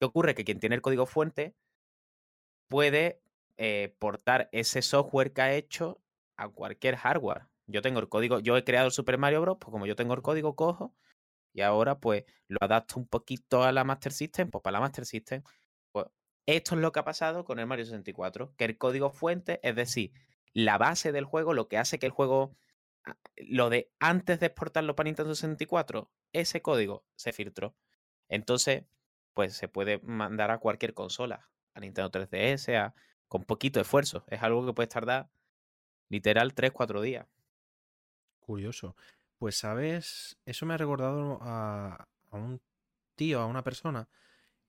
¿Qué 0.00 0.06
ocurre? 0.06 0.34
Que 0.34 0.44
quien 0.44 0.60
tiene 0.60 0.76
el 0.76 0.82
código 0.82 1.06
fuente 1.06 1.54
puede 2.68 3.20
eh, 3.56 3.94
portar 3.98 4.48
ese 4.52 4.82
software 4.82 5.32
que 5.32 5.42
ha 5.42 5.54
hecho 5.54 6.02
a 6.36 6.48
cualquier 6.48 6.96
hardware. 6.96 7.48
Yo 7.66 7.82
tengo 7.82 8.00
el 8.00 8.08
código, 8.08 8.40
yo 8.40 8.56
he 8.56 8.64
creado 8.64 8.86
el 8.86 8.92
Super 8.92 9.18
Mario 9.18 9.40
Bros. 9.40 9.56
Pues 9.60 9.70
como 9.70 9.86
yo 9.86 9.96
tengo 9.96 10.14
el 10.14 10.22
código, 10.22 10.54
cojo 10.56 10.94
y 11.54 11.62
ahora 11.62 12.00
pues 12.00 12.24
lo 12.48 12.58
adapto 12.60 12.98
un 12.98 13.06
poquito 13.06 13.62
a 13.62 13.72
la 13.72 13.84
Master 13.84 14.12
System. 14.12 14.50
Pues 14.50 14.62
para 14.62 14.72
la 14.72 14.80
Master 14.80 15.06
System, 15.06 15.42
pues 15.92 16.06
esto 16.46 16.74
es 16.74 16.80
lo 16.80 16.92
que 16.92 17.00
ha 17.00 17.04
pasado 17.04 17.44
con 17.44 17.58
el 17.58 17.66
Mario 17.66 17.86
64, 17.86 18.54
que 18.56 18.64
el 18.66 18.76
código 18.76 19.10
fuente, 19.10 19.60
es 19.62 19.76
decir, 19.76 20.12
la 20.52 20.78
base 20.78 21.12
del 21.12 21.24
juego, 21.24 21.54
lo 21.54 21.68
que 21.68 21.78
hace 21.78 21.98
que 21.98 22.06
el 22.06 22.12
juego, 22.12 22.56
ah, 23.04 23.16
lo 23.36 23.70
de 23.70 23.90
antes 24.00 24.40
de 24.40 24.46
exportarlo 24.46 24.96
para 24.96 25.06
Nintendo 25.08 25.34
64, 25.34 26.10
ese 26.32 26.60
código 26.60 27.04
se 27.16 27.32
filtró. 27.32 27.74
Entonces, 28.28 28.84
pues 29.32 29.54
se 29.54 29.68
puede 29.68 30.00
mandar 30.00 30.50
a 30.50 30.58
cualquier 30.58 30.94
consola, 30.94 31.48
a 31.74 31.80
Nintendo 31.80 32.10
3DS, 32.10 32.76
a, 32.76 32.94
con 33.28 33.44
poquito 33.44 33.80
esfuerzo. 33.80 34.24
Es 34.28 34.42
algo 34.42 34.66
que 34.66 34.72
puede 34.72 34.88
tardar 34.88 35.28
literal 36.08 36.54
3-4 36.54 37.00
días. 37.00 37.26
Curioso. 38.44 38.94
Pues, 39.38 39.56
¿sabes? 39.56 40.36
Eso 40.44 40.66
me 40.66 40.74
ha 40.74 40.76
recordado 40.76 41.38
a, 41.40 42.06
a 42.30 42.36
un 42.36 42.60
tío, 43.14 43.40
a 43.40 43.46
una 43.46 43.64
persona 43.64 44.08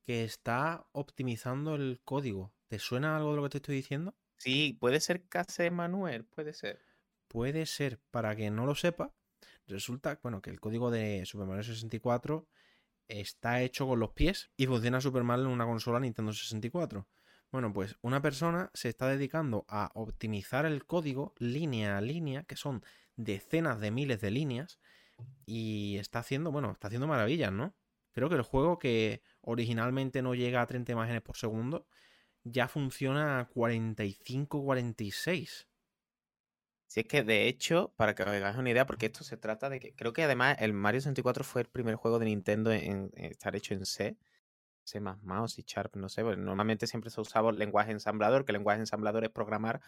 que 0.05 0.23
está 0.23 0.85
optimizando 0.93 1.75
el 1.75 1.99
código. 2.05 2.53
¿Te 2.67 2.79
suena 2.79 3.17
algo 3.17 3.31
de 3.31 3.35
lo 3.35 3.43
que 3.43 3.49
te 3.49 3.57
estoy 3.57 3.75
diciendo? 3.75 4.15
Sí, 4.37 4.77
puede 4.79 4.99
ser 4.99 5.27
Case 5.27 5.71
Manuel, 5.71 6.23
puede 6.23 6.53
ser. 6.53 6.79
Puede 7.27 7.65
ser, 7.65 7.99
para 8.11 8.35
quien 8.35 8.55
no 8.55 8.65
lo 8.65 8.75
sepa, 8.75 9.13
resulta, 9.67 10.19
bueno, 10.23 10.41
que 10.41 10.51
el 10.51 10.59
código 10.59 10.91
de 10.91 11.25
Super 11.25 11.47
Mario 11.47 11.63
64 11.63 12.47
está 13.07 13.61
hecho 13.61 13.87
con 13.87 13.99
los 13.99 14.11
pies 14.11 14.51
y 14.55 14.67
funciona 14.67 15.01
súper 15.01 15.23
mal 15.23 15.41
en 15.41 15.47
una 15.47 15.65
consola 15.65 15.99
Nintendo 15.99 16.31
64. 16.31 17.07
Bueno, 17.51 17.73
pues 17.73 17.97
una 18.01 18.21
persona 18.21 18.69
se 18.73 18.89
está 18.89 19.07
dedicando 19.07 19.65
a 19.67 19.91
optimizar 19.95 20.65
el 20.65 20.85
código 20.85 21.33
línea 21.39 21.97
a 21.97 22.01
línea, 22.01 22.43
que 22.43 22.55
son 22.55 22.83
decenas 23.15 23.79
de 23.79 23.91
miles 23.91 24.21
de 24.21 24.31
líneas, 24.31 24.79
y 25.45 25.97
está 25.97 26.19
haciendo, 26.19 26.51
bueno, 26.51 26.71
está 26.71 26.87
haciendo 26.87 27.07
maravillas, 27.07 27.51
¿no? 27.51 27.75
Creo 28.13 28.29
que 28.29 28.35
el 28.35 28.43
juego 28.43 28.79
que 28.79 29.21
originalmente 29.41 30.21
no 30.21 30.35
llega 30.35 30.61
a 30.61 30.67
30 30.67 30.93
imágenes 30.93 31.21
por 31.21 31.37
segundo, 31.37 31.87
ya 32.43 32.67
funciona 32.67 33.39
a 33.39 33.49
45-46. 33.49 35.67
Si 36.87 36.99
es 37.01 37.07
que 37.07 37.23
de 37.23 37.47
hecho, 37.47 37.93
para 37.97 38.15
que 38.15 38.23
os 38.23 38.29
hagáis 38.29 38.57
una 38.57 38.69
idea, 38.69 38.85
porque 38.85 39.07
esto 39.07 39.23
se 39.23 39.37
trata 39.37 39.69
de 39.69 39.79
que 39.79 39.93
creo 39.95 40.13
que 40.13 40.23
además 40.23 40.57
el 40.59 40.73
Mario 40.73 41.01
64 41.01 41.43
fue 41.43 41.63
el 41.63 41.67
primer 41.67 41.95
juego 41.95 42.19
de 42.19 42.25
Nintendo 42.25 42.71
en, 42.71 43.11
estar 43.15 43.55
hecho 43.55 43.73
en 43.73 43.85
C, 43.85 44.17
C++ 44.83 45.01
o 45.01 45.47
C 45.47 45.63
Sharp, 45.65 45.95
no 45.95 46.09
sé, 46.09 46.23
normalmente 46.23 46.87
siempre 46.87 47.09
se 47.09 47.19
usaba 47.19 47.49
el 47.49 47.57
lenguaje 47.57 47.91
ensamblador, 47.91 48.45
que 48.45 48.51
el 48.51 48.59
lenguaje 48.59 48.81
ensamblador 48.81 49.23
es 49.23 49.31
programar 49.31 49.81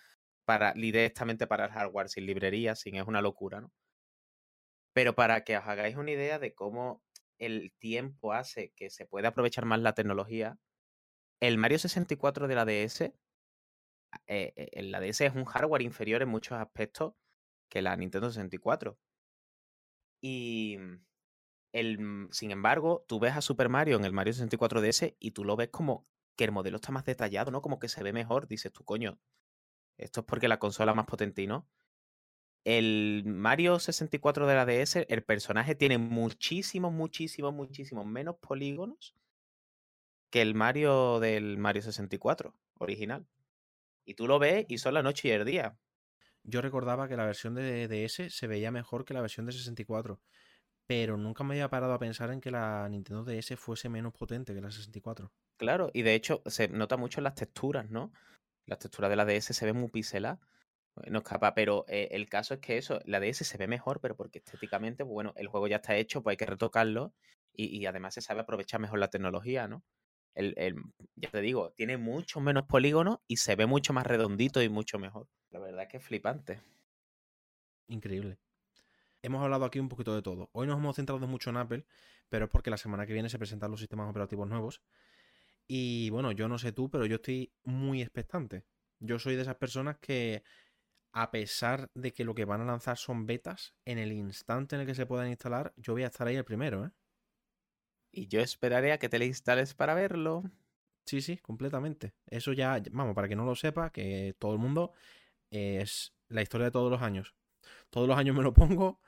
para 0.47 0.71
directamente 0.71 1.45
para 1.45 1.65
el 1.65 1.71
hardware, 1.71 2.07
sin 2.07 2.25
librería, 2.25 2.73
sin 2.75 2.95
es 2.95 3.05
una 3.05 3.21
locura, 3.21 3.59
¿no? 3.59 3.73
Pero 4.93 5.13
para 5.13 5.43
que 5.43 5.57
os 5.57 5.65
hagáis 5.65 5.97
una 5.97 6.11
idea 6.11 6.39
de 6.39 6.55
cómo 6.55 7.03
el 7.37 7.73
tiempo 7.79 8.31
hace 8.31 8.71
que 8.77 8.89
se 8.89 9.05
pueda 9.05 9.29
aprovechar 9.29 9.65
más 9.65 9.81
la 9.81 9.93
tecnología, 9.93 10.57
el 11.41 11.57
Mario 11.57 11.79
64 11.79 12.47
de 12.47 12.55
la 12.55 12.63
DS, 12.63 13.01
eh, 13.01 14.53
eh 14.55 14.83
la 14.83 15.01
DS 15.01 15.25
es 15.25 15.35
un 15.35 15.43
hardware 15.43 15.81
inferior 15.81 16.21
en 16.21 16.29
muchos 16.29 16.57
aspectos 16.57 17.13
que 17.69 17.81
la 17.81 17.97
Nintendo 17.97 18.29
64. 18.29 18.97
Y 20.21 20.77
el, 21.73 21.99
mm, 21.99 22.29
sin 22.31 22.51
embargo, 22.51 23.03
tú 23.09 23.19
ves 23.19 23.33
a 23.33 23.41
Super 23.41 23.67
Mario 23.67 23.97
en 23.97 24.05
el 24.05 24.13
Mario 24.13 24.31
64 24.31 24.79
DS 24.81 25.13
y 25.19 25.31
tú 25.31 25.43
lo 25.43 25.57
ves 25.57 25.69
como 25.69 26.07
que 26.37 26.45
el 26.45 26.53
modelo 26.53 26.77
está 26.77 26.93
más 26.93 27.03
detallado, 27.03 27.51
¿no? 27.51 27.61
Como 27.61 27.79
que 27.79 27.89
se 27.89 28.01
ve 28.01 28.13
mejor. 28.13 28.47
Dices 28.47 28.71
tú, 28.71 28.85
coño, 28.85 29.19
esto 29.97 30.21
es 30.21 30.25
porque 30.25 30.47
la 30.47 30.59
consola 30.59 30.93
más 30.93 31.05
potente 31.05 31.41
y 31.41 31.47
no. 31.47 31.67
El 32.63 33.23
Mario 33.25 33.79
64 33.79 34.45
de 34.45 34.55
la 34.55 34.65
DS, 34.65 35.05
el 35.07 35.23
personaje 35.23 35.75
tiene 35.75 35.97
muchísimos, 35.97 36.91
muchísimos, 36.91 37.53
muchísimos 37.53 38.05
menos 38.05 38.35
polígonos 38.37 39.15
que 40.29 40.41
el 40.41 40.55
Mario 40.55 41.19
del 41.19 41.57
Mario 41.57 41.81
64 41.81 42.53
original. 42.79 43.25
Y 44.05 44.15
tú 44.15 44.27
lo 44.27 44.39
ves 44.39 44.65
y 44.67 44.77
son 44.77 44.93
la 44.93 45.03
noche 45.03 45.29
y 45.29 45.31
el 45.31 45.45
día. 45.45 45.77
Yo 46.43 46.61
recordaba 46.61 47.07
que 47.07 47.17
la 47.17 47.25
versión 47.25 47.55
de 47.55 47.87
DS 47.87 48.29
se 48.29 48.47
veía 48.47 48.71
mejor 48.71 49.05
que 49.05 49.13
la 49.13 49.21
versión 49.21 49.45
de 49.45 49.51
64, 49.51 50.21
pero 50.85 51.17
nunca 51.17 51.43
me 51.43 51.55
había 51.55 51.69
parado 51.69 51.93
a 51.93 51.99
pensar 51.99 52.31
en 52.31 52.39
que 52.39 52.51
la 52.51 52.87
Nintendo 52.89 53.25
DS 53.25 53.57
fuese 53.57 53.89
menos 53.89 54.13
potente 54.13 54.53
que 54.53 54.61
la 54.61 54.71
64. 54.71 55.31
Claro, 55.57 55.89
y 55.93 56.03
de 56.03 56.15
hecho 56.15 56.41
se 56.45 56.69
nota 56.69 56.95
mucho 56.95 57.19
en 57.19 57.25
las 57.25 57.35
texturas, 57.35 57.89
¿no? 57.89 58.13
Las 58.67 58.77
texturas 58.79 59.09
de 59.09 59.15
la 59.15 59.25
DS 59.25 59.53
se 59.53 59.65
ven 59.65 59.77
muy 59.77 59.89
pixeladas. 59.89 60.39
No 61.09 61.19
escapa, 61.19 61.55
pero 61.55 61.85
eh, 61.87 62.09
el 62.11 62.29
caso 62.29 62.53
es 62.53 62.59
que 62.59 62.77
eso, 62.77 63.01
la 63.05 63.19
DS 63.19 63.43
se 63.43 63.57
ve 63.57 63.67
mejor, 63.67 63.99
pero 64.01 64.15
porque 64.15 64.39
estéticamente, 64.39 65.03
pues 65.03 65.13
bueno, 65.13 65.33
el 65.35 65.47
juego 65.47 65.67
ya 65.67 65.77
está 65.77 65.95
hecho, 65.95 66.23
pues 66.23 66.33
hay 66.33 66.37
que 66.37 66.45
retocarlo 66.45 67.13
y 67.59 67.87
además 67.87 68.13
se 68.13 68.21
sabe 68.21 68.41
aprovechar 68.41 68.79
mejor 68.79 68.99
la 68.99 69.09
tecnología, 69.09 69.67
¿no? 69.67 69.83
el, 70.37 70.75
ya 71.15 71.29
te 71.31 71.41
digo, 71.41 71.71
tiene 71.71 71.97
mucho 71.97 72.39
menos 72.39 72.65
polígonos 72.65 73.19
y 73.27 73.37
se 73.37 73.55
ve 73.55 73.65
mucho 73.65 73.93
más 73.93 74.05
redondito 74.05 74.61
y 74.61 74.69
mucho 74.69 74.99
mejor. 74.99 75.27
La 75.49 75.59
verdad 75.59 75.83
es 75.83 75.87
que 75.89 75.97
es 75.97 76.03
flipante. 76.03 76.61
Increíble. 77.87 78.37
Hemos 79.23 79.41
hablado 79.43 79.65
aquí 79.65 79.79
un 79.79 79.89
poquito 79.89 80.13
de 80.13 80.21
todo. 80.21 80.49
Hoy 80.53 80.67
nos 80.67 80.77
hemos 80.77 80.95
centrado 80.95 81.25
mucho 81.27 81.49
en 81.49 81.57
Apple, 81.57 81.85
pero 82.29 82.45
es 82.45 82.51
porque 82.51 82.69
la 82.69 82.77
semana 82.77 83.07
que 83.07 83.13
viene 83.13 83.29
se 83.29 83.39
presentan 83.39 83.71
los 83.71 83.79
sistemas 83.79 84.09
operativos 84.09 84.47
nuevos. 84.47 84.81
Y 85.67 86.09
bueno, 86.09 86.31
yo 86.31 86.47
no 86.47 86.57
sé 86.57 86.71
tú, 86.71 86.89
pero 86.89 87.05
yo 87.05 87.15
estoy 87.15 87.51
muy 87.63 88.01
expectante. 88.01 88.65
Yo 88.99 89.19
soy 89.19 89.35
de 89.35 89.41
esas 89.41 89.55
personas 89.55 89.97
que, 89.97 90.43
a 91.13 91.31
pesar 91.31 91.89
de 91.93 92.13
que 92.13 92.23
lo 92.23 92.35
que 92.35 92.45
van 92.45 92.61
a 92.61 92.65
lanzar 92.65 92.97
son 92.97 93.25
betas, 93.25 93.75
en 93.85 93.97
el 93.97 94.11
instante 94.11 94.75
en 94.75 94.81
el 94.81 94.87
que 94.87 94.95
se 94.95 95.05
puedan 95.05 95.29
instalar, 95.29 95.73
yo 95.77 95.93
voy 95.93 96.03
a 96.03 96.07
estar 96.07 96.27
ahí 96.27 96.35
el 96.35 96.45
primero, 96.45 96.85
¿eh? 96.85 96.91
Y 98.11 98.27
yo 98.27 98.39
esperaré 98.39 98.91
a 98.93 98.97
que 98.97 99.09
te 99.09 99.19
la 99.19 99.25
instales 99.25 99.73
para 99.73 99.93
verlo. 99.93 100.43
Sí, 101.05 101.21
sí, 101.21 101.37
completamente. 101.37 102.13
Eso 102.25 102.53
ya, 102.53 102.81
vamos, 102.91 103.15
para 103.15 103.27
que 103.27 103.35
no 103.35 103.45
lo 103.45 103.55
sepa, 103.55 103.91
que 103.91 104.35
todo 104.39 104.53
el 104.53 104.59
mundo 104.59 104.91
es 105.51 106.13
la 106.29 106.41
historia 106.41 106.65
de 106.65 106.71
todos 106.71 106.91
los 106.91 107.01
años. 107.01 107.35
Todos 107.89 108.07
los 108.07 108.17
años 108.17 108.35
me 108.35 108.43
lo 108.43 108.53
pongo 108.53 108.99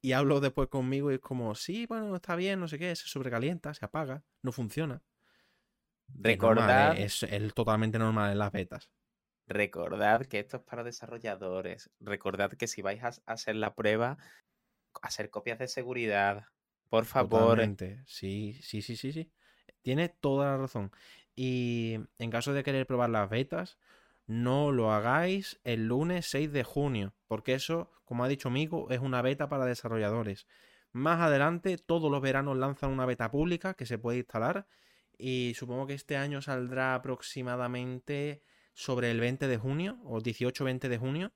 y 0.00 0.12
hablo 0.12 0.40
después 0.40 0.68
conmigo 0.68 1.10
y 1.10 1.14
es 1.14 1.20
como, 1.20 1.54
sí, 1.54 1.86
bueno, 1.86 2.14
está 2.14 2.36
bien, 2.36 2.60
no 2.60 2.68
sé 2.68 2.78
qué, 2.78 2.94
se 2.94 3.08
sobrecalienta, 3.08 3.74
se 3.74 3.84
apaga, 3.84 4.24
no 4.42 4.52
funciona. 4.52 5.02
Recordad. 6.14 6.98
Es, 6.98 7.22
es, 7.22 7.54
totalmente 7.54 7.98
normal 7.98 8.32
en 8.32 8.38
las 8.38 8.52
betas. 8.52 8.90
Recordad 9.46 10.26
que 10.26 10.40
esto 10.40 10.58
es 10.58 10.62
para 10.62 10.84
desarrolladores. 10.84 11.90
Recordad 12.00 12.52
que 12.52 12.66
si 12.66 12.82
vais 12.82 13.02
a 13.02 13.12
hacer 13.26 13.56
la 13.56 13.74
prueba, 13.74 14.18
hacer 15.00 15.30
copias 15.30 15.58
de 15.58 15.68
seguridad, 15.68 16.44
por 16.88 17.04
favor. 17.04 17.60
Sí, 18.06 18.58
sí, 18.62 18.82
sí, 18.82 18.96
sí, 18.96 19.12
sí. 19.12 19.32
Tiene 19.82 20.08
toda 20.08 20.50
la 20.50 20.56
razón. 20.58 20.92
Y 21.34 21.98
en 22.18 22.30
caso 22.30 22.52
de 22.52 22.62
querer 22.62 22.86
probar 22.86 23.10
las 23.10 23.30
betas, 23.30 23.78
no 24.26 24.72
lo 24.72 24.92
hagáis 24.92 25.60
el 25.64 25.86
lunes 25.86 26.26
6 26.28 26.52
de 26.52 26.64
junio, 26.64 27.14
porque 27.26 27.54
eso, 27.54 27.90
como 28.04 28.24
ha 28.24 28.28
dicho 28.28 28.50
Mico, 28.50 28.90
es 28.90 29.00
una 29.00 29.22
beta 29.22 29.48
para 29.48 29.64
desarrolladores. 29.64 30.46
Más 30.92 31.20
adelante, 31.20 31.78
todos 31.78 32.10
los 32.10 32.20
veranos 32.20 32.56
lanzan 32.56 32.90
una 32.90 33.06
beta 33.06 33.30
pública 33.30 33.74
que 33.74 33.86
se 33.86 33.98
puede 33.98 34.18
instalar 34.18 34.66
y 35.18 35.54
supongo 35.54 35.86
que 35.86 35.94
este 35.94 36.16
año 36.16 36.40
saldrá 36.40 36.94
aproximadamente 36.94 38.42
sobre 38.72 39.10
el 39.10 39.20
20 39.20 39.48
de 39.48 39.58
junio 39.58 39.98
o 40.04 40.20
18-20 40.20 40.88
de 40.88 40.98
junio 40.98 41.32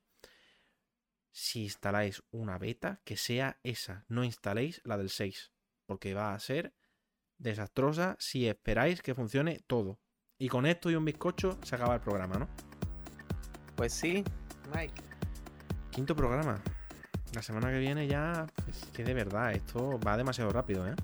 si 1.33 1.65
instaláis 1.65 2.23
una 2.31 2.59
beta, 2.59 3.01
que 3.05 3.17
sea 3.17 3.59
esa, 3.63 4.05
no 4.09 4.23
instaléis 4.23 4.81
la 4.85 4.99
del 4.99 5.11
6, 5.11 5.53
porque 5.87 6.15
va 6.15 6.35
a 6.35 6.39
ser 6.39 6.75
desastrosa 7.39 8.17
si 8.19 8.47
esperáis 8.47 9.03
que 9.03 9.15
funcione 9.15 9.61
todo. 9.67 9.99
Y 10.39 10.49
con 10.49 10.67
esto 10.67 10.91
y 10.91 10.95
un 10.95 11.05
bizcocho 11.05 11.59
se 11.63 11.75
acaba 11.75 11.95
el 11.95 12.01
programa, 12.01 12.37
¿no? 12.39 12.49
Pues 13.77 13.93
sí, 13.93 14.23
Mike. 14.75 15.03
Quinto 15.91 16.15
programa. 16.15 16.63
La 17.35 17.43
semana 17.43 17.71
que 17.71 17.79
viene 17.79 18.07
ya, 18.07 18.47
pues 18.65 18.85
que 18.93 19.05
de 19.05 19.15
verdad, 19.15 19.53
esto 19.53 19.99
va 20.07 20.17
demasiado 20.17 20.53
rápido, 20.53 20.87
¿eh? 20.87 20.95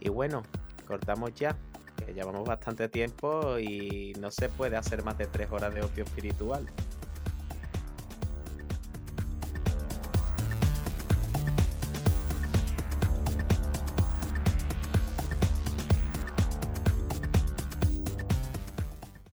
Y 0.00 0.08
bueno, 0.08 0.42
cortamos 0.86 1.34
ya, 1.34 1.56
que 1.96 2.12
llevamos 2.12 2.44
bastante 2.44 2.88
tiempo 2.88 3.58
y 3.58 4.12
no 4.20 4.30
se 4.30 4.48
puede 4.48 4.76
hacer 4.76 5.04
más 5.04 5.18
de 5.18 5.26
tres 5.26 5.50
horas 5.50 5.74
de 5.74 5.82
opio 5.82 6.04
espiritual. 6.04 6.66